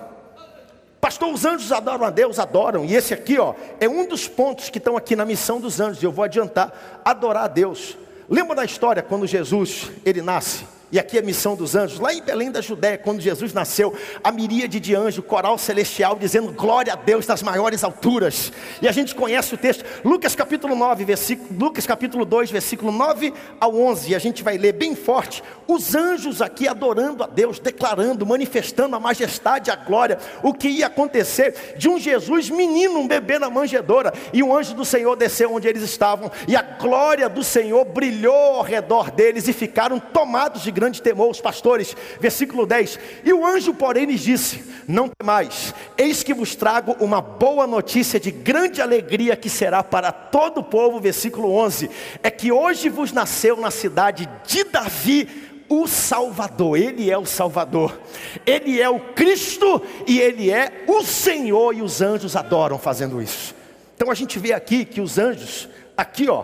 Pastor, 1.01 1.33
os 1.33 1.45
anjos 1.45 1.71
adoram 1.71 2.05
a 2.05 2.09
Deus, 2.09 2.39
adoram. 2.39 2.83
E 2.83 2.95
esse 2.95 3.13
aqui, 3.13 3.39
ó, 3.39 3.53
é 3.79 3.87
um 3.87 4.05
dos 4.05 4.27
pontos 4.27 4.69
que 4.69 4.77
estão 4.77 4.97
aqui 4.97 5.15
na 5.15 5.25
missão 5.25 5.59
dos 5.59 5.79
anjos. 5.79 6.03
Eu 6.03 6.11
vou 6.11 6.25
adiantar, 6.25 7.01
adorar 7.05 7.45
a 7.45 7.47
Deus. 7.47 7.97
Lembra 8.29 8.55
da 8.55 8.65
história 8.65 9.01
quando 9.01 9.25
Jesus 9.25 9.89
ele 10.05 10.21
nasce? 10.21 10.65
E 10.91 10.97
aqui 10.97 11.17
é 11.17 11.19
a 11.19 11.23
missão 11.23 11.55
dos 11.55 11.75
anjos, 11.75 11.99
lá 11.99 12.11
em 12.11 12.21
Belém 12.21 12.49
da 12.49 12.61
Judéia, 12.61 12.97
quando 12.97 13.21
Jesus 13.21 13.53
nasceu, 13.53 13.93
a 14.23 14.31
miríade 14.31 14.79
de 14.79 14.95
anjos, 14.95 15.23
coral 15.23 15.55
celestial, 15.57 16.15
dizendo 16.15 16.51
glória 16.51 16.93
a 16.93 16.95
Deus 16.95 17.27
nas 17.27 17.43
maiores 17.43 17.83
alturas. 17.83 18.51
E 18.81 18.87
a 18.87 18.91
gente 18.91 19.13
conhece 19.13 19.53
o 19.53 19.57
texto, 19.57 19.85
Lucas 20.03 20.33
capítulo 20.33 20.75
9, 20.75 21.05
versículo, 21.05 21.59
Lucas 21.59 21.85
capítulo 21.85 22.25
2, 22.25 22.49
versículo 22.49 22.91
9 22.91 23.31
ao 23.59 23.75
11, 23.75 24.11
e 24.11 24.15
a 24.15 24.19
gente 24.19 24.41
vai 24.41 24.57
ler 24.57 24.73
bem 24.73 24.95
forte, 24.95 25.43
os 25.67 25.93
anjos 25.93 26.41
aqui 26.41 26.67
adorando 26.67 27.23
a 27.23 27.27
Deus, 27.27 27.59
declarando, 27.59 28.25
manifestando 28.25 28.95
a 28.95 28.99
majestade, 28.99 29.69
a 29.69 29.75
glória, 29.75 30.17
o 30.41 30.55
que 30.55 30.67
ia 30.67 30.87
acontecer 30.87 31.75
de 31.77 31.87
um 31.87 31.99
Jesus 31.99 32.49
menino, 32.49 32.97
um 32.97 33.07
bebê 33.07 33.37
na 33.37 33.49
manjedoura, 33.49 34.11
e 34.33 34.41
o 34.41 34.57
anjo 34.57 34.73
do 34.73 34.83
Senhor 34.83 35.15
desceu 35.15 35.53
onde 35.53 35.67
eles 35.67 35.83
estavam, 35.83 36.31
e 36.47 36.55
a 36.55 36.63
glória 36.63 37.29
do 37.29 37.43
Senhor 37.43 37.85
brilhou 37.85 38.55
ao 38.55 38.63
redor 38.63 39.11
deles, 39.11 39.47
e 39.47 39.53
ficaram 39.53 39.99
tomados 39.99 40.63
de 40.63 40.71
grande 40.79 41.01
temor 41.01 41.29
os 41.29 41.41
pastores. 41.41 41.95
Versículo 42.19 42.65
10: 42.65 42.99
E 43.25 43.33
o 43.33 43.45
anjo, 43.45 43.73
porém, 43.73 44.05
lhes 44.05 44.21
disse: 44.21 44.63
Não 44.87 45.09
temais, 45.09 45.73
eis 45.97 46.23
que 46.23 46.33
vos 46.33 46.55
trago 46.55 46.95
uma 46.99 47.21
boa 47.21 47.67
notícia 47.67 48.19
de 48.19 48.31
grande 48.31 48.81
alegria 48.81 49.35
que 49.35 49.49
será 49.49 49.83
para 49.83 50.11
todo 50.11 50.59
o 50.59 50.63
povo. 50.63 50.99
Versículo 50.99 51.51
11: 51.51 51.89
É 52.23 52.31
que 52.31 52.51
hoje 52.51 52.87
vos 52.87 53.11
nasceu 53.11 53.57
na 53.57 53.69
cidade 53.69 54.29
de 54.47 54.63
Davi 54.63 55.27
o 55.67 55.87
Salvador, 55.87 56.77
Ele 56.77 57.11
é 57.11 57.17
o 57.17 57.25
Salvador, 57.25 57.99
Ele 58.45 58.81
é 58.81 58.89
o 58.89 58.99
Cristo 58.99 59.81
e 60.07 60.19
Ele 60.19 60.49
é 60.49 60.83
o 60.87 61.03
Senhor, 61.03 61.75
e 61.75 61.81
os 61.81 62.01
anjos 62.01 62.35
adoram 62.35 62.79
fazendo 62.79 63.21
isso. 63.21 63.53
Então 63.95 64.09
a 64.09 64.15
gente 64.15 64.39
vê 64.39 64.53
aqui 64.53 64.83
que 64.83 65.01
os 65.01 65.17
anjos, 65.17 65.69
aqui 65.95 66.29
ó, 66.29 66.43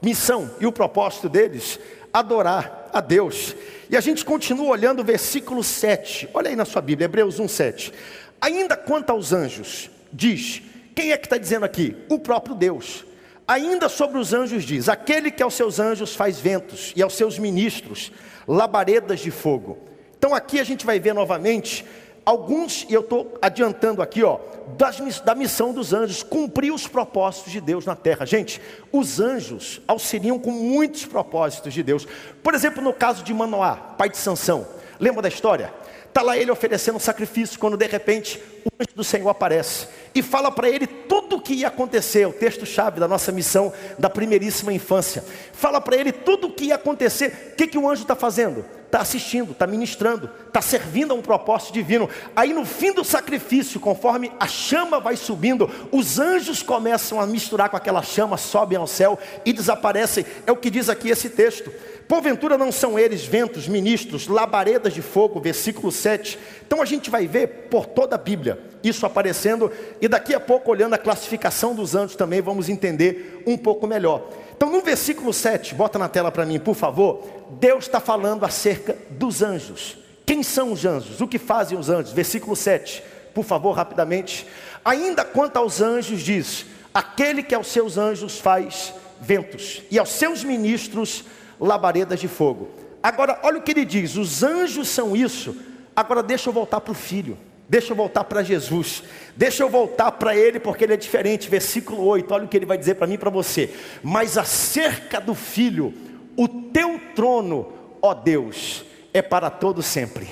missão 0.00 0.50
e 0.60 0.66
o 0.66 0.72
propósito 0.72 1.28
deles, 1.28 1.80
adorar 2.12 2.81
a 2.92 3.00
Deus. 3.00 3.56
E 3.90 3.96
a 3.96 4.00
gente 4.00 4.24
continua 4.24 4.68
olhando 4.68 5.00
o 5.00 5.04
versículo 5.04 5.64
7. 5.64 6.28
Olha 6.34 6.50
aí 6.50 6.56
na 6.56 6.64
sua 6.64 6.82
Bíblia, 6.82 7.06
Hebreus 7.06 7.38
1, 7.38 7.48
7. 7.48 7.92
Ainda 8.40 8.76
quanto 8.76 9.10
aos 9.10 9.32
anjos, 9.32 9.90
diz: 10.12 10.62
quem 10.94 11.12
é 11.12 11.16
que 11.16 11.26
está 11.26 11.38
dizendo 11.38 11.64
aqui? 11.64 11.96
O 12.08 12.18
próprio 12.18 12.54
Deus. 12.54 13.04
Ainda 13.46 13.88
sobre 13.88 14.18
os 14.18 14.32
anjos 14.32 14.64
diz: 14.64 14.88
aquele 14.88 15.30
que 15.30 15.42
aos 15.42 15.54
seus 15.54 15.78
anjos 15.78 16.14
faz 16.14 16.38
ventos 16.38 16.92
e 16.94 17.02
aos 17.02 17.14
seus 17.14 17.38
ministros 17.38 18.12
labaredas 18.46 19.20
de 19.20 19.30
fogo. 19.30 19.78
Então 20.18 20.34
aqui 20.34 20.60
a 20.60 20.64
gente 20.64 20.86
vai 20.86 21.00
ver 21.00 21.14
novamente 21.14 21.84
alguns, 22.24 22.86
e 22.88 22.94
eu 22.94 23.00
estou 23.00 23.38
adiantando 23.40 24.02
aqui, 24.02 24.22
ó, 24.22 24.38
das, 24.76 25.20
da 25.20 25.34
missão 25.34 25.72
dos 25.72 25.92
anjos, 25.92 26.22
cumprir 26.22 26.72
os 26.72 26.86
propósitos 26.86 27.52
de 27.52 27.60
Deus 27.60 27.84
na 27.84 27.96
terra. 27.96 28.24
Gente, 28.24 28.60
os 28.90 29.20
anjos 29.20 29.80
auxiliam 29.86 30.38
com 30.38 30.50
muitos 30.50 31.04
propósitos 31.04 31.74
de 31.74 31.82
Deus. 31.82 32.06
Por 32.42 32.54
exemplo, 32.54 32.82
no 32.82 32.92
caso 32.92 33.22
de 33.22 33.34
Manoá, 33.34 33.76
pai 33.76 34.08
de 34.08 34.16
Sansão, 34.16 34.66
lembra 34.98 35.22
da 35.22 35.28
história? 35.28 35.72
Está 36.12 36.20
lá 36.20 36.36
ele 36.36 36.50
oferecendo 36.50 36.96
um 36.96 37.00
sacrifício, 37.00 37.58
quando 37.58 37.74
de 37.74 37.86
repente 37.86 38.38
o 38.66 38.68
anjo 38.78 38.94
do 38.94 39.02
Senhor 39.02 39.30
aparece 39.30 39.88
e 40.14 40.20
fala 40.20 40.52
para 40.52 40.68
ele 40.68 40.86
tudo 40.86 41.36
o 41.36 41.40
que 41.40 41.54
ia 41.54 41.68
acontecer, 41.68 42.28
o 42.28 42.32
texto-chave 42.34 43.00
da 43.00 43.08
nossa 43.08 43.32
missão 43.32 43.72
da 43.98 44.10
primeiríssima 44.10 44.74
infância. 44.74 45.24
Fala 45.54 45.80
para 45.80 45.96
ele 45.96 46.12
tudo 46.12 46.48
o 46.48 46.52
que 46.52 46.66
ia 46.66 46.74
acontecer. 46.74 47.52
O 47.54 47.56
que, 47.56 47.66
que 47.66 47.78
o 47.78 47.88
anjo 47.88 48.02
está 48.02 48.14
fazendo? 48.14 48.62
está 48.92 49.00
assistindo, 49.00 49.52
está 49.52 49.66
ministrando, 49.66 50.28
está 50.46 50.60
servindo 50.60 51.12
a 51.12 51.14
um 51.14 51.22
propósito 51.22 51.72
divino. 51.72 52.10
Aí 52.36 52.52
no 52.52 52.66
fim 52.66 52.92
do 52.92 53.02
sacrifício, 53.02 53.80
conforme 53.80 54.30
a 54.38 54.46
chama 54.46 55.00
vai 55.00 55.16
subindo, 55.16 55.70
os 55.90 56.18
anjos 56.18 56.62
começam 56.62 57.18
a 57.18 57.26
misturar 57.26 57.70
com 57.70 57.76
aquela 57.78 58.02
chama, 58.02 58.36
sobem 58.36 58.76
ao 58.76 58.86
céu 58.86 59.18
e 59.46 59.52
desaparecem. 59.54 60.26
É 60.46 60.52
o 60.52 60.56
que 60.56 60.68
diz 60.68 60.90
aqui 60.90 61.08
esse 61.08 61.30
texto. 61.30 61.72
Porventura 62.12 62.58
não 62.58 62.70
são 62.70 62.98
eles 62.98 63.24
ventos, 63.24 63.66
ministros, 63.66 64.28
labaredas 64.28 64.92
de 64.92 65.00
fogo, 65.00 65.40
versículo 65.40 65.90
7. 65.90 66.38
Então 66.66 66.82
a 66.82 66.84
gente 66.84 67.08
vai 67.08 67.26
ver 67.26 67.68
por 67.70 67.86
toda 67.86 68.16
a 68.16 68.18
Bíblia 68.18 68.60
isso 68.84 69.06
aparecendo, 69.06 69.72
e 69.98 70.06
daqui 70.06 70.34
a 70.34 70.38
pouco, 70.38 70.70
olhando 70.70 70.92
a 70.92 70.98
classificação 70.98 71.74
dos 71.74 71.94
anjos 71.94 72.14
também, 72.14 72.42
vamos 72.42 72.68
entender 72.68 73.42
um 73.46 73.56
pouco 73.56 73.86
melhor. 73.86 74.28
Então, 74.54 74.70
no 74.70 74.82
versículo 74.82 75.32
7, 75.32 75.74
bota 75.74 75.98
na 75.98 76.06
tela 76.06 76.30
para 76.30 76.44
mim, 76.44 76.60
por 76.60 76.74
favor. 76.74 77.26
Deus 77.52 77.86
está 77.86 77.98
falando 77.98 78.44
acerca 78.44 78.94
dos 79.08 79.40
anjos. 79.40 79.96
Quem 80.26 80.42
são 80.42 80.70
os 80.70 80.84
anjos? 80.84 81.18
O 81.22 81.26
que 81.26 81.38
fazem 81.38 81.78
os 81.78 81.88
anjos? 81.88 82.12
Versículo 82.12 82.54
7, 82.54 83.02
por 83.32 83.42
favor, 83.46 83.72
rapidamente. 83.72 84.46
Ainda 84.84 85.24
quanto 85.24 85.56
aos 85.56 85.80
anjos, 85.80 86.20
diz: 86.20 86.66
Aquele 86.92 87.42
que 87.42 87.54
aos 87.54 87.68
seus 87.68 87.96
anjos 87.96 88.38
faz 88.38 88.92
ventos, 89.18 89.82
e 89.90 89.98
aos 89.98 90.10
seus 90.10 90.44
ministros 90.44 91.24
labaredas 91.62 92.18
de 92.20 92.28
fogo. 92.28 92.68
Agora, 93.02 93.38
olha 93.42 93.58
o 93.58 93.62
que 93.62 93.70
ele 93.70 93.84
diz: 93.84 94.16
os 94.16 94.42
anjos 94.42 94.88
são 94.88 95.16
isso. 95.16 95.56
Agora, 95.94 96.22
deixa 96.22 96.48
eu 96.48 96.52
voltar 96.52 96.80
para 96.80 96.92
o 96.92 96.94
filho. 96.94 97.38
Deixa 97.68 97.92
eu 97.92 97.96
voltar 97.96 98.24
para 98.24 98.42
Jesus. 98.42 99.02
Deixa 99.36 99.62
eu 99.62 99.70
voltar 99.70 100.12
para 100.12 100.36
ele, 100.36 100.58
porque 100.60 100.84
ele 100.84 100.94
é 100.94 100.96
diferente. 100.96 101.48
Versículo 101.48 102.04
8, 102.04 102.34
olha 102.34 102.44
o 102.44 102.48
que 102.48 102.56
ele 102.56 102.66
vai 102.66 102.76
dizer 102.76 102.96
para 102.96 103.06
mim 103.06 103.14
e 103.14 103.18
para 103.18 103.30
você. 103.30 103.72
Mas 104.02 104.36
acerca 104.36 105.20
do 105.20 105.34
filho, 105.34 105.94
o 106.36 106.48
teu 106.48 107.00
trono, 107.14 107.72
ó 108.02 108.12
Deus, 108.12 108.84
é 109.14 109.22
para 109.22 109.48
todo 109.48 109.82
sempre. 109.82 110.28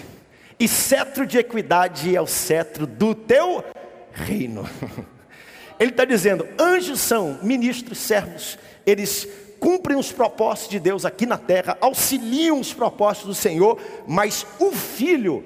E 0.58 0.68
cetro 0.68 1.24
de 1.26 1.38
equidade 1.38 2.14
é 2.14 2.20
o 2.20 2.26
cetro 2.26 2.86
do 2.86 3.14
teu 3.14 3.64
reino. 4.12 4.68
Ele 5.80 5.92
está 5.92 6.04
dizendo: 6.04 6.46
anjos 6.58 7.00
são 7.00 7.38
ministros, 7.42 7.96
servos, 7.96 8.58
eles 8.84 9.26
cumprem 9.60 9.96
os 9.96 10.10
propósitos 10.10 10.70
de 10.70 10.80
Deus 10.80 11.04
aqui 11.04 11.26
na 11.26 11.36
terra, 11.36 11.76
auxiliam 11.80 12.58
os 12.58 12.72
propósitos 12.72 13.28
do 13.28 13.34
Senhor, 13.34 13.78
mas 14.08 14.46
o 14.58 14.72
filho, 14.72 15.44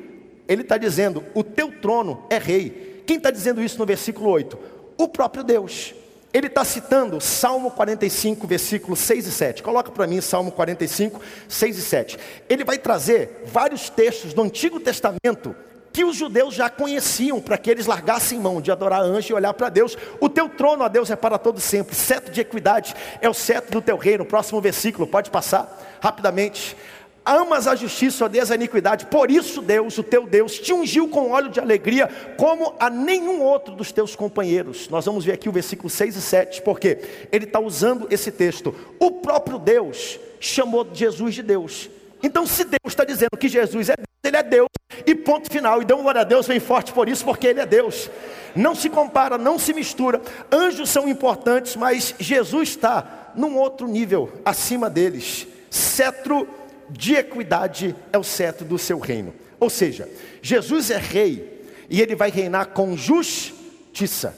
ele 0.48 0.62
está 0.62 0.78
dizendo: 0.78 1.22
o 1.34 1.42
teu 1.42 1.70
trono 1.80 2.24
é 2.30 2.38
rei. 2.38 3.02
Quem 3.04 3.16
está 3.16 3.30
dizendo 3.30 3.62
isso 3.62 3.78
no 3.78 3.84
versículo 3.84 4.30
8? 4.30 4.58
O 4.96 5.08
próprio 5.08 5.42
Deus. 5.42 5.94
Ele 6.32 6.48
está 6.48 6.64
citando 6.64 7.20
Salmo 7.20 7.70
45, 7.70 8.44
versículos 8.44 8.98
6 8.98 9.26
e 9.28 9.30
7. 9.30 9.62
Coloca 9.62 9.92
para 9.92 10.04
mim 10.04 10.20
Salmo 10.20 10.50
45, 10.50 11.20
6 11.48 11.78
e 11.78 11.82
7. 11.82 12.18
Ele 12.48 12.64
vai 12.64 12.76
trazer 12.76 13.44
vários 13.46 13.88
textos 13.88 14.34
do 14.34 14.42
Antigo 14.42 14.80
Testamento 14.80 15.54
que 15.94 16.04
os 16.04 16.16
judeus 16.16 16.52
já 16.52 16.68
conheciam, 16.68 17.40
para 17.40 17.56
que 17.56 17.70
eles 17.70 17.86
largassem 17.86 18.40
mão 18.40 18.60
de 18.60 18.72
adorar 18.72 19.00
anjo 19.00 19.32
e 19.32 19.32
olhar 19.32 19.54
para 19.54 19.68
Deus. 19.68 19.96
O 20.18 20.28
teu 20.28 20.48
trono, 20.48 20.82
a 20.82 20.88
Deus, 20.88 21.08
é 21.08 21.14
para 21.14 21.38
todo 21.38 21.60
sempre. 21.60 21.94
Cetro 21.94 22.32
de 22.32 22.40
equidade 22.40 22.96
é 23.20 23.30
o 23.30 23.32
cetro 23.32 23.70
do 23.70 23.80
teu 23.80 23.96
reino. 23.96 24.24
Próximo 24.24 24.60
versículo, 24.60 25.06
pode 25.06 25.30
passar 25.30 25.98
rapidamente. 26.02 26.76
Amas 27.24 27.68
a 27.68 27.76
justiça, 27.76 28.24
odeias 28.24 28.50
a 28.50 28.56
iniquidade. 28.56 29.06
Por 29.06 29.30
isso, 29.30 29.62
Deus, 29.62 29.96
o 29.96 30.02
teu 30.02 30.26
Deus, 30.26 30.58
te 30.58 30.72
ungiu 30.72 31.06
com 31.06 31.30
óleo 31.30 31.48
de 31.48 31.60
alegria, 31.60 32.08
como 32.36 32.74
a 32.80 32.90
nenhum 32.90 33.40
outro 33.40 33.76
dos 33.76 33.92
teus 33.92 34.16
companheiros. 34.16 34.88
Nós 34.88 35.06
vamos 35.06 35.24
ver 35.24 35.32
aqui 35.34 35.48
o 35.48 35.52
versículo 35.52 35.88
6 35.88 36.16
e 36.16 36.20
7, 36.20 36.62
porque 36.62 36.98
ele 37.30 37.44
está 37.44 37.60
usando 37.60 38.08
esse 38.10 38.32
texto. 38.32 38.74
O 38.98 39.12
próprio 39.12 39.60
Deus 39.60 40.18
chamou 40.40 40.84
Jesus 40.92 41.36
de 41.36 41.42
Deus. 41.44 41.88
Então, 42.20 42.44
se 42.44 42.64
Deus 42.64 42.80
está 42.84 43.04
dizendo 43.04 43.36
que 43.38 43.48
Jesus 43.48 43.90
é 43.90 43.94
Deus, 43.96 44.13
ele 44.24 44.36
é 44.36 44.42
Deus, 44.42 44.68
e 45.06 45.14
ponto 45.14 45.50
final. 45.50 45.82
E 45.82 45.84
dão 45.84 46.02
glória 46.02 46.22
a 46.22 46.24
Deus 46.24 46.46
bem 46.46 46.60
forte 46.60 46.92
por 46.92 47.08
isso, 47.08 47.24
porque 47.24 47.46
Ele 47.46 47.60
é 47.60 47.66
Deus. 47.66 48.10
Não 48.54 48.74
se 48.74 48.88
compara, 48.88 49.36
não 49.36 49.58
se 49.58 49.72
mistura. 49.72 50.20
Anjos 50.50 50.90
são 50.90 51.08
importantes, 51.08 51.76
mas 51.76 52.14
Jesus 52.18 52.70
está 52.70 53.32
num 53.34 53.56
outro 53.56 53.86
nível 53.88 54.32
acima 54.44 54.88
deles. 54.88 55.46
Cetro 55.70 56.48
de 56.88 57.14
equidade 57.14 57.96
é 58.12 58.18
o 58.18 58.24
cetro 58.24 58.64
do 58.64 58.78
seu 58.78 58.98
reino. 58.98 59.34
Ou 59.58 59.68
seja, 59.68 60.08
Jesus 60.40 60.90
é 60.90 60.98
rei 60.98 61.64
e 61.90 62.00
ele 62.00 62.14
vai 62.14 62.30
reinar 62.30 62.66
com 62.66 62.96
justiça. 62.96 64.36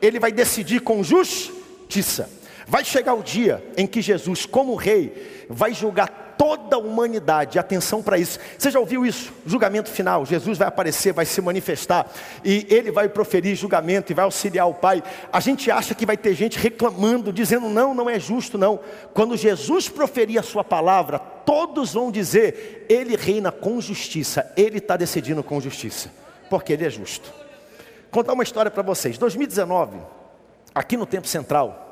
Ele 0.00 0.18
vai 0.18 0.32
decidir 0.32 0.80
com 0.80 1.02
justiça. 1.02 2.30
Vai 2.66 2.84
chegar 2.84 3.14
o 3.14 3.22
dia 3.22 3.62
em 3.76 3.86
que 3.86 4.00
Jesus, 4.00 4.46
como 4.46 4.74
rei, 4.76 5.44
vai 5.50 5.74
julgar 5.74 6.29
toda 6.40 6.76
a 6.76 6.78
humanidade. 6.78 7.58
Atenção 7.58 8.02
para 8.02 8.16
isso. 8.16 8.38
Você 8.56 8.70
já 8.70 8.80
ouviu 8.80 9.04
isso? 9.04 9.30
Julgamento 9.44 9.90
final. 9.90 10.24
Jesus 10.24 10.56
vai 10.56 10.68
aparecer, 10.68 11.12
vai 11.12 11.26
se 11.26 11.38
manifestar 11.42 12.10
e 12.42 12.66
ele 12.70 12.90
vai 12.90 13.10
proferir 13.10 13.54
julgamento 13.54 14.10
e 14.10 14.14
vai 14.14 14.24
auxiliar 14.24 14.66
o 14.66 14.72
Pai. 14.72 15.02
A 15.30 15.38
gente 15.38 15.70
acha 15.70 15.94
que 15.94 16.06
vai 16.06 16.16
ter 16.16 16.32
gente 16.32 16.58
reclamando, 16.58 17.30
dizendo 17.30 17.68
não, 17.68 17.92
não 17.92 18.08
é 18.08 18.18
justo, 18.18 18.56
não. 18.56 18.80
Quando 19.12 19.36
Jesus 19.36 19.90
proferir 19.90 20.38
a 20.38 20.42
sua 20.42 20.64
palavra, 20.64 21.18
todos 21.18 21.92
vão 21.92 22.10
dizer: 22.10 22.86
Ele 22.88 23.16
reina 23.16 23.52
com 23.52 23.78
justiça, 23.78 24.50
Ele 24.56 24.78
está 24.78 24.96
decidindo 24.96 25.42
com 25.42 25.60
justiça, 25.60 26.10
porque 26.48 26.72
Ele 26.72 26.86
é 26.86 26.90
justo. 26.90 27.30
Contar 28.10 28.32
uma 28.32 28.42
história 28.42 28.70
para 28.70 28.82
vocês. 28.82 29.18
2019, 29.18 29.98
aqui 30.74 30.96
no 30.96 31.04
Tempo 31.04 31.28
Central, 31.28 31.89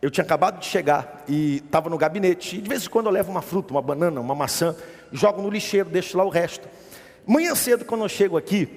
eu 0.00 0.10
tinha 0.10 0.24
acabado 0.24 0.60
de 0.60 0.66
chegar 0.66 1.24
e 1.28 1.56
estava 1.56 1.88
no 1.88 1.98
gabinete. 1.98 2.56
E 2.56 2.60
de 2.60 2.68
vez 2.68 2.84
em 2.86 2.88
quando 2.88 3.06
eu 3.06 3.12
levo 3.12 3.30
uma 3.30 3.42
fruta, 3.42 3.72
uma 3.72 3.82
banana, 3.82 4.20
uma 4.20 4.34
maçã, 4.34 4.76
jogo 5.12 5.42
no 5.42 5.50
lixeiro, 5.50 5.88
deixo 5.88 6.16
lá 6.16 6.24
o 6.24 6.28
resto. 6.28 6.68
Manhã 7.26 7.54
cedo, 7.54 7.84
quando 7.84 8.02
eu 8.04 8.08
chego 8.08 8.36
aqui, 8.36 8.68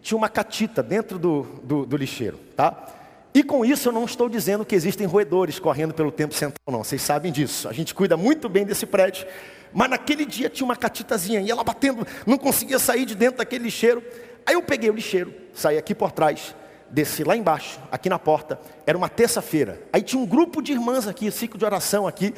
tinha 0.00 0.18
uma 0.18 0.28
catita 0.28 0.82
dentro 0.82 1.18
do, 1.18 1.42
do, 1.62 1.86
do 1.86 1.96
lixeiro, 1.96 2.38
tá? 2.56 2.88
E 3.34 3.42
com 3.42 3.64
isso 3.64 3.88
eu 3.88 3.92
não 3.92 4.04
estou 4.04 4.28
dizendo 4.28 4.64
que 4.64 4.74
existem 4.74 5.06
roedores 5.06 5.58
correndo 5.58 5.94
pelo 5.94 6.10
tempo 6.10 6.34
central, 6.34 6.60
não. 6.70 6.84
Vocês 6.84 7.00
sabem 7.00 7.32
disso. 7.32 7.68
A 7.68 7.72
gente 7.72 7.94
cuida 7.94 8.16
muito 8.16 8.48
bem 8.48 8.64
desse 8.64 8.84
prédio. 8.84 9.26
Mas 9.72 9.88
naquele 9.88 10.26
dia 10.26 10.50
tinha 10.50 10.66
uma 10.66 10.76
catitazinha 10.76 11.40
e 11.40 11.50
ela 11.50 11.64
batendo, 11.64 12.06
não 12.26 12.36
conseguia 12.36 12.78
sair 12.78 13.06
de 13.06 13.14
dentro 13.14 13.38
daquele 13.38 13.64
lixeiro. 13.64 14.02
Aí 14.44 14.54
eu 14.54 14.62
peguei 14.62 14.90
o 14.90 14.92
lixeiro, 14.92 15.32
saí 15.54 15.78
aqui 15.78 15.94
por 15.94 16.12
trás, 16.12 16.54
desci 16.92 17.24
lá 17.24 17.34
embaixo, 17.34 17.80
aqui 17.90 18.08
na 18.08 18.18
porta, 18.18 18.60
era 18.86 18.96
uma 18.96 19.08
terça-feira. 19.08 19.80
Aí 19.92 20.02
tinha 20.02 20.20
um 20.20 20.26
grupo 20.26 20.60
de 20.62 20.72
irmãs 20.72 21.08
aqui, 21.08 21.30
ciclo 21.30 21.58
de 21.58 21.64
oração 21.64 22.06
aqui. 22.06 22.34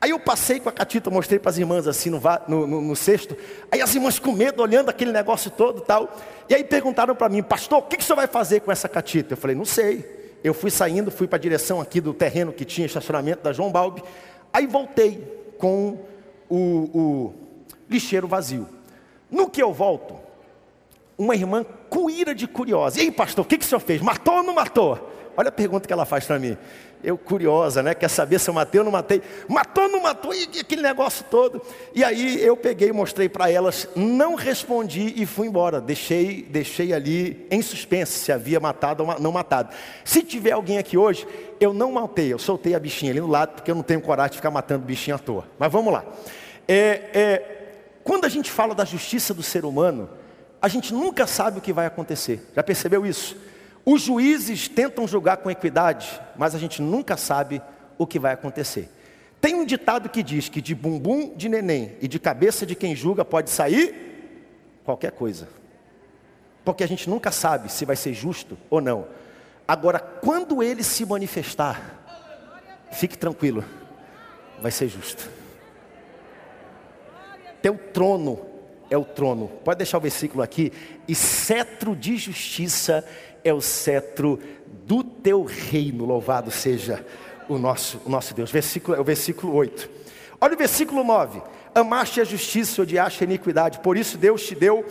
Aí 0.00 0.10
eu 0.10 0.20
passei 0.20 0.60
com 0.60 0.68
a 0.68 0.72
catita, 0.72 1.08
mostrei 1.08 1.38
para 1.38 1.50
as 1.50 1.56
irmãs 1.56 1.86
assim 1.88 2.10
no, 2.10 2.20
no, 2.46 2.66
no, 2.66 2.80
no, 2.82 2.94
cesto. 2.94 3.34
Aí 3.72 3.80
as 3.80 3.94
irmãs 3.94 4.18
com 4.18 4.32
medo, 4.32 4.62
olhando 4.62 4.90
aquele 4.90 5.10
negócio 5.10 5.50
todo 5.50 5.80
tal. 5.80 6.14
E 6.46 6.54
aí 6.54 6.62
perguntaram 6.62 7.16
para 7.16 7.30
mim, 7.30 7.42
pastor, 7.42 7.78
o 7.78 7.82
que, 7.82 7.96
que 7.96 8.02
o 8.02 8.06
senhor 8.06 8.16
vai 8.16 8.26
fazer 8.26 8.60
com 8.60 8.70
essa 8.70 8.86
catita? 8.86 9.32
Eu 9.32 9.38
falei, 9.38 9.56
não 9.56 9.64
sei. 9.64 10.38
Eu 10.44 10.52
fui 10.52 10.70
saindo, 10.70 11.10
fui 11.10 11.26
para 11.26 11.38
a 11.38 11.40
direção 11.40 11.80
aqui 11.80 12.02
do 12.02 12.12
terreno 12.12 12.52
que 12.52 12.66
tinha 12.66 12.86
estacionamento 12.86 13.42
da 13.42 13.52
João 13.54 13.72
Balbi. 13.72 14.02
Aí 14.52 14.66
voltei 14.66 15.54
com 15.56 15.98
o, 16.50 16.58
o 16.92 17.34
lixeiro 17.88 18.28
vazio. 18.28 18.68
No 19.30 19.48
que 19.48 19.62
eu 19.62 19.72
volto, 19.72 20.23
uma 21.16 21.34
irmã 21.34 21.64
com 21.88 22.10
ira 22.10 22.34
de 22.34 22.46
curiosa. 22.46 22.98
E 22.98 23.02
aí, 23.02 23.10
pastor, 23.10 23.44
o 23.44 23.48
que, 23.48 23.58
que 23.58 23.64
o 23.64 23.68
senhor 23.68 23.80
fez? 23.80 24.00
Matou 24.00 24.36
ou 24.36 24.42
não 24.42 24.54
matou? 24.54 25.10
Olha 25.36 25.48
a 25.48 25.52
pergunta 25.52 25.86
que 25.86 25.92
ela 25.92 26.04
faz 26.04 26.24
para 26.24 26.38
mim. 26.38 26.56
Eu, 27.02 27.18
curiosa, 27.18 27.82
né? 27.82 27.94
Quer 27.94 28.08
saber 28.08 28.38
se 28.38 28.48
eu 28.48 28.54
matei 28.54 28.78
ou 28.78 28.84
não 28.84 28.92
matei? 28.92 29.20
Matou 29.46 29.84
ou 29.84 29.90
não 29.90 30.02
matou? 30.02 30.32
E 30.32 30.58
aquele 30.58 30.80
negócio 30.80 31.24
todo. 31.30 31.60
E 31.94 32.02
aí 32.02 32.42
eu 32.42 32.56
peguei 32.56 32.90
mostrei 32.92 33.28
para 33.28 33.50
elas, 33.50 33.86
não 33.94 34.34
respondi 34.36 35.12
e 35.14 35.26
fui 35.26 35.46
embora. 35.46 35.82
Deixei, 35.82 36.42
deixei 36.48 36.94
ali 36.94 37.46
em 37.50 37.60
suspense 37.60 38.12
se 38.12 38.32
havia 38.32 38.58
matado 38.58 39.04
ou 39.04 39.20
não 39.20 39.32
matado. 39.32 39.74
Se 40.02 40.22
tiver 40.22 40.52
alguém 40.52 40.78
aqui 40.78 40.96
hoje, 40.96 41.26
eu 41.60 41.74
não 41.74 41.92
matei, 41.92 42.32
eu 42.32 42.38
soltei 42.38 42.74
a 42.74 42.80
bichinha 42.80 43.12
ali 43.12 43.20
no 43.20 43.28
lado, 43.28 43.56
porque 43.56 43.70
eu 43.70 43.74
não 43.74 43.82
tenho 43.82 44.00
coragem 44.00 44.30
de 44.30 44.36
ficar 44.36 44.50
matando 44.50 44.86
bichinho 44.86 45.16
à 45.16 45.18
toa. 45.18 45.44
Mas 45.58 45.70
vamos 45.70 45.92
lá. 45.92 46.04
É, 46.66 47.10
é, 47.12 47.54
quando 48.02 48.24
a 48.24 48.30
gente 48.30 48.50
fala 48.50 48.74
da 48.74 48.84
justiça 48.86 49.34
do 49.34 49.42
ser 49.42 49.66
humano, 49.66 50.08
a 50.64 50.68
gente 50.68 50.94
nunca 50.94 51.26
sabe 51.26 51.58
o 51.58 51.60
que 51.60 51.74
vai 51.74 51.84
acontecer. 51.84 52.50
Já 52.56 52.62
percebeu 52.62 53.04
isso? 53.04 53.36
Os 53.84 54.00
juízes 54.00 54.66
tentam 54.66 55.06
julgar 55.06 55.36
com 55.36 55.50
equidade, 55.50 56.18
mas 56.38 56.54
a 56.54 56.58
gente 56.58 56.80
nunca 56.80 57.18
sabe 57.18 57.60
o 57.98 58.06
que 58.06 58.18
vai 58.18 58.32
acontecer. 58.32 58.88
Tem 59.42 59.54
um 59.54 59.66
ditado 59.66 60.08
que 60.08 60.22
diz 60.22 60.48
que 60.48 60.62
de 60.62 60.74
bumbum 60.74 61.36
de 61.36 61.50
neném 61.50 61.98
e 62.00 62.08
de 62.08 62.18
cabeça 62.18 62.64
de 62.64 62.74
quem 62.74 62.96
julga 62.96 63.26
pode 63.26 63.50
sair 63.50 64.40
qualquer 64.86 65.12
coisa. 65.12 65.50
Porque 66.64 66.82
a 66.82 66.88
gente 66.88 67.10
nunca 67.10 67.30
sabe 67.30 67.70
se 67.70 67.84
vai 67.84 67.94
ser 67.94 68.14
justo 68.14 68.56
ou 68.70 68.80
não. 68.80 69.06
Agora, 69.68 69.98
quando 69.98 70.62
ele 70.62 70.82
se 70.82 71.04
manifestar, 71.04 71.78
fique 72.90 73.18
tranquilo, 73.18 73.62
vai 74.62 74.70
ser 74.70 74.88
justo. 74.88 75.28
Teu 77.60 77.76
trono 77.76 78.53
é 78.94 78.98
o 78.98 79.04
trono. 79.04 79.48
Pode 79.64 79.78
deixar 79.78 79.98
o 79.98 80.00
versículo 80.00 80.42
aqui. 80.42 80.72
E 81.06 81.14
cetro 81.14 81.94
de 81.94 82.16
justiça 82.16 83.04
é 83.42 83.52
o 83.52 83.60
cetro 83.60 84.38
do 84.86 85.02
teu 85.02 85.42
reino. 85.44 86.04
Louvado 86.04 86.50
seja 86.50 87.04
o 87.48 87.58
nosso, 87.58 88.00
o 88.04 88.08
nosso 88.08 88.34
Deus. 88.34 88.50
Versículo, 88.50 88.96
é 88.96 89.00
o 89.00 89.04
versículo 89.04 89.54
8. 89.54 89.90
Olha 90.40 90.54
o 90.54 90.58
versículo 90.58 91.04
9. 91.04 91.42
Amaste 91.74 92.20
a 92.20 92.24
justiça, 92.24 92.82
odiaste 92.82 93.24
a 93.24 93.26
iniquidade. 93.26 93.80
Por 93.80 93.96
isso 93.96 94.16
Deus 94.16 94.46
te 94.46 94.54
deu 94.54 94.84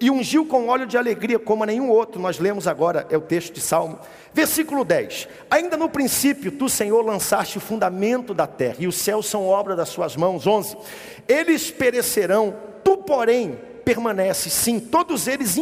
e 0.00 0.10
ungiu 0.10 0.46
com 0.46 0.68
óleo 0.68 0.86
de 0.86 0.96
alegria 0.96 1.38
como 1.38 1.62
a 1.62 1.66
nenhum 1.66 1.90
outro. 1.90 2.20
Nós 2.20 2.38
lemos 2.38 2.66
agora, 2.66 3.06
é 3.10 3.16
o 3.16 3.20
texto 3.20 3.52
de 3.52 3.60
Salmo. 3.60 3.98
Versículo 4.32 4.84
10. 4.84 5.28
Ainda 5.50 5.76
no 5.76 5.90
princípio, 5.90 6.50
tu, 6.50 6.68
Senhor, 6.68 7.04
lançaste 7.04 7.58
o 7.58 7.60
fundamento 7.60 8.32
da 8.32 8.46
terra, 8.46 8.76
e 8.78 8.86
os 8.86 8.96
céus 8.96 9.26
são 9.26 9.46
obra 9.46 9.76
das 9.76 9.90
suas 9.90 10.16
mãos. 10.16 10.46
11. 10.46 10.76
Eles 11.28 11.70
perecerão, 11.70 12.54
Tu, 12.84 12.96
porém, 12.98 13.58
permanece, 13.84 14.50
sim, 14.50 14.78
todos 14.78 15.26
eles 15.26 15.56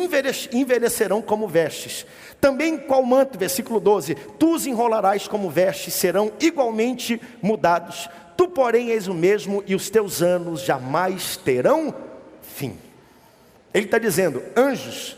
envelhecerão 0.53 1.23
como 1.23 1.49
vestes. 1.49 2.05
Também 2.41 2.77
qual 2.77 3.03
manto, 3.03 3.39
versículo 3.39 3.81
12: 3.81 4.15
Tu 4.39 4.55
os 4.55 4.67
enrolarás 4.67 5.27
como 5.27 5.51
vestes, 5.51 5.95
serão 5.95 6.33
igualmente 6.41 7.21
mudados. 7.41 8.09
Tu, 8.37 8.49
porém, 8.49 8.91
és 8.91 9.09
o 9.09 9.15
mesmo, 9.15 9.65
e 9.67 9.75
os 9.75 9.91
teus 9.91 10.23
anos 10.23 10.63
jamais 10.63 11.37
terão 11.37 11.95
fim. 12.43 12.77
Ele 13.73 13.87
está 13.87 13.99
dizendo: 13.99 14.43
anjos 14.57 15.17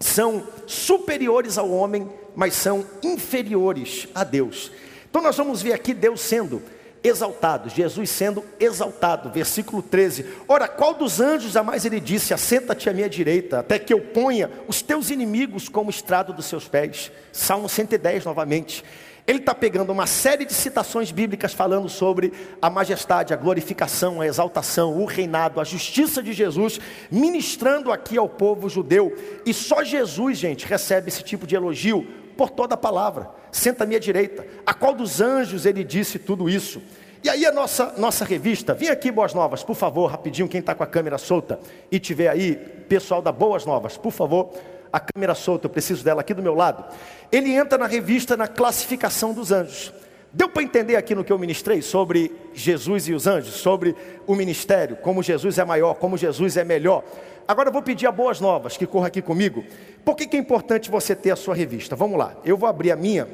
são 0.00 0.46
superiores 0.66 1.58
ao 1.58 1.70
homem, 1.70 2.08
mas 2.34 2.54
são 2.54 2.86
inferiores 3.02 4.08
a 4.14 4.22
Deus. 4.24 4.70
Então 5.10 5.22
nós 5.22 5.36
vamos 5.36 5.60
ver 5.60 5.72
aqui 5.72 5.92
Deus 5.92 6.20
sendo 6.20 6.62
exaltado, 7.02 7.68
Jesus 7.68 8.10
sendo 8.10 8.44
exaltado, 8.58 9.30
versículo 9.30 9.82
13. 9.82 10.26
Ora, 10.46 10.68
qual 10.68 10.94
dos 10.94 11.20
anjos 11.20 11.52
jamais 11.52 11.84
ele 11.84 12.00
disse: 12.00 12.34
Assenta-te 12.34 12.88
à 12.88 12.92
minha 12.92 13.08
direita, 13.08 13.60
até 13.60 13.78
que 13.78 13.92
eu 13.92 14.00
ponha 14.00 14.50
os 14.66 14.82
teus 14.82 15.10
inimigos 15.10 15.68
como 15.68 15.90
estrado 15.90 16.32
dos 16.32 16.46
seus 16.46 16.68
pés? 16.68 17.10
Salmo 17.32 17.68
110 17.68 18.24
novamente. 18.24 18.84
Ele 19.28 19.40
está 19.40 19.54
pegando 19.54 19.92
uma 19.92 20.06
série 20.06 20.46
de 20.46 20.54
citações 20.54 21.12
bíblicas 21.12 21.52
falando 21.52 21.86
sobre 21.86 22.32
a 22.62 22.70
majestade, 22.70 23.34
a 23.34 23.36
glorificação, 23.36 24.22
a 24.22 24.26
exaltação, 24.26 24.98
o 24.98 25.04
reinado, 25.04 25.60
a 25.60 25.64
justiça 25.64 26.22
de 26.22 26.32
Jesus, 26.32 26.80
ministrando 27.10 27.92
aqui 27.92 28.16
ao 28.16 28.26
povo 28.26 28.70
judeu. 28.70 29.14
E 29.44 29.52
só 29.52 29.84
Jesus, 29.84 30.38
gente, 30.38 30.64
recebe 30.64 31.08
esse 31.08 31.22
tipo 31.22 31.46
de 31.46 31.54
elogio 31.54 32.06
por 32.38 32.50
toda 32.50 32.74
a 32.74 32.78
palavra. 32.78 33.28
Senta 33.50 33.82
à 33.82 33.86
minha 33.86 33.98
direita. 33.98 34.46
A 34.64 34.72
qual 34.72 34.94
dos 34.94 35.20
anjos 35.20 35.66
ele 35.66 35.82
disse 35.82 36.20
tudo 36.20 36.48
isso? 36.48 36.80
E 37.22 37.28
aí 37.28 37.44
a 37.44 37.50
nossa, 37.50 37.92
nossa 37.98 38.24
revista, 38.24 38.72
vem 38.72 38.88
aqui 38.88 39.10
Boas 39.10 39.34
Novas, 39.34 39.64
por 39.64 39.74
favor, 39.74 40.06
rapidinho, 40.06 40.48
quem 40.48 40.60
está 40.60 40.72
com 40.72 40.84
a 40.84 40.86
câmera 40.86 41.18
solta 41.18 41.58
e 41.90 41.98
tiver 41.98 42.28
aí, 42.28 42.54
pessoal 42.88 43.20
da 43.20 43.32
Boas 43.32 43.66
Novas, 43.66 43.96
por 43.96 44.12
favor 44.12 44.50
a 44.92 45.00
câmera 45.00 45.34
solta, 45.34 45.66
eu 45.66 45.70
preciso 45.70 46.04
dela 46.04 46.20
aqui 46.20 46.32
do 46.32 46.42
meu 46.42 46.54
lado. 46.54 46.84
Ele 47.30 47.52
entra 47.52 47.76
na 47.76 47.86
revista 47.86 48.36
na 48.36 48.46
classificação 48.46 49.34
dos 49.34 49.52
anjos. 49.52 49.92
Deu 50.32 50.48
para 50.48 50.62
entender 50.62 50.96
aqui 50.96 51.14
no 51.14 51.24
que 51.24 51.32
eu 51.32 51.38
ministrei 51.38 51.82
sobre 51.82 52.32
Jesus 52.54 53.08
e 53.08 53.12
os 53.12 53.26
anjos, 53.26 53.54
sobre 53.54 53.96
o 54.26 54.34
ministério, 54.34 54.96
como 54.96 55.22
Jesus 55.22 55.58
é 55.58 55.64
maior, 55.64 55.94
como 55.94 56.16
Jesus 56.16 56.56
é 56.56 56.64
melhor. 56.64 57.02
Agora 57.48 57.70
eu 57.70 57.72
vou 57.72 57.80
pedir 57.80 58.06
a 58.06 58.12
boas 58.12 58.40
novas 58.40 58.76
que 58.76 58.86
corra 58.86 59.06
aqui 59.06 59.22
comigo. 59.22 59.64
Por 60.04 60.14
que, 60.14 60.26
que 60.26 60.36
é 60.36 60.38
importante 60.38 60.90
você 60.90 61.16
ter 61.16 61.30
a 61.30 61.36
sua 61.36 61.54
revista? 61.54 61.96
Vamos 61.96 62.18
lá, 62.18 62.36
eu 62.44 62.58
vou 62.58 62.68
abrir 62.68 62.92
a 62.92 62.96
minha 62.96 63.26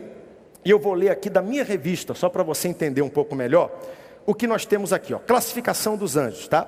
e 0.64 0.70
eu 0.70 0.78
vou 0.78 0.94
ler 0.94 1.10
aqui 1.10 1.28
da 1.28 1.42
minha 1.42 1.64
revista, 1.64 2.14
só 2.14 2.28
para 2.28 2.44
você 2.44 2.68
entender 2.68 3.02
um 3.02 3.08
pouco 3.08 3.34
melhor 3.34 3.76
o 4.24 4.32
que 4.32 4.46
nós 4.46 4.64
temos 4.64 4.92
aqui, 4.92 5.12
ó. 5.12 5.18
Classificação 5.18 5.96
dos 5.96 6.16
anjos, 6.16 6.46
tá? 6.46 6.64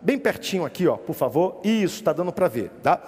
Bem 0.00 0.16
pertinho 0.16 0.64
aqui, 0.64 0.86
ó, 0.86 0.96
por 0.96 1.14
favor. 1.14 1.60
Isso, 1.64 1.96
está 1.96 2.12
dando 2.12 2.32
para 2.32 2.46
ver, 2.46 2.70
tá? 2.80 3.02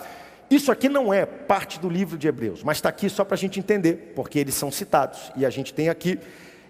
Isso 0.50 0.72
aqui 0.72 0.88
não 0.88 1.14
é 1.14 1.24
parte 1.24 1.78
do 1.78 1.88
livro 1.88 2.18
de 2.18 2.26
Hebreus, 2.26 2.64
mas 2.64 2.78
está 2.78 2.88
aqui 2.88 3.08
só 3.08 3.24
para 3.24 3.36
a 3.36 3.38
gente 3.38 3.60
entender, 3.60 4.12
porque 4.16 4.40
eles 4.40 4.54
são 4.56 4.68
citados 4.68 5.30
e 5.36 5.46
a 5.46 5.50
gente 5.50 5.72
tem 5.72 5.88
aqui. 5.88 6.18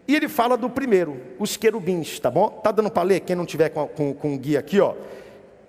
E 0.07 0.15
ele 0.15 0.29
fala 0.29 0.55
do 0.55 0.69
primeiro, 0.69 1.17
os 1.39 1.57
querubins, 1.57 2.21
tá 2.21 2.31
bom? 2.31 2.51
Tá 2.51 2.71
dando 2.71 2.91
para 2.91 3.03
ler? 3.03 3.21
Quem 3.21 3.35
não 3.35 3.47
tiver 3.47 3.71
com, 3.71 3.89
com, 3.89 4.13
com 4.13 4.35
o 4.35 4.39
guia 4.39 4.59
aqui, 4.59 4.79
ó. 4.81 4.95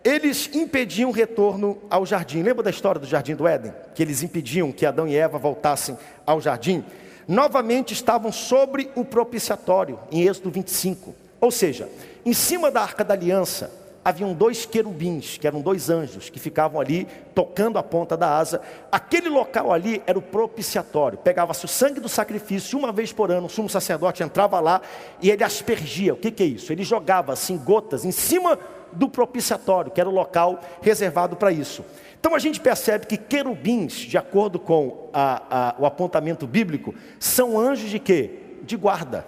Eles 0.08 0.50
impediam 0.54 1.10
o 1.10 1.14
retorno 1.14 1.80
ao 1.90 2.06
jardim. 2.06 2.42
Lembra 2.42 2.64
da 2.64 2.70
história 2.70 2.98
do 2.98 3.06
jardim 3.06 3.36
do 3.36 3.46
Éden? 3.46 3.74
Que 3.94 4.02
eles 4.02 4.24
impediam 4.24 4.72
que 4.72 4.86
Adão 4.86 5.06
e 5.06 5.18
Eva 5.18 5.38
voltassem 5.38 5.98
ao 6.26 6.40
jardim. 6.40 6.82
Novamente 7.28 7.92
estavam 7.92 8.32
sobre 8.32 8.90
o 8.96 9.04
propiciatório, 9.04 10.00
em 10.10 10.26
Êxodo 10.26 10.50
25. 10.50 11.14
Ou 11.42 11.52
seja, 11.52 11.90
em 12.26 12.32
cima 12.32 12.72
da 12.72 12.84
arca 12.84 13.04
da 13.04 13.16
aliança, 13.16 13.70
haviam 14.02 14.34
dois 14.34 14.66
querubins, 14.66 15.38
que 15.38 15.46
eram 15.46 15.60
dois 15.60 15.90
anjos, 15.90 16.30
que 16.30 16.40
ficavam 16.40 16.80
ali 16.80 17.06
tocando 17.36 17.78
a 17.78 17.84
ponta 17.84 18.16
da 18.16 18.38
asa. 18.38 18.62
Aquele 18.90 19.28
local 19.28 19.74
ali 19.74 20.02
era 20.08 20.18
o 20.18 20.22
propiciatório. 20.22 21.18
Pegava-se 21.18 21.66
o 21.66 21.68
sangue 21.68 22.00
do 22.00 22.08
sacrifício, 22.08 22.80
uma 22.80 22.94
vez 22.94 23.12
por 23.12 23.30
ano, 23.30 23.48
o 23.48 23.50
sumo 23.50 23.68
sacerdote 23.68 24.24
entrava 24.24 24.62
lá 24.62 24.82
e 25.22 25.30
ele 25.30 25.44
aspergia. 25.44 26.14
O 26.14 26.18
que, 26.18 26.32
que 26.32 26.44
é 26.44 26.46
isso? 26.46 26.72
Ele 26.72 26.84
jogava 26.84 27.34
assim 27.34 27.58
gotas 27.58 28.06
em 28.06 28.12
cima 28.12 28.58
do 28.94 29.10
propiciatório, 29.10 29.92
que 29.92 30.00
era 30.00 30.10
o 30.10 30.14
local 30.14 30.60
reservado 30.82 31.36
para 31.36 31.52
isso. 31.52 31.84
Então 32.20 32.36
a 32.36 32.40
gente 32.40 32.60
percebe 32.60 33.06
que 33.06 33.18
querubins, 33.18 33.94
de 33.94 34.18
acordo 34.18 34.60
com 34.60 35.10
a, 35.14 35.44
a, 35.50 35.76
o 35.80 35.86
apontamento 35.86 36.48
bíblico, 36.48 36.94
são 37.20 37.60
anjos 37.60 37.90
de 37.90 38.00
quê? 38.00 38.32
De 38.64 38.76
guarda, 38.76 39.26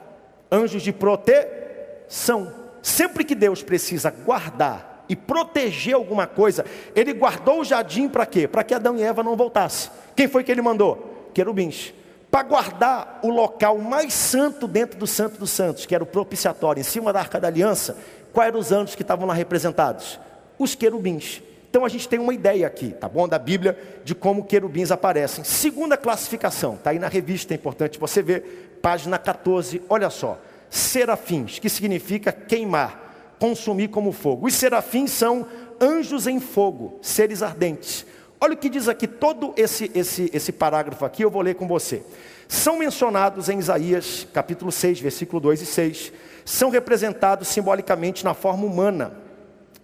anjos 0.51 0.81
de 0.81 0.91
proteção. 0.91 2.51
Sempre 2.81 3.23
que 3.23 3.35
Deus 3.35 3.61
precisa 3.61 4.09
guardar 4.09 5.05
e 5.07 5.15
proteger 5.15 5.95
alguma 5.95 6.27
coisa, 6.27 6.65
Ele 6.95 7.13
guardou 7.13 7.61
o 7.61 7.63
jardim 7.63 8.07
para 8.07 8.25
quê? 8.25 8.47
Para 8.47 8.63
que 8.63 8.73
Adão 8.73 8.95
e 8.97 9.03
Eva 9.03 9.23
não 9.23 9.35
voltassem. 9.35 9.91
Quem 10.15 10.27
foi 10.27 10.43
que 10.43 10.51
Ele 10.51 10.61
mandou? 10.61 11.29
Querubins. 11.33 11.93
Para 12.29 12.43
guardar 12.43 13.19
o 13.23 13.29
local 13.29 13.79
mais 13.79 14.13
santo 14.13 14.67
dentro 14.67 14.99
do 14.99 15.07
Santo 15.07 15.39
dos 15.39 15.49
Santos, 15.49 15.87
que 15.87 15.95
era 15.95 16.03
o 16.03 16.07
propiciatório, 16.07 16.79
em 16.79 16.83
cima 16.83 17.11
da 17.11 17.19
Arca 17.19 17.39
da 17.39 17.47
Aliança, 17.47 17.97
quais 18.33 18.49
eram 18.49 18.59
os 18.59 18.71
anjos 18.71 18.95
que 18.95 19.01
estavam 19.01 19.27
lá 19.27 19.33
representados? 19.33 20.19
Os 20.57 20.75
querubins. 20.75 21.41
Então 21.69 21.85
a 21.85 21.89
gente 21.89 22.07
tem 22.07 22.19
uma 22.19 22.33
ideia 22.33 22.65
aqui, 22.65 22.91
tá 22.91 23.07
bom, 23.07 23.27
da 23.27 23.37
Bíblia, 23.37 23.77
de 24.03 24.15
como 24.15 24.43
querubins 24.43 24.91
aparecem. 24.91 25.43
Segunda 25.43 25.95
classificação, 25.95 26.73
está 26.73 26.89
aí 26.89 26.99
na 26.99 27.07
revista, 27.07 27.53
é 27.53 27.55
importante 27.55 27.99
você 27.99 28.23
ver, 28.23 28.79
página 28.81 29.19
14, 29.19 29.81
olha 29.87 30.09
só 30.09 30.39
serafins, 30.69 31.59
que 31.59 31.69
significa 31.69 32.31
queimar, 32.31 33.35
consumir 33.39 33.87
como 33.89 34.11
fogo. 34.11 34.47
Os 34.47 34.53
serafins 34.53 35.11
são 35.11 35.47
anjos 35.81 36.27
em 36.27 36.39
fogo, 36.39 36.99
seres 37.01 37.41
ardentes. 37.41 38.05
Olha 38.39 38.53
o 38.53 38.57
que 38.57 38.69
diz 38.69 38.87
aqui, 38.87 39.07
todo 39.07 39.53
esse, 39.57 39.91
esse, 39.93 40.29
esse 40.33 40.51
parágrafo 40.51 41.03
aqui, 41.03 41.23
eu 41.23 41.31
vou 41.31 41.41
ler 41.41 41.55
com 41.55 41.67
você. 41.67 42.03
São 42.47 42.79
mencionados 42.79 43.49
em 43.49 43.59
Isaías, 43.59 44.27
capítulo 44.33 44.71
6, 44.71 44.99
versículo 44.99 45.39
2 45.39 45.61
e 45.61 45.65
6. 45.65 46.13
São 46.49 46.71
representados 46.71 47.47
simbolicamente 47.47 48.25
na 48.25 48.33
forma 48.33 48.65
humana, 48.65 49.13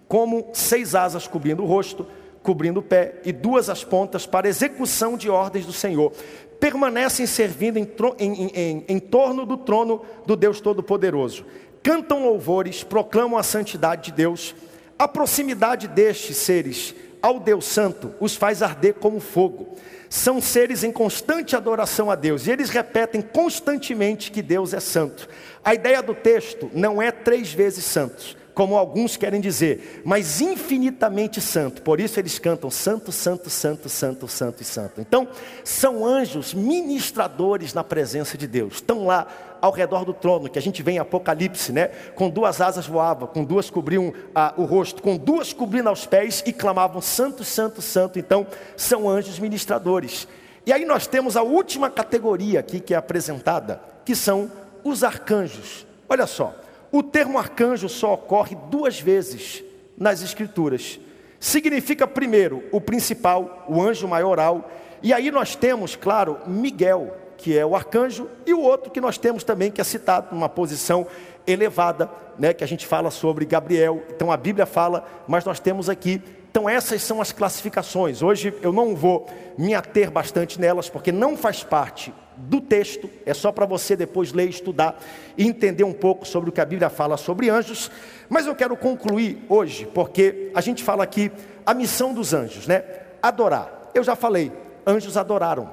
como 0.08 0.50
seis 0.52 0.96
asas 0.96 1.28
cobrindo 1.28 1.62
o 1.62 1.66
rosto, 1.68 2.08
cobrindo 2.42 2.80
o 2.80 2.84
pé, 2.84 3.22
e 3.24 3.32
duas 3.32 3.70
as 3.70 3.84
pontas 3.84 4.26
para 4.26 4.50
execução 4.50 5.16
de 5.16 5.30
ordens 5.30 5.64
do 5.68 5.72
Senhor 5.72 6.12
permanecem 6.60 7.28
servindo 7.28 7.78
em, 7.78 7.88
em, 8.18 8.52
em, 8.56 8.86
em 8.88 9.00
torno 9.00 9.46
do 9.46 9.58
trono 9.58 10.02
do 10.26 10.36
Deus 10.36 10.60
Todo-Poderoso. 10.60 11.46
Cantam 11.84 12.26
louvores, 12.26 12.84
proclamam 12.84 13.38
a 13.38 13.44
santidade 13.44 14.06
de 14.06 14.14
Deus. 14.14 14.56
A 14.98 15.08
proximidade 15.08 15.88
destes 15.88 16.38
seres 16.38 16.96
ao 17.22 17.40
Deus 17.40 17.66
Santo 17.66 18.12
os 18.20 18.36
faz 18.36 18.64
arder 18.64 18.96
como 18.96 19.20
fogo. 19.20 19.76
São 20.10 20.40
seres 20.40 20.84
em 20.84 20.92
constante 20.92 21.56
adoração 21.56 22.10
a 22.10 22.16
Deus 22.16 22.48
e 22.48 22.52
eles 22.52 22.70
repetem 22.70 23.22
constantemente 23.22 24.32
que 24.32 24.42
Deus 24.42 24.74
é 24.74 24.80
santo. 24.80 25.28
A 25.66 25.74
ideia 25.74 26.00
do 26.04 26.14
texto 26.14 26.70
não 26.76 27.02
é 27.02 27.12
três 27.12 27.52
vezes 27.52 27.86
santos, 27.86 28.38
como 28.54 28.78
alguns 28.78 29.18
querem 29.18 29.42
dizer, 29.42 30.04
mas 30.06 30.40
infinitamente 30.40 31.42
santo. 31.42 31.82
Por 31.82 32.00
isso 32.00 32.20
eles 32.20 32.38
cantam 32.38 32.70
santo, 32.70 33.12
santo, 33.12 33.50
santo, 33.50 33.90
santo, 33.90 34.28
santo 34.28 34.62
e 34.62 34.64
santo. 34.64 35.02
Então, 35.02 35.28
são 35.64 36.06
anjos 36.06 36.54
ministradores 36.54 37.74
na 37.74 37.84
presença 37.84 38.38
de 38.38 38.46
Deus. 38.46 38.76
Estão 38.76 39.08
lá 39.08 39.26
ao 39.60 39.72
redor 39.72 40.06
do 40.06 40.14
trono, 40.14 40.48
que 40.48 40.60
a 40.60 40.62
gente 40.62 40.84
vê 40.84 40.92
em 40.92 41.00
Apocalipse, 41.00 41.74
né? 41.74 41.88
Com 42.14 42.30
duas 42.30 42.62
asas 42.62 42.86
voavam, 42.86 43.28
com 43.28 43.44
duas 43.44 43.68
cobriam 43.68 44.14
ah, 44.36 44.54
o 44.58 44.66
rosto, 44.66 45.02
com 45.02 45.18
duas 45.18 45.52
cobrindo 45.52 45.90
aos 45.90 46.06
pés 46.06 46.44
e 46.46 46.54
clamavam 46.54 47.02
santo, 47.02 47.44
santo, 47.44 47.82
santo. 47.82 48.20
Então, 48.20 48.46
são 48.78 49.10
anjos 49.10 49.40
ministradores. 49.40 50.28
E 50.64 50.72
aí 50.72 50.86
nós 50.86 51.08
temos 51.08 51.36
a 51.36 51.42
última 51.42 51.90
categoria 51.90 52.60
aqui 52.60 52.80
que 52.80 52.94
é 52.94 52.98
apresentada, 52.98 53.82
que 54.06 54.16
são 54.16 54.52
os 54.86 55.04
arcanjos. 55.04 55.86
Olha 56.08 56.28
só, 56.28 56.54
o 56.92 57.02
termo 57.02 57.40
arcanjo 57.40 57.90
só 57.90 58.14
ocorre 58.14 58.56
duas 58.70 59.02
vezes 59.02 59.64
nas 59.98 60.22
Escrituras. 60.22 61.00
Significa, 61.40 62.08
primeiro, 62.08 62.64
o 62.72 62.80
principal, 62.80 63.66
o 63.68 63.82
anjo 63.82 64.08
maioral. 64.08 64.70
E 65.02 65.12
aí 65.12 65.32
nós 65.32 65.56
temos, 65.56 65.96
claro, 65.96 66.40
Miguel, 66.46 67.18
que 67.36 67.58
é 67.58 67.66
o 67.66 67.76
arcanjo, 67.76 68.30
e 68.46 68.54
o 68.54 68.62
outro 68.62 68.92
que 68.92 69.02
nós 69.02 69.18
temos 69.18 69.44
também, 69.44 69.72
que 69.72 69.82
é 69.82 69.84
citado 69.84 70.28
numa 70.32 70.48
posição 70.48 71.08
elevada, 71.48 72.10
né, 72.38 72.54
que 72.54 72.64
a 72.64 72.68
gente 72.68 72.86
fala 72.86 73.10
sobre 73.10 73.46
Gabriel. 73.46 74.04
Então 74.16 74.32
a 74.32 74.38
Bíblia 74.38 74.66
fala, 74.66 75.06
mas 75.28 75.44
nós 75.44 75.60
temos 75.60 75.90
aqui 75.90 76.22
então, 76.56 76.70
essas 76.70 77.04
são 77.04 77.20
as 77.20 77.34
classificações. 77.34 78.22
Hoje 78.22 78.54
eu 78.62 78.72
não 78.72 78.96
vou 78.96 79.28
me 79.58 79.76
ater 79.76 80.10
bastante 80.10 80.58
nelas, 80.58 80.88
porque 80.88 81.12
não 81.12 81.36
faz 81.36 81.66
parte 81.66 82.14
do 82.38 82.62
texto, 82.62 83.10
é 83.26 83.34
só 83.34 83.52
para 83.52 83.66
você 83.66 83.94
depois 83.94 84.32
ler, 84.32 84.48
estudar 84.48 84.98
e 85.38 85.46
entender 85.46 85.84
um 85.84 85.92
pouco 85.92 86.26
sobre 86.26 86.50
o 86.50 86.54
que 86.54 86.62
a 86.62 86.66
Bíblia 86.66 86.90
fala 86.90 87.18
sobre 87.18 87.50
anjos. 87.50 87.92
Mas 88.30 88.46
eu 88.46 88.56
quero 88.56 88.78
concluir 88.78 89.44
hoje, 89.50 89.86
porque 89.94 90.50
a 90.56 90.62
gente 90.62 90.82
fala 90.82 91.04
aqui 91.04 91.30
a 91.66 91.74
missão 91.74 92.14
dos 92.14 92.34
anjos, 92.34 92.68
né? 92.68 92.86
Adorar. 93.22 93.92
Eu 93.94 94.06
já 94.06 94.16
falei, 94.16 94.50
anjos 94.88 95.18
adoraram. 95.18 95.70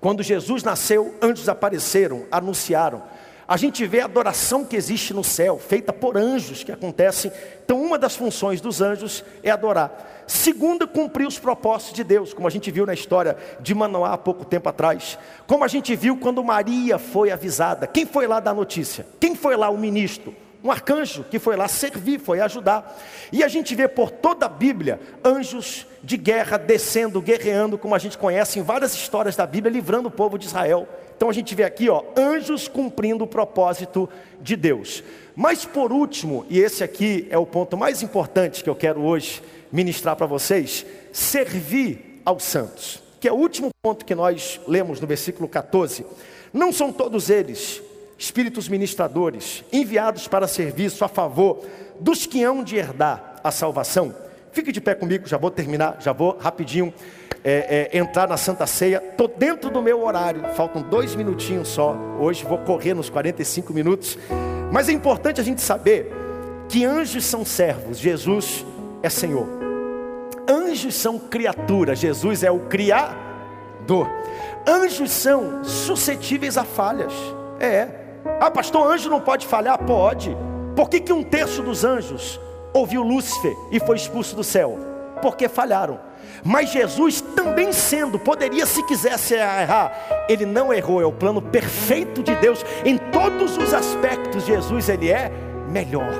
Quando 0.00 0.22
Jesus 0.22 0.62
nasceu, 0.62 1.16
anjos 1.20 1.50
apareceram, 1.50 2.24
anunciaram. 2.30 3.02
A 3.48 3.56
gente 3.56 3.86
vê 3.86 4.00
a 4.00 4.04
adoração 4.04 4.62
que 4.62 4.76
existe 4.76 5.14
no 5.14 5.24
céu, 5.24 5.58
feita 5.58 5.90
por 5.90 6.18
anjos 6.18 6.62
que 6.62 6.70
acontecem. 6.70 7.32
Então, 7.64 7.80
uma 7.82 7.98
das 7.98 8.14
funções 8.14 8.60
dos 8.60 8.82
anjos 8.82 9.24
é 9.42 9.50
adorar. 9.50 10.24
Segunda, 10.26 10.86
cumprir 10.86 11.26
os 11.26 11.38
propósitos 11.38 11.94
de 11.94 12.04
Deus, 12.04 12.34
como 12.34 12.46
a 12.46 12.50
gente 12.50 12.70
viu 12.70 12.84
na 12.84 12.92
história 12.92 13.38
de 13.58 13.74
Manoá 13.74 14.12
há 14.12 14.18
pouco 14.18 14.44
tempo 14.44 14.68
atrás. 14.68 15.18
Como 15.46 15.64
a 15.64 15.68
gente 15.68 15.96
viu 15.96 16.18
quando 16.18 16.44
Maria 16.44 16.98
foi 16.98 17.30
avisada. 17.30 17.86
Quem 17.86 18.04
foi 18.04 18.26
lá 18.26 18.38
dar 18.38 18.54
notícia? 18.54 19.06
Quem 19.18 19.34
foi 19.34 19.56
lá 19.56 19.70
o 19.70 19.78
ministro? 19.78 20.36
um 20.62 20.72
arcanjo 20.72 21.24
que 21.24 21.38
foi 21.38 21.56
lá 21.56 21.68
servir, 21.68 22.18
foi 22.18 22.40
ajudar. 22.40 23.00
E 23.30 23.44
a 23.44 23.48
gente 23.48 23.74
vê 23.74 23.86
por 23.86 24.10
toda 24.10 24.46
a 24.46 24.48
Bíblia 24.48 25.00
anjos 25.24 25.86
de 26.02 26.16
guerra 26.16 26.56
descendo, 26.56 27.22
guerreando, 27.22 27.78
como 27.78 27.94
a 27.94 27.98
gente 27.98 28.18
conhece 28.18 28.58
em 28.58 28.62
várias 28.62 28.92
histórias 28.94 29.36
da 29.36 29.46
Bíblia, 29.46 29.72
livrando 29.72 30.08
o 30.08 30.10
povo 30.10 30.36
de 30.36 30.46
Israel. 30.46 30.88
Então 31.18 31.28
a 31.28 31.32
gente 31.32 31.52
vê 31.52 31.64
aqui, 31.64 31.88
ó, 31.88 32.04
anjos 32.16 32.68
cumprindo 32.68 33.24
o 33.24 33.26
propósito 33.26 34.08
de 34.40 34.54
Deus. 34.54 35.02
Mas 35.34 35.64
por 35.64 35.90
último, 35.90 36.46
e 36.48 36.60
esse 36.60 36.84
aqui 36.84 37.26
é 37.28 37.36
o 37.36 37.44
ponto 37.44 37.76
mais 37.76 38.04
importante 38.04 38.62
que 38.62 38.70
eu 38.70 38.76
quero 38.76 39.02
hoje 39.02 39.42
ministrar 39.72 40.14
para 40.14 40.26
vocês, 40.26 40.86
servir 41.12 42.22
aos 42.24 42.44
santos, 42.44 43.02
que 43.18 43.26
é 43.26 43.32
o 43.32 43.34
último 43.36 43.70
ponto 43.82 44.04
que 44.04 44.14
nós 44.14 44.60
lemos 44.68 45.00
no 45.00 45.08
versículo 45.08 45.48
14. 45.48 46.06
Não 46.52 46.72
são 46.72 46.92
todos 46.92 47.30
eles 47.30 47.82
espíritos 48.16 48.68
ministradores, 48.68 49.64
enviados 49.72 50.28
para 50.28 50.46
serviço 50.46 51.04
a 51.04 51.08
favor 51.08 51.64
dos 51.98 52.26
que 52.26 52.44
hão 52.44 52.62
de 52.62 52.76
herdar 52.76 53.40
a 53.42 53.50
salvação. 53.50 54.14
Fique 54.58 54.72
de 54.72 54.80
pé 54.80 54.92
comigo, 54.92 55.24
já 55.24 55.36
vou 55.38 55.52
terminar, 55.52 55.98
já 56.00 56.12
vou 56.12 56.36
rapidinho 56.36 56.92
é, 57.44 57.88
é, 57.92 57.96
entrar 57.96 58.26
na 58.26 58.36
Santa 58.36 58.66
Ceia. 58.66 59.00
Estou 59.08 59.28
dentro 59.28 59.70
do 59.70 59.80
meu 59.80 60.04
horário, 60.04 60.42
faltam 60.56 60.82
dois 60.82 61.14
minutinhos 61.14 61.68
só. 61.68 61.96
Hoje 62.18 62.44
vou 62.44 62.58
correr 62.58 62.92
nos 62.92 63.08
45 63.08 63.72
minutos. 63.72 64.18
Mas 64.72 64.88
é 64.88 64.92
importante 64.92 65.40
a 65.40 65.44
gente 65.44 65.60
saber 65.60 66.12
que 66.68 66.84
anjos 66.84 67.24
são 67.24 67.44
servos, 67.44 68.00
Jesus 68.00 68.66
é 69.00 69.08
Senhor. 69.08 69.46
Anjos 70.50 70.96
são 70.96 71.20
criaturas, 71.20 72.00
Jesus 72.00 72.42
é 72.42 72.50
o 72.50 72.58
Criador. 72.58 74.10
Anjos 74.66 75.12
são 75.12 75.62
suscetíveis 75.62 76.58
a 76.58 76.64
falhas. 76.64 77.12
É. 77.60 77.86
Ah, 78.40 78.50
pastor, 78.50 78.90
anjo 78.92 79.08
não 79.08 79.20
pode 79.20 79.46
falhar? 79.46 79.78
Pode. 79.78 80.36
Por 80.74 80.90
que, 80.90 80.98
que 80.98 81.12
um 81.12 81.22
terço 81.22 81.62
dos 81.62 81.84
anjos 81.84 82.40
ouviu 82.72 83.02
Lúcifer 83.02 83.56
e 83.70 83.80
foi 83.80 83.96
expulso 83.96 84.34
do 84.36 84.44
céu? 84.44 84.78
Porque 85.20 85.48
falharam. 85.48 85.98
Mas 86.44 86.70
Jesus 86.70 87.20
também 87.20 87.72
sendo, 87.72 88.18
poderia 88.18 88.64
se 88.66 88.82
quisesse 88.84 89.34
errar, 89.34 89.92
ele 90.28 90.46
não 90.46 90.72
errou, 90.72 91.00
é 91.00 91.06
o 91.06 91.12
plano 91.12 91.42
perfeito 91.42 92.22
de 92.22 92.34
Deus. 92.36 92.64
Em 92.84 92.96
todos 92.96 93.56
os 93.56 93.74
aspectos, 93.74 94.46
Jesus 94.46 94.88
ele 94.88 95.10
é 95.10 95.32
melhor. 95.68 96.12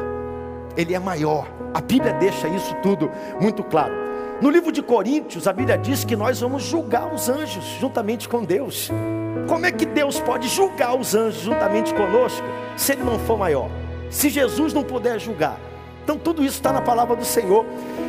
Ele 0.77 0.95
é 0.95 0.99
maior. 0.99 1.47
A 1.75 1.81
Bíblia 1.81 2.13
deixa 2.15 2.49
isso 2.49 2.75
tudo 2.83 3.11
muito 3.41 3.63
claro. 3.63 3.95
No 4.41 4.51
livro 4.51 4.71
de 4.71 4.81
Coríntios, 4.81 5.49
a 5.49 5.53
Bíblia 5.53 5.77
diz 5.77 6.05
que 6.05 6.15
nós 6.15 6.41
vamos 6.41 6.63
julgar 6.63 7.13
os 7.13 7.29
anjos 7.29 7.65
juntamente 7.81 8.29
com 8.29 8.45
Deus. 8.45 8.89
Como 9.49 9.67
é 9.67 9.73
que 9.73 9.85
Deus 9.85 10.21
pode 10.21 10.47
julgar 10.47 10.95
os 10.95 11.15
anjos 11.15 11.43
juntamente 11.43 11.93
conosco 11.95 12.47
se 12.77 12.93
ele 12.93 13.03
não 13.03 13.19
for 13.19 13.37
maior? 13.37 13.69
Se 14.11 14.29
Jesus 14.29 14.73
não 14.73 14.85
puder 14.85 15.19
julgar. 15.19 15.59
Então 16.09 16.17
tudo 16.17 16.43
isso 16.43 16.55
está 16.55 16.73
na 16.73 16.81
palavra 16.81 17.15
do 17.15 17.25
Senhor. 17.27 17.67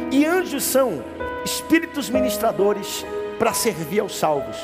E 0.10 0.26
anjos 0.26 0.64
são 0.64 1.04
espíritos 1.43 2.10
ministradores 2.10 3.06
para 3.38 3.52
servir 3.52 4.00
aos 4.00 4.18
salvos. 4.18 4.56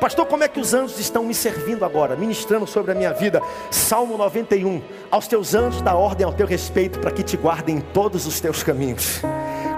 Pastor, 0.00 0.26
como 0.26 0.42
é 0.42 0.48
que 0.48 0.58
os 0.58 0.74
anjos 0.74 0.98
estão 0.98 1.22
me 1.22 1.32
servindo 1.32 1.84
agora, 1.84 2.16
ministrando 2.16 2.66
sobre 2.66 2.90
a 2.90 2.94
minha 2.96 3.12
vida? 3.12 3.40
Salmo 3.70 4.18
91. 4.18 4.82
Aos 5.08 5.28
teus 5.28 5.54
anjos 5.54 5.80
dá 5.80 5.94
ordem 5.94 6.26
ao 6.26 6.32
teu 6.32 6.48
respeito 6.48 6.98
para 6.98 7.12
que 7.12 7.22
te 7.22 7.36
guardem 7.36 7.76
em 7.76 7.80
todos 7.80 8.26
os 8.26 8.40
teus 8.40 8.60
caminhos. 8.64 9.22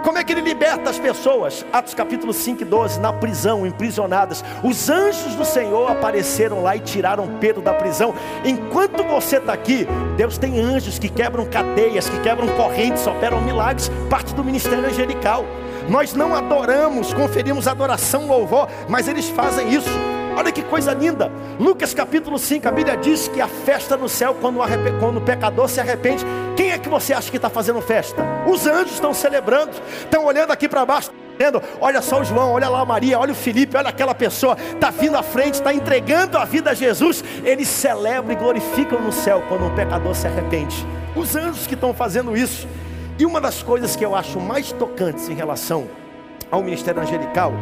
Como 0.02 0.18
é 0.18 0.24
que 0.24 0.32
ele 0.32 0.40
liberta 0.40 0.90
as 0.90 0.98
pessoas? 0.98 1.64
Atos 1.72 1.94
capítulo 1.94 2.32
5 2.32 2.62
e 2.62 2.64
12, 2.64 2.98
na 2.98 3.12
prisão, 3.12 3.64
imprisionadas. 3.64 4.44
Os 4.64 4.90
anjos 4.90 5.36
do 5.36 5.44
Senhor 5.44 5.90
apareceram 5.90 6.62
lá 6.62 6.74
e 6.74 6.80
tiraram 6.80 7.38
Pedro 7.38 7.62
da 7.62 7.72
prisão. 7.72 8.12
Enquanto 8.44 9.04
você 9.04 9.36
está 9.36 9.52
aqui, 9.52 9.86
Deus 10.16 10.36
tem 10.38 10.60
anjos 10.60 10.98
que 10.98 11.08
quebram 11.08 11.46
cadeias, 11.46 12.08
que 12.08 12.20
quebram 12.20 12.48
correntes, 12.56 13.06
operam 13.06 13.40
milagres, 13.40 13.90
parte 14.10 14.34
do 14.34 14.42
ministério 14.42 14.86
angelical. 14.86 15.44
Nós 15.88 16.14
não 16.14 16.34
adoramos, 16.34 17.14
conferimos 17.14 17.68
adoração, 17.68 18.26
louvor, 18.26 18.68
mas 18.88 19.06
eles 19.06 19.28
fazem 19.28 19.72
isso. 19.72 19.90
Olha 20.36 20.50
que 20.50 20.62
coisa 20.62 20.94
linda. 20.94 21.30
Lucas 21.58 21.92
capítulo 21.92 22.38
5, 22.38 22.66
a 22.66 22.70
Bíblia 22.70 22.96
diz 22.96 23.28
que 23.28 23.40
a 23.40 23.46
festa 23.46 23.96
no 23.96 24.08
céu, 24.08 24.34
quando 24.40 24.60
o, 24.60 24.64
quando 24.98 25.18
o 25.18 25.20
pecador 25.20 25.68
se 25.68 25.80
arrepende, 25.80 26.24
quem 26.56 26.70
é 26.72 26.78
que 26.78 26.88
você 26.88 27.12
acha 27.12 27.30
que 27.30 27.36
está 27.36 27.50
fazendo 27.50 27.80
festa? 27.82 28.24
Os 28.46 28.66
anjos 28.66 28.94
estão 28.94 29.12
celebrando, 29.12 29.72
estão 30.00 30.24
olhando 30.24 30.50
aqui 30.50 30.68
para 30.68 30.86
baixo, 30.86 31.10
dizendo: 31.38 31.62
Olha 31.80 32.00
só 32.00 32.20
o 32.20 32.24
João, 32.24 32.52
olha 32.52 32.68
lá 32.68 32.80
a 32.80 32.84
Maria, 32.84 33.18
olha 33.18 33.32
o 33.32 33.36
Felipe, 33.36 33.76
olha 33.76 33.90
aquela 33.90 34.14
pessoa, 34.14 34.56
está 34.72 34.90
vindo 34.90 35.16
à 35.16 35.22
frente, 35.22 35.54
está 35.54 35.72
entregando 35.72 36.38
a 36.38 36.44
vida 36.44 36.70
a 36.70 36.74
Jesus. 36.74 37.22
Eles 37.44 37.68
celebram 37.68 38.32
e 38.32 38.36
glorificam 38.36 39.00
no 39.00 39.12
céu 39.12 39.42
quando 39.48 39.66
um 39.66 39.74
pecador 39.74 40.14
se 40.14 40.26
arrepende. 40.26 40.86
Os 41.14 41.36
anjos 41.36 41.66
que 41.66 41.74
estão 41.74 41.92
fazendo 41.92 42.36
isso. 42.36 42.66
E 43.18 43.26
uma 43.26 43.40
das 43.40 43.62
coisas 43.62 43.94
que 43.94 44.04
eu 44.04 44.16
acho 44.16 44.40
mais 44.40 44.72
tocantes 44.72 45.28
em 45.28 45.34
relação 45.34 45.86
ao 46.50 46.62
ministério 46.62 47.02
angelical, 47.02 47.52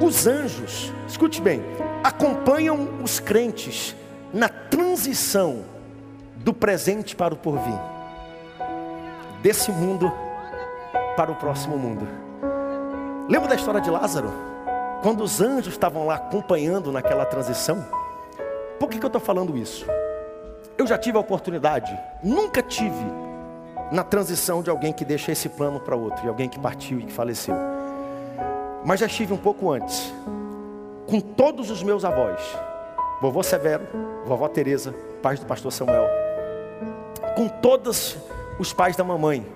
os 0.00 0.26
anjos, 0.26 0.92
escute 1.08 1.40
bem, 1.40 1.62
acompanham 2.04 3.00
os 3.02 3.18
crentes 3.18 3.96
na 4.32 4.48
transição 4.48 5.64
do 6.36 6.52
presente 6.52 7.16
para 7.16 7.34
o 7.34 7.36
porvir, 7.36 7.78
desse 9.42 9.72
mundo 9.72 10.12
para 11.16 11.32
o 11.32 11.34
próximo 11.34 11.76
mundo. 11.76 12.06
Lembra 13.28 13.48
da 13.48 13.54
história 13.56 13.80
de 13.80 13.90
Lázaro? 13.90 14.30
Quando 15.02 15.22
os 15.22 15.40
anjos 15.40 15.74
estavam 15.74 16.06
lá 16.06 16.16
acompanhando 16.16 16.92
naquela 16.92 17.24
transição? 17.24 17.84
Por 18.78 18.88
que, 18.88 18.98
que 18.98 19.04
eu 19.04 19.08
estou 19.08 19.20
falando 19.20 19.56
isso? 19.56 19.86
Eu 20.76 20.86
já 20.86 20.96
tive 20.96 21.16
a 21.16 21.20
oportunidade, 21.20 21.98
nunca 22.22 22.62
tive 22.62 23.04
na 23.90 24.04
transição 24.04 24.62
de 24.62 24.70
alguém 24.70 24.92
que 24.92 25.04
deixa 25.04 25.32
esse 25.32 25.48
plano 25.48 25.80
para 25.80 25.96
outro, 25.96 26.24
e 26.24 26.28
alguém 26.28 26.48
que 26.48 26.58
partiu 26.58 27.00
e 27.00 27.04
que 27.04 27.12
faleceu. 27.12 27.54
Mas 28.84 29.00
já 29.00 29.06
estive 29.06 29.32
um 29.32 29.38
pouco 29.38 29.72
antes, 29.72 30.12
com 31.08 31.20
todos 31.20 31.70
os 31.70 31.82
meus 31.82 32.04
avós, 32.04 32.38
vovô 33.20 33.42
Severo, 33.42 33.84
vovó 34.26 34.46
Teresa, 34.46 34.94
pais 35.22 35.40
do 35.40 35.46
pastor 35.46 35.72
Samuel, 35.72 36.06
com 37.34 37.48
todos 37.48 38.18
os 38.58 38.74
pais 38.74 38.94
da 38.94 39.02
mamãe, 39.02 39.46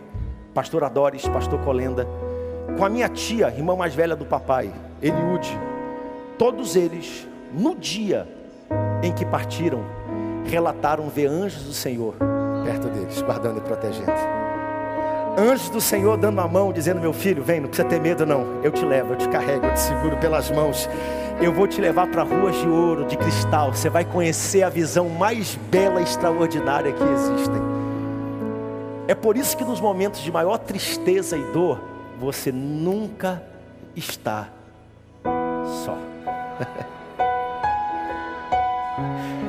pastor 0.54 0.82
Adores, 0.82 1.28
pastor 1.28 1.60
Colenda, 1.60 2.06
com 2.78 2.84
a 2.84 2.88
minha 2.88 3.08
tia, 3.08 3.48
irmã 3.48 3.76
mais 3.76 3.94
velha 3.94 4.16
do 4.16 4.24
papai, 4.24 4.72
Eliude, 5.02 5.50
todos 6.38 6.74
eles, 6.74 7.28
no 7.52 7.76
dia 7.76 8.26
em 9.02 9.12
que 9.12 9.26
partiram, 9.26 9.84
relataram 10.46 11.10
ver 11.10 11.26
anjos 11.26 11.64
do 11.64 11.74
Senhor 11.74 12.14
perto 12.64 12.88
deles, 12.88 13.20
guardando 13.20 13.58
e 13.58 13.60
protegendo. 13.60 14.41
Anjos 15.36 15.70
do 15.70 15.80
Senhor 15.80 16.18
dando 16.18 16.40
a 16.40 16.48
mão, 16.48 16.72
dizendo: 16.72 17.00
Meu 17.00 17.12
filho, 17.12 17.42
vem, 17.42 17.60
não 17.60 17.68
precisa 17.68 17.88
ter 17.88 18.00
medo, 18.00 18.26
não. 18.26 18.62
Eu 18.62 18.70
te 18.70 18.84
levo, 18.84 19.14
eu 19.14 19.16
te 19.16 19.28
carrego, 19.28 19.66
eu 19.66 19.74
te 19.74 19.80
seguro 19.80 20.16
pelas 20.18 20.50
mãos. 20.50 20.88
Eu 21.40 21.52
vou 21.52 21.66
te 21.66 21.80
levar 21.80 22.06
para 22.08 22.22
ruas 22.22 22.54
de 22.56 22.68
ouro, 22.68 23.06
de 23.06 23.16
cristal. 23.16 23.72
Você 23.72 23.88
vai 23.88 24.04
conhecer 24.04 24.62
a 24.62 24.68
visão 24.68 25.08
mais 25.08 25.56
bela 25.70 26.00
e 26.00 26.04
extraordinária 26.04 26.92
que 26.92 27.02
existem. 27.02 27.62
É 29.08 29.14
por 29.14 29.36
isso 29.36 29.56
que 29.56 29.64
nos 29.64 29.80
momentos 29.80 30.20
de 30.20 30.30
maior 30.30 30.58
tristeza 30.58 31.36
e 31.36 31.42
dor, 31.52 31.80
você 32.20 32.52
nunca 32.52 33.42
está 33.96 34.48
só. 35.84 35.96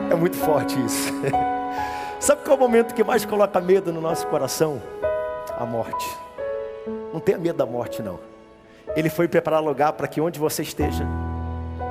É 0.10 0.16
muito 0.16 0.38
forte 0.38 0.80
isso. 0.86 1.12
Sabe 2.20 2.44
qual 2.44 2.56
é 2.56 2.60
o 2.60 2.62
momento 2.62 2.94
que 2.94 3.04
mais 3.04 3.26
coloca 3.26 3.60
medo 3.60 3.92
no 3.92 4.00
nosso 4.00 4.28
coração? 4.28 4.80
A 5.58 5.66
morte. 5.66 6.06
Não 7.14 7.20
tenha 7.20 7.38
medo 7.38 7.58
da 7.58 7.66
morte, 7.66 8.02
não. 8.02 8.20
Ele 8.96 9.10
foi 9.10 9.28
preparar 9.28 9.62
lugar 9.62 9.94
para 9.94 10.08
que 10.08 10.20
onde 10.20 10.40
você 10.40 10.62
esteja, 10.62 11.06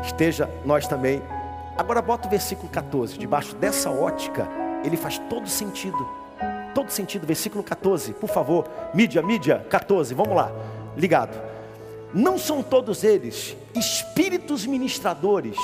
esteja 0.05 0.49
nós 0.65 0.87
também. 0.87 1.23
Agora 1.77 2.03
bota 2.03 2.27
o 2.27 2.31
versículo 2.31 2.69
14, 2.69 3.17
debaixo 3.19 3.55
dessa 3.57 3.91
ótica, 3.91 4.47
ele 4.85 4.97
faz 4.97 5.19
todo 5.31 5.49
sentido. 5.49 6.07
Todo 6.75 6.91
sentido, 6.91 7.27
versículo 7.27 7.63
14, 7.63 8.13
por 8.15 8.29
favor, 8.29 8.67
mídia, 8.95 9.23
mídia, 9.23 9.65
14, 9.69 10.15
vamos 10.15 10.35
lá, 10.35 10.51
ligado. 10.97 11.39
Não 12.13 12.39
são 12.39 12.63
todos 12.63 13.05
eles 13.05 13.57
espíritos 13.75 14.67
ministradores 14.67 15.57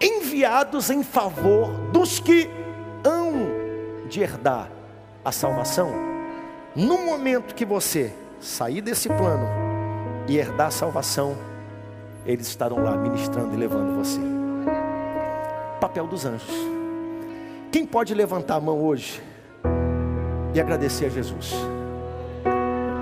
enviados 0.00 0.90
em 0.90 1.02
favor 1.02 1.68
dos 1.92 2.18
que 2.18 2.50
hão 3.04 4.08
de 4.08 4.20
herdar 4.20 4.68
a 5.24 5.30
salvação, 5.30 6.11
no 6.74 6.98
momento 6.98 7.54
que 7.54 7.64
você 7.64 8.12
sair 8.40 8.80
desse 8.80 9.08
plano 9.08 9.46
e 10.28 10.36
herdar 10.36 10.68
a 10.68 10.70
salvação, 10.70 11.36
eles 12.24 12.46
estarão 12.46 12.82
lá 12.82 12.96
ministrando 12.96 13.54
e 13.54 13.56
levando 13.56 13.96
você. 13.96 14.20
Papel 15.80 16.06
dos 16.06 16.24
anjos. 16.24 16.52
Quem 17.70 17.86
pode 17.86 18.14
levantar 18.14 18.56
a 18.56 18.60
mão 18.60 18.80
hoje 18.80 19.22
e 20.54 20.60
agradecer 20.60 21.06
a 21.06 21.08
Jesus? 21.08 21.52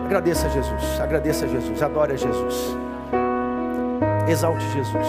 Agradeça 0.04 0.46
a 0.46 0.50
Jesus, 0.50 1.00
agradeça 1.00 1.44
a 1.44 1.48
Jesus, 1.48 1.82
adore 1.82 2.14
a 2.14 2.16
Jesus, 2.16 2.76
exalte 4.28 4.64
Jesus, 4.70 5.06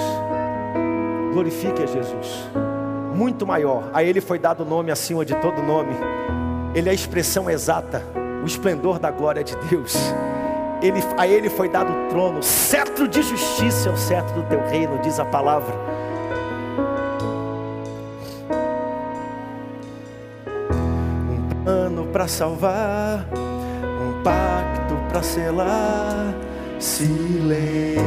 glorifique 1.33 1.81
a 1.81 1.87
Jesus 1.87 2.49
muito 3.21 3.45
maior. 3.45 3.89
A 3.93 4.03
ele 4.03 4.19
foi 4.19 4.39
dado 4.39 4.65
nome 4.65 4.91
acima 4.91 5.23
de 5.23 5.35
todo 5.35 5.61
nome. 5.61 5.93
ele 6.73 6.87
é 6.87 6.91
a 6.91 6.95
expressão 6.95 7.49
exata, 7.49 8.01
o 8.41 8.45
esplendor 8.45 8.99
da 8.99 9.11
glória 9.11 9.43
de 9.43 9.55
Deus. 9.69 9.95
Ele, 10.81 10.99
a 11.17 11.27
ele 11.27 11.49
foi 11.49 11.69
dado 11.69 11.91
o 11.91 12.09
trono, 12.09 12.41
cetro 12.41 13.07
de 13.07 13.21
justiça 13.21 13.89
é 13.89 13.91
o 13.91 13.97
cetro 13.97 14.41
do 14.41 14.43
teu 14.47 14.65
reino, 14.67 14.97
diz 14.99 15.19
a 15.19 15.25
palavra. 15.25 15.75
Um 21.29 21.63
plano 21.63 22.07
para 22.07 22.27
salvar, 22.27 23.27
um 23.33 24.23
pacto 24.23 24.95
para 25.09 25.21
selar, 25.21 26.33
silêncio 26.79 28.01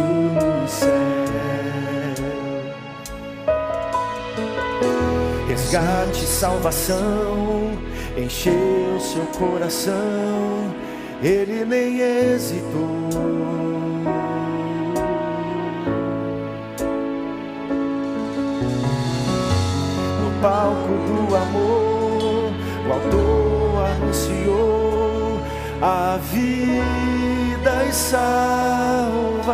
no 0.00 0.66
céu. 0.66 1.18
Resgate, 5.46 6.24
salvação, 6.24 7.67
encheu 8.18 8.98
seu 8.98 9.24
coração, 9.38 10.74
ele 11.22 11.64
nem 11.64 12.00
hesitou. 12.00 12.88
No 20.20 20.42
palco 20.42 20.88
do 21.06 21.36
amor, 21.36 22.52
o 22.86 22.92
autor 22.92 23.86
anunciou 23.92 25.40
a 25.80 26.18
vida 26.32 27.84
e 27.88 27.92
salvação. 27.92 29.44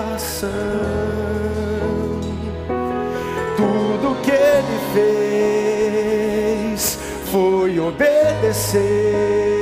Tudo 3.57 4.17
que 4.23 4.31
ele 4.31 4.79
fez 4.95 5.34
obedecer. 7.85 9.54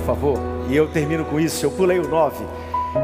Por 0.00 0.06
favor. 0.06 0.38
E 0.68 0.76
eu 0.76 0.88
termino 0.88 1.24
com 1.24 1.38
isso. 1.38 1.64
Eu 1.64 1.70
pulei 1.70 1.98
o 1.98 2.08
9. 2.08 2.44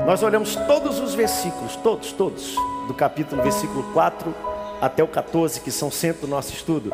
Nós 0.04 0.22
olhamos 0.22 0.56
todos 0.66 0.98
os 0.98 1.14
versículos, 1.14 1.76
todos, 1.76 2.12
todos, 2.12 2.54
do 2.88 2.94
capítulo, 2.94 3.42
versículo 3.42 3.84
4 3.92 4.34
até 4.80 5.02
o 5.02 5.08
14, 5.08 5.60
que 5.60 5.70
são 5.70 5.90
centro 5.90 6.22
do 6.22 6.28
nosso 6.28 6.52
estudo. 6.52 6.92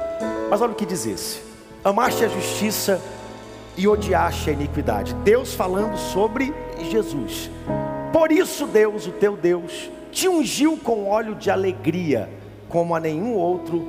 Mas 0.51 0.61
olha 0.61 0.73
o 0.73 0.75
que 0.75 0.85
diz 0.85 1.07
esse: 1.07 1.41
Amaste 1.85 2.25
a 2.25 2.29
justiça 2.29 3.01
e 3.77 3.89
odiaste 3.89 4.51
a 4.51 4.53
iniquidade. 4.53 5.15
Deus 5.17 5.55
falando 5.55 5.97
sobre 5.97 6.53
Jesus. 6.91 7.51
Por 8.13 8.31
isso, 8.31 8.67
Deus, 8.67 9.07
o 9.07 9.13
teu 9.13 9.37
Deus, 9.37 9.91
te 10.11 10.29
ungiu 10.29 10.77
com 10.77 11.09
óleo 11.09 11.35
de 11.35 11.51
alegria, 11.51 12.29
como 12.69 12.95
a 12.95 13.01
nenhum 13.01 13.35
outro 13.35 13.83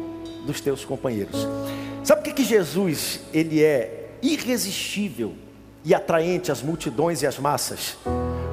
dos 0.45 0.61
teus 0.61 0.85
companheiros. 0.85 1.45
Sabe 2.03 2.21
por 2.21 2.29
que, 2.29 2.41
que 2.41 2.47
Jesus 2.47 3.19
ele 3.33 3.61
é 3.61 4.11
irresistível 4.21 5.33
e 5.83 5.93
atraente 5.93 6.51
às 6.51 6.61
multidões 6.61 7.21
e 7.21 7.27
às 7.27 7.37
massas? 7.37 7.97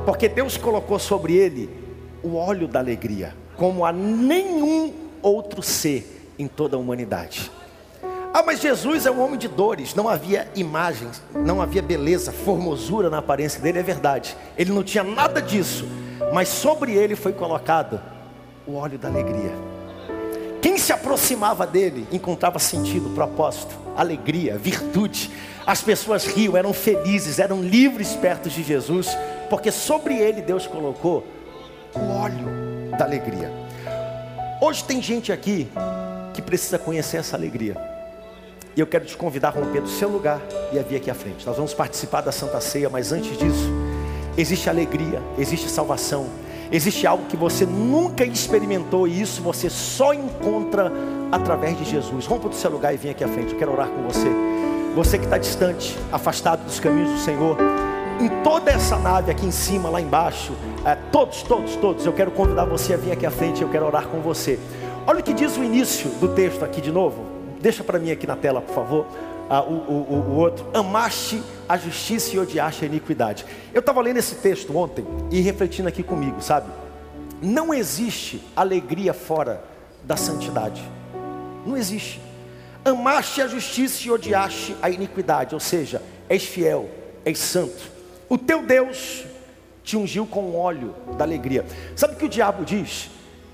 Porque 0.04 0.28
Deus 0.28 0.56
colocou 0.56 0.98
sobre 0.98 1.34
ele 1.34 1.70
o 2.22 2.36
óleo 2.36 2.66
da 2.66 2.78
alegria, 2.78 3.34
como 3.56 3.84
a 3.84 3.92
nenhum 3.92 4.92
outro 5.22 5.62
ser 5.62 6.32
em 6.38 6.48
toda 6.48 6.76
a 6.76 6.78
humanidade. 6.78 7.50
Ah, 8.32 8.42
mas 8.44 8.60
Jesus 8.60 9.06
é 9.06 9.10
um 9.10 9.20
homem 9.20 9.36
de 9.36 9.48
dores, 9.48 9.94
não 9.94 10.08
havia 10.08 10.48
imagens, 10.54 11.20
não 11.34 11.60
havia 11.60 11.82
beleza, 11.82 12.30
formosura 12.30 13.10
na 13.10 13.18
aparência 13.18 13.60
dele, 13.60 13.80
é 13.80 13.82
verdade. 13.82 14.36
Ele 14.56 14.72
não 14.72 14.84
tinha 14.84 15.02
nada 15.02 15.42
disso, 15.42 15.88
mas 16.32 16.48
sobre 16.48 16.92
ele 16.92 17.16
foi 17.16 17.32
colocado 17.32 18.00
o 18.66 18.76
óleo 18.76 18.98
da 18.98 19.08
alegria. 19.08 19.52
Quem 20.62 20.78
se 20.78 20.92
aproximava 20.92 21.66
dele 21.66 22.06
encontrava 22.12 22.58
sentido, 22.58 23.10
propósito, 23.14 23.74
alegria, 23.96 24.56
virtude. 24.56 25.30
As 25.70 25.80
pessoas 25.80 26.26
riam, 26.26 26.56
eram 26.56 26.72
felizes, 26.72 27.38
eram 27.38 27.62
livres 27.62 28.16
perto 28.16 28.50
de 28.50 28.60
Jesus, 28.60 29.16
porque 29.48 29.70
sobre 29.70 30.16
ele 30.16 30.42
Deus 30.42 30.66
colocou 30.66 31.24
o 31.94 32.10
óleo 32.10 32.90
da 32.98 33.04
alegria. 33.04 33.52
Hoje 34.60 34.82
tem 34.82 35.00
gente 35.00 35.30
aqui 35.30 35.68
que 36.34 36.42
precisa 36.42 36.76
conhecer 36.76 37.18
essa 37.18 37.36
alegria. 37.36 37.76
E 38.76 38.80
eu 38.80 38.86
quero 38.88 39.04
te 39.04 39.16
convidar 39.16 39.50
a 39.50 39.50
romper 39.52 39.80
do 39.80 39.88
seu 39.88 40.08
lugar 40.08 40.40
e 40.72 40.78
a 40.80 40.82
vir 40.82 40.96
aqui 40.96 41.08
à 41.08 41.14
frente. 41.14 41.46
Nós 41.46 41.54
vamos 41.54 41.72
participar 41.72 42.22
da 42.22 42.32
Santa 42.32 42.60
Ceia, 42.60 42.90
mas 42.90 43.12
antes 43.12 43.38
disso, 43.38 43.70
existe 44.36 44.68
alegria, 44.68 45.22
existe 45.38 45.70
salvação, 45.70 46.26
existe 46.72 47.06
algo 47.06 47.26
que 47.26 47.36
você 47.36 47.64
nunca 47.64 48.24
experimentou 48.24 49.06
e 49.06 49.20
isso 49.20 49.40
você 49.40 49.70
só 49.70 50.12
encontra 50.12 50.90
através 51.30 51.78
de 51.78 51.84
Jesus. 51.84 52.26
Rompa 52.26 52.48
do 52.48 52.56
seu 52.56 52.72
lugar 52.72 52.92
e 52.92 52.96
vem 52.96 53.12
aqui 53.12 53.22
à 53.22 53.28
frente. 53.28 53.52
Eu 53.52 53.58
quero 53.60 53.70
orar 53.70 53.86
com 53.86 54.02
você. 54.02 54.49
Você 54.94 55.18
que 55.18 55.24
está 55.24 55.38
distante, 55.38 55.96
afastado 56.10 56.64
dos 56.64 56.80
caminhos 56.80 57.12
do 57.12 57.18
Senhor, 57.18 57.56
em 58.20 58.28
toda 58.42 58.70
essa 58.70 58.98
nave 58.98 59.30
aqui 59.30 59.46
em 59.46 59.50
cima, 59.50 59.88
lá 59.88 60.00
embaixo, 60.00 60.52
é, 60.84 60.94
todos, 61.10 61.42
todos, 61.42 61.76
todos, 61.76 62.04
eu 62.04 62.12
quero 62.12 62.30
convidar 62.32 62.64
você 62.64 62.94
a 62.94 62.96
vir 62.96 63.12
aqui 63.12 63.24
à 63.24 63.30
frente. 63.30 63.62
Eu 63.62 63.68
quero 63.68 63.86
orar 63.86 64.08
com 64.08 64.20
você. 64.20 64.58
Olha 65.06 65.20
o 65.20 65.22
que 65.22 65.32
diz 65.32 65.56
o 65.56 65.64
início 65.64 66.10
do 66.20 66.28
texto 66.28 66.64
aqui 66.64 66.80
de 66.80 66.90
novo. 66.90 67.24
Deixa 67.60 67.84
para 67.84 67.98
mim 67.98 68.10
aqui 68.10 68.26
na 68.26 68.36
tela, 68.36 68.60
por 68.60 68.74
favor. 68.74 69.06
Ah, 69.48 69.62
o, 69.62 69.72
o, 69.72 70.24
o 70.28 70.36
outro, 70.36 70.66
amaste 70.74 71.42
a 71.68 71.76
justiça 71.76 72.36
e 72.36 72.38
odiaste 72.38 72.84
a 72.84 72.88
iniquidade. 72.88 73.44
Eu 73.72 73.80
estava 73.80 74.00
lendo 74.00 74.18
esse 74.18 74.36
texto 74.36 74.76
ontem 74.76 75.04
e 75.30 75.40
refletindo 75.40 75.88
aqui 75.88 76.02
comigo, 76.02 76.42
sabe? 76.42 76.66
Não 77.40 77.72
existe 77.72 78.40
alegria 78.54 79.14
fora 79.14 79.64
da 80.04 80.16
santidade. 80.16 80.82
Não 81.66 81.76
existe. 81.76 82.20
Amaste 82.84 83.42
a 83.42 83.46
justiça 83.46 84.06
e 84.06 84.10
odiaste 84.10 84.74
a 84.80 84.88
iniquidade, 84.88 85.54
ou 85.54 85.60
seja, 85.60 86.00
és 86.28 86.44
fiel, 86.44 86.88
és 87.24 87.38
santo. 87.38 87.90
O 88.28 88.38
teu 88.38 88.62
Deus 88.62 89.24
te 89.84 89.96
ungiu 89.96 90.26
com 90.26 90.56
óleo 90.56 90.94
da 91.18 91.24
alegria. 91.24 91.64
Sabe 91.94 92.14
o 92.14 92.16
que 92.16 92.24
o 92.24 92.28
diabo 92.28 92.64
diz? 92.64 93.10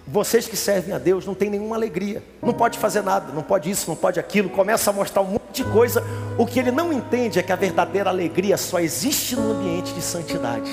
Vocês 0.07 0.47
que 0.47 0.57
servem 0.57 0.95
a 0.95 0.99
Deus 0.99 1.27
não 1.27 1.35
tem 1.35 1.51
nenhuma 1.51 1.75
alegria, 1.75 2.23
não 2.41 2.53
pode 2.53 2.79
fazer 2.79 3.03
nada, 3.03 3.33
não 3.33 3.43
pode 3.43 3.69
isso, 3.69 3.89
não 3.89 3.97
pode 3.97 4.21
aquilo, 4.21 4.49
começa 4.49 4.91
a 4.91 4.93
mostrar 4.93 5.23
um 5.23 5.33
monte 5.33 5.65
de 5.65 5.65
coisa. 5.65 6.05
O 6.39 6.47
que 6.47 6.61
ele 6.61 6.71
não 6.71 6.93
entende 6.93 7.41
é 7.41 7.43
que 7.43 7.51
a 7.51 7.57
verdadeira 7.57 8.09
alegria 8.09 8.57
só 8.57 8.79
existe 8.79 9.35
no 9.35 9.53
ambiente 9.53 9.93
de 9.93 10.01
santidade. 10.01 10.71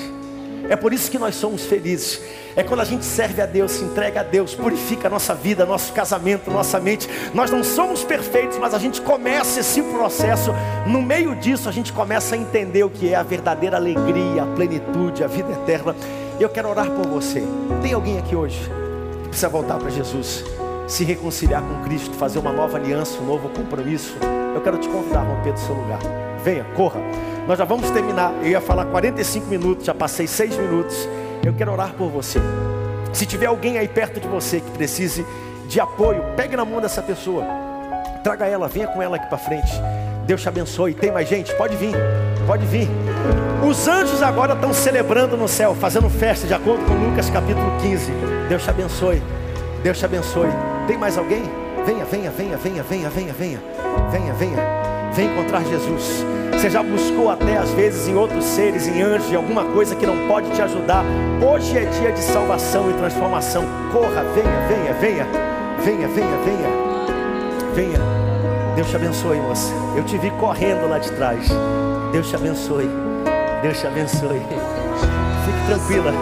É 0.68 0.76
por 0.76 0.92
isso 0.92 1.10
que 1.10 1.18
nós 1.18 1.34
somos 1.34 1.64
felizes. 1.66 2.20
É 2.56 2.62
quando 2.62 2.80
a 2.80 2.84
gente 2.84 3.04
serve 3.04 3.42
a 3.42 3.46
Deus, 3.46 3.72
se 3.72 3.84
entrega 3.84 4.20
a 4.20 4.22
Deus, 4.22 4.54
purifica 4.54 5.08
a 5.08 5.10
nossa 5.10 5.34
vida, 5.34 5.66
nosso 5.66 5.92
casamento, 5.92 6.50
nossa 6.50 6.78
mente. 6.78 7.08
Nós 7.34 7.50
não 7.50 7.64
somos 7.64 8.04
perfeitos, 8.04 8.58
mas 8.58 8.74
a 8.74 8.78
gente 8.78 9.00
começa 9.00 9.60
esse 9.60 9.82
processo. 9.82 10.52
No 10.86 11.02
meio 11.02 11.34
disso, 11.34 11.68
a 11.68 11.72
gente 11.72 11.92
começa 11.92 12.34
a 12.34 12.38
entender 12.38 12.84
o 12.84 12.90
que 12.90 13.10
é 13.10 13.14
a 13.14 13.22
verdadeira 13.22 13.76
alegria, 13.76 14.42
a 14.42 14.46
plenitude, 14.46 15.24
a 15.24 15.26
vida 15.26 15.52
eterna. 15.52 15.94
Eu 16.38 16.48
quero 16.48 16.68
orar 16.68 16.90
por 16.90 17.06
você. 17.06 17.42
Tem 17.82 17.92
alguém 17.92 18.18
aqui 18.18 18.34
hoje 18.34 18.58
que 19.22 19.28
precisa 19.28 19.48
voltar 19.48 19.78
para 19.78 19.90
Jesus, 19.90 20.44
se 20.86 21.04
reconciliar 21.04 21.62
com 21.62 21.82
Cristo, 21.84 22.14
fazer 22.14 22.38
uma 22.38 22.52
nova 22.52 22.78
aliança, 22.78 23.18
um 23.18 23.26
novo 23.26 23.48
compromisso? 23.48 24.14
Eu 24.54 24.60
quero 24.60 24.78
te 24.78 24.88
convidar 24.88 25.20
a 25.20 25.24
romper 25.24 25.52
do 25.52 25.58
seu 25.58 25.74
lugar. 25.74 25.98
Venha, 26.42 26.64
corra. 26.76 27.00
Nós 27.46 27.58
já 27.58 27.64
vamos 27.64 27.90
terminar. 27.90 28.32
Eu 28.42 28.48
ia 28.48 28.60
falar 28.60 28.86
45 28.86 29.46
minutos, 29.46 29.86
já 29.86 29.94
passei 29.94 30.26
6 30.26 30.56
minutos. 30.56 31.08
Eu 31.44 31.52
quero 31.52 31.72
orar 31.72 31.92
por 31.94 32.08
você. 32.08 32.38
Se 33.12 33.26
tiver 33.26 33.46
alguém 33.46 33.78
aí 33.78 33.88
perto 33.88 34.20
de 34.20 34.28
você 34.28 34.60
que 34.60 34.70
precise 34.70 35.26
de 35.68 35.80
apoio, 35.80 36.22
pegue 36.36 36.56
na 36.56 36.64
mão 36.64 36.80
dessa 36.80 37.02
pessoa. 37.02 37.44
Traga 38.22 38.46
ela, 38.46 38.68
venha 38.68 38.86
com 38.86 39.02
ela 39.02 39.16
aqui 39.16 39.26
para 39.26 39.38
frente. 39.38 39.72
Deus 40.26 40.40
te 40.40 40.48
abençoe. 40.48 40.94
Tem 40.94 41.12
mais 41.12 41.28
gente? 41.28 41.54
Pode 41.54 41.76
vir, 41.76 41.94
pode 42.46 42.66
vir. 42.66 42.88
Os 43.68 43.86
anjos 43.86 44.22
agora 44.22 44.54
estão 44.54 44.72
celebrando 44.72 45.36
no 45.36 45.46
céu, 45.48 45.74
fazendo 45.74 46.08
festa, 46.08 46.46
de 46.46 46.54
acordo 46.54 46.84
com 46.86 46.94
Lucas 46.94 47.28
capítulo 47.30 47.70
15. 47.80 48.10
Deus 48.48 48.62
te 48.62 48.70
abençoe. 48.70 49.22
Deus 49.82 49.98
te 49.98 50.04
abençoe. 50.04 50.48
Tem 50.86 50.96
mais 50.96 51.18
alguém? 51.18 51.63
Venha, 51.86 52.04
venha, 52.06 52.30
venha, 52.30 52.56
venha, 52.56 52.82
venha, 52.82 53.10
venha, 53.10 53.32
venha. 53.32 53.60
Venha, 54.10 54.32
venha. 54.32 54.56
Vem 55.12 55.26
encontrar 55.26 55.62
Jesus. 55.64 56.24
Você 56.52 56.70
já 56.70 56.82
buscou 56.82 57.30
até 57.30 57.58
às 57.58 57.70
vezes 57.72 58.08
em 58.08 58.14
outros 58.14 58.44
seres, 58.44 58.86
em 58.86 59.02
anjos, 59.02 59.30
em 59.30 59.36
alguma 59.36 59.64
coisa 59.64 59.94
que 59.94 60.06
não 60.06 60.26
pode 60.26 60.50
te 60.52 60.62
ajudar. 60.62 61.04
Hoje 61.46 61.76
é 61.76 61.84
dia 61.84 62.10
de 62.10 62.20
salvação 62.20 62.90
e 62.90 62.94
transformação. 62.94 63.64
Corra, 63.92 64.24
venha, 64.34 64.66
venha, 64.66 64.94
venha. 64.94 65.26
Venha, 65.84 66.08
venha, 66.08 66.36
venha. 66.44 66.68
Venha. 67.74 67.98
Deus 68.76 68.88
te 68.88 68.96
abençoe, 68.96 69.38
moça. 69.40 69.70
Eu 69.94 70.04
te 70.04 70.16
vi 70.16 70.30
correndo 70.32 70.88
lá 70.88 70.98
de 70.98 71.12
trás. 71.12 71.48
Deus 72.12 72.28
te 72.28 72.36
abençoe. 72.36 72.88
Deus 73.62 73.78
te 73.78 73.86
abençoe. 73.86 74.40
Fique 74.40 75.66
tranquila. 75.66 76.12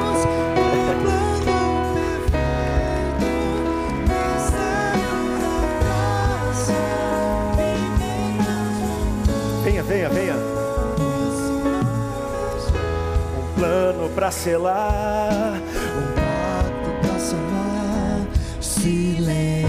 Selar. 14.33 15.61
Um 15.97 16.07
pacto 16.14 16.91
pra 17.01 17.18
salvar 17.18 18.26
silêncio 18.61 19.68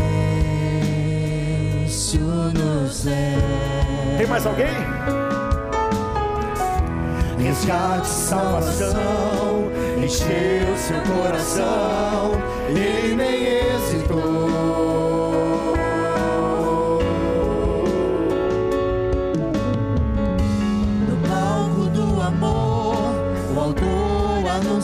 no 2.22 2.89
céu. 2.89 3.14
Tem 4.18 4.26
mais 4.28 4.45
alguém? 4.45 4.74
Resgate, 7.38 8.07
salvação, 8.07 9.70
encheu 10.01 10.78
seu 10.78 11.01
coração, 11.14 12.32
ele 12.70 13.16
nem 13.16 13.43
hesitou. 13.45 14.62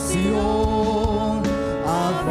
Anunciou 0.00 1.42
a 1.86 2.24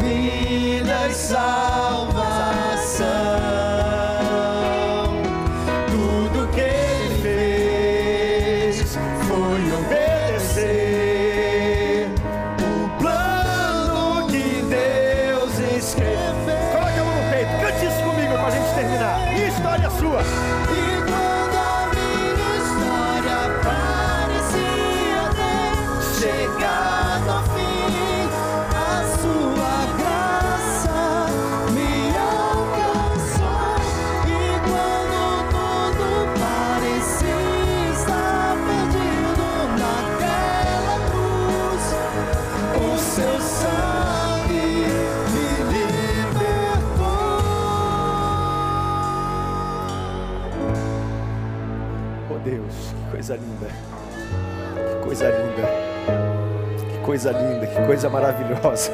coisa 57.20 57.32
linda, 57.32 57.66
que 57.66 57.86
coisa 57.86 58.08
maravilhosa. 58.08 58.92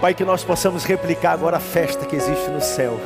Pai, 0.00 0.14
que 0.14 0.24
nós 0.24 0.42
possamos 0.42 0.84
replicar 0.84 1.32
agora 1.32 1.58
a 1.58 1.60
festa 1.60 2.06
que 2.06 2.16
existe 2.16 2.48
no 2.50 2.62
céu. 2.62 2.98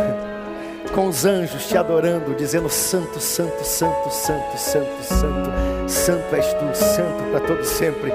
Com 0.95 1.09
os 1.09 1.25
anjos 1.25 1.67
te 1.67 1.77
adorando, 1.77 2.35
dizendo: 2.35 2.69
Santo, 2.69 3.19
Santo, 3.21 3.65
Santo, 3.65 4.09
Santo, 4.11 4.57
Santo, 4.57 5.03
Santo, 5.03 5.89
Santo 5.89 6.37
és 6.37 6.47
tu, 6.47 6.75
Santo 6.75 7.31
para 7.31 7.41
todo 7.41 7.65
sempre. 7.65 8.13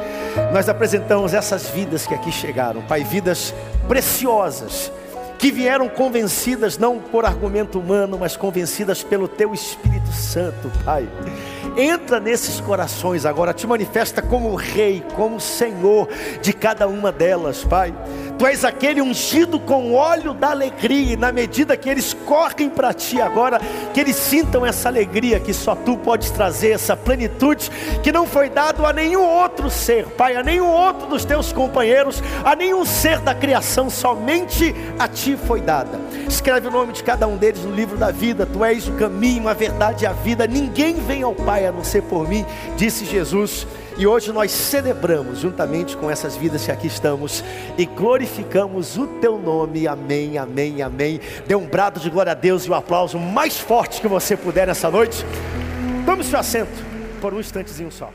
Nós 0.53 0.69
apresentamos 0.69 1.33
essas 1.33 1.67
vidas 1.67 2.07
que 2.07 2.13
aqui 2.13 2.31
chegaram, 2.31 2.81
Pai, 2.83 3.03
vidas 3.03 3.53
preciosas, 3.87 4.91
que 5.37 5.51
vieram 5.51 5.89
convencidas 5.89 6.77
não 6.77 6.99
por 6.99 7.25
argumento 7.25 7.79
humano, 7.79 8.17
mas 8.17 8.37
convencidas 8.37 9.03
pelo 9.03 9.27
teu 9.27 9.53
Espírito 9.53 10.11
Santo, 10.11 10.71
Pai. 10.85 11.07
Entra 11.77 12.21
nesses 12.21 12.61
corações 12.61 13.25
agora, 13.25 13.53
te 13.53 13.67
manifesta 13.67 14.21
como 14.21 14.55
Rei, 14.55 15.03
como 15.15 15.41
Senhor 15.41 16.07
de 16.41 16.53
cada 16.53 16.87
uma 16.87 17.11
delas, 17.11 17.65
Pai. 17.65 17.93
Tu 18.37 18.45
és 18.45 18.65
aquele 18.65 19.01
ungido 19.01 19.57
com 19.59 19.93
óleo 19.93 20.33
da 20.33 20.51
alegria, 20.51 21.13
e 21.13 21.15
na 21.15 21.31
medida 21.31 21.77
que 21.77 21.89
eles 21.89 22.13
correm 22.13 22.69
para 22.69 22.93
ti 22.93 23.21
agora, 23.21 23.59
que 23.93 23.99
eles 23.99 24.17
sintam 24.17 24.65
essa 24.65 24.89
alegria 24.89 25.39
que 25.39 25.53
só 25.53 25.73
tu 25.73 25.97
podes 25.97 26.29
trazer, 26.31 26.71
essa 26.71 26.97
plenitude 26.97 27.71
que 28.03 28.11
não 28.11 28.27
foi 28.27 28.49
dado 28.49 28.85
a 28.85 28.91
nenhum 28.91 29.23
outro 29.23 29.69
ser, 29.69 30.05
Pai, 30.07 30.35
a 30.35 30.43
nenhum 30.43 30.67
outro 30.67 31.07
dos 31.07 31.23
teus 31.23 31.53
companheiros, 31.53 32.21
a 32.43 32.55
nenhum 32.55 32.83
ser 32.83 33.19
da 33.19 33.33
criação, 33.33 33.89
somente 33.89 34.75
a 34.99 35.07
ti 35.07 35.37
foi 35.37 35.61
dada. 35.61 35.97
Escreve 36.27 36.67
o 36.67 36.71
nome 36.71 36.91
de 36.91 37.03
cada 37.03 37.27
um 37.27 37.37
deles 37.37 37.63
no 37.63 37.73
livro 37.73 37.97
da 37.97 38.11
vida, 38.11 38.45
tu 38.45 38.65
és 38.65 38.87
o 38.87 38.93
caminho, 38.93 39.47
a 39.47 39.53
verdade 39.53 40.03
e 40.03 40.07
a 40.07 40.11
vida, 40.11 40.45
ninguém 40.45 40.95
vem 40.95 41.23
ao 41.23 41.33
Pai 41.33 41.65
a 41.65 41.71
não 41.71 41.85
ser 41.85 42.01
por 42.03 42.27
mim, 42.27 42.45
disse 42.75 43.05
Jesus. 43.05 43.65
E 43.97 44.05
hoje 44.05 44.29
nós 44.33 44.51
celebramos 44.51 45.39
juntamente 45.39 45.95
com 45.95 46.11
essas 46.11 46.35
vidas 46.35 46.65
que 46.65 46.71
aqui 46.71 46.87
estamos 46.87 47.41
e 47.77 47.85
glorificamos 47.85 48.97
o 48.97 49.07
teu 49.07 49.37
nome. 49.37 49.87
Amém, 49.87 50.37
amém, 50.37 50.81
amém. 50.81 51.21
Dê 51.47 51.55
um 51.55 51.65
brado 51.65 51.97
de 52.01 52.09
glória 52.09 52.33
a 52.33 52.35
Deus 52.35 52.65
e 52.65 52.69
o 52.69 52.73
um 52.73 52.75
aplauso 52.75 53.17
mais 53.17 53.57
forte 53.57 54.01
que 54.01 54.07
você 54.07 54.35
puder 54.35 54.67
nessa 54.67 54.91
noite. 54.91 55.25
Tome 56.05 56.25
seu 56.25 56.37
assento 56.37 56.83
por 57.21 57.33
um 57.33 57.39
instantezinho 57.39 57.89
só. 57.89 58.11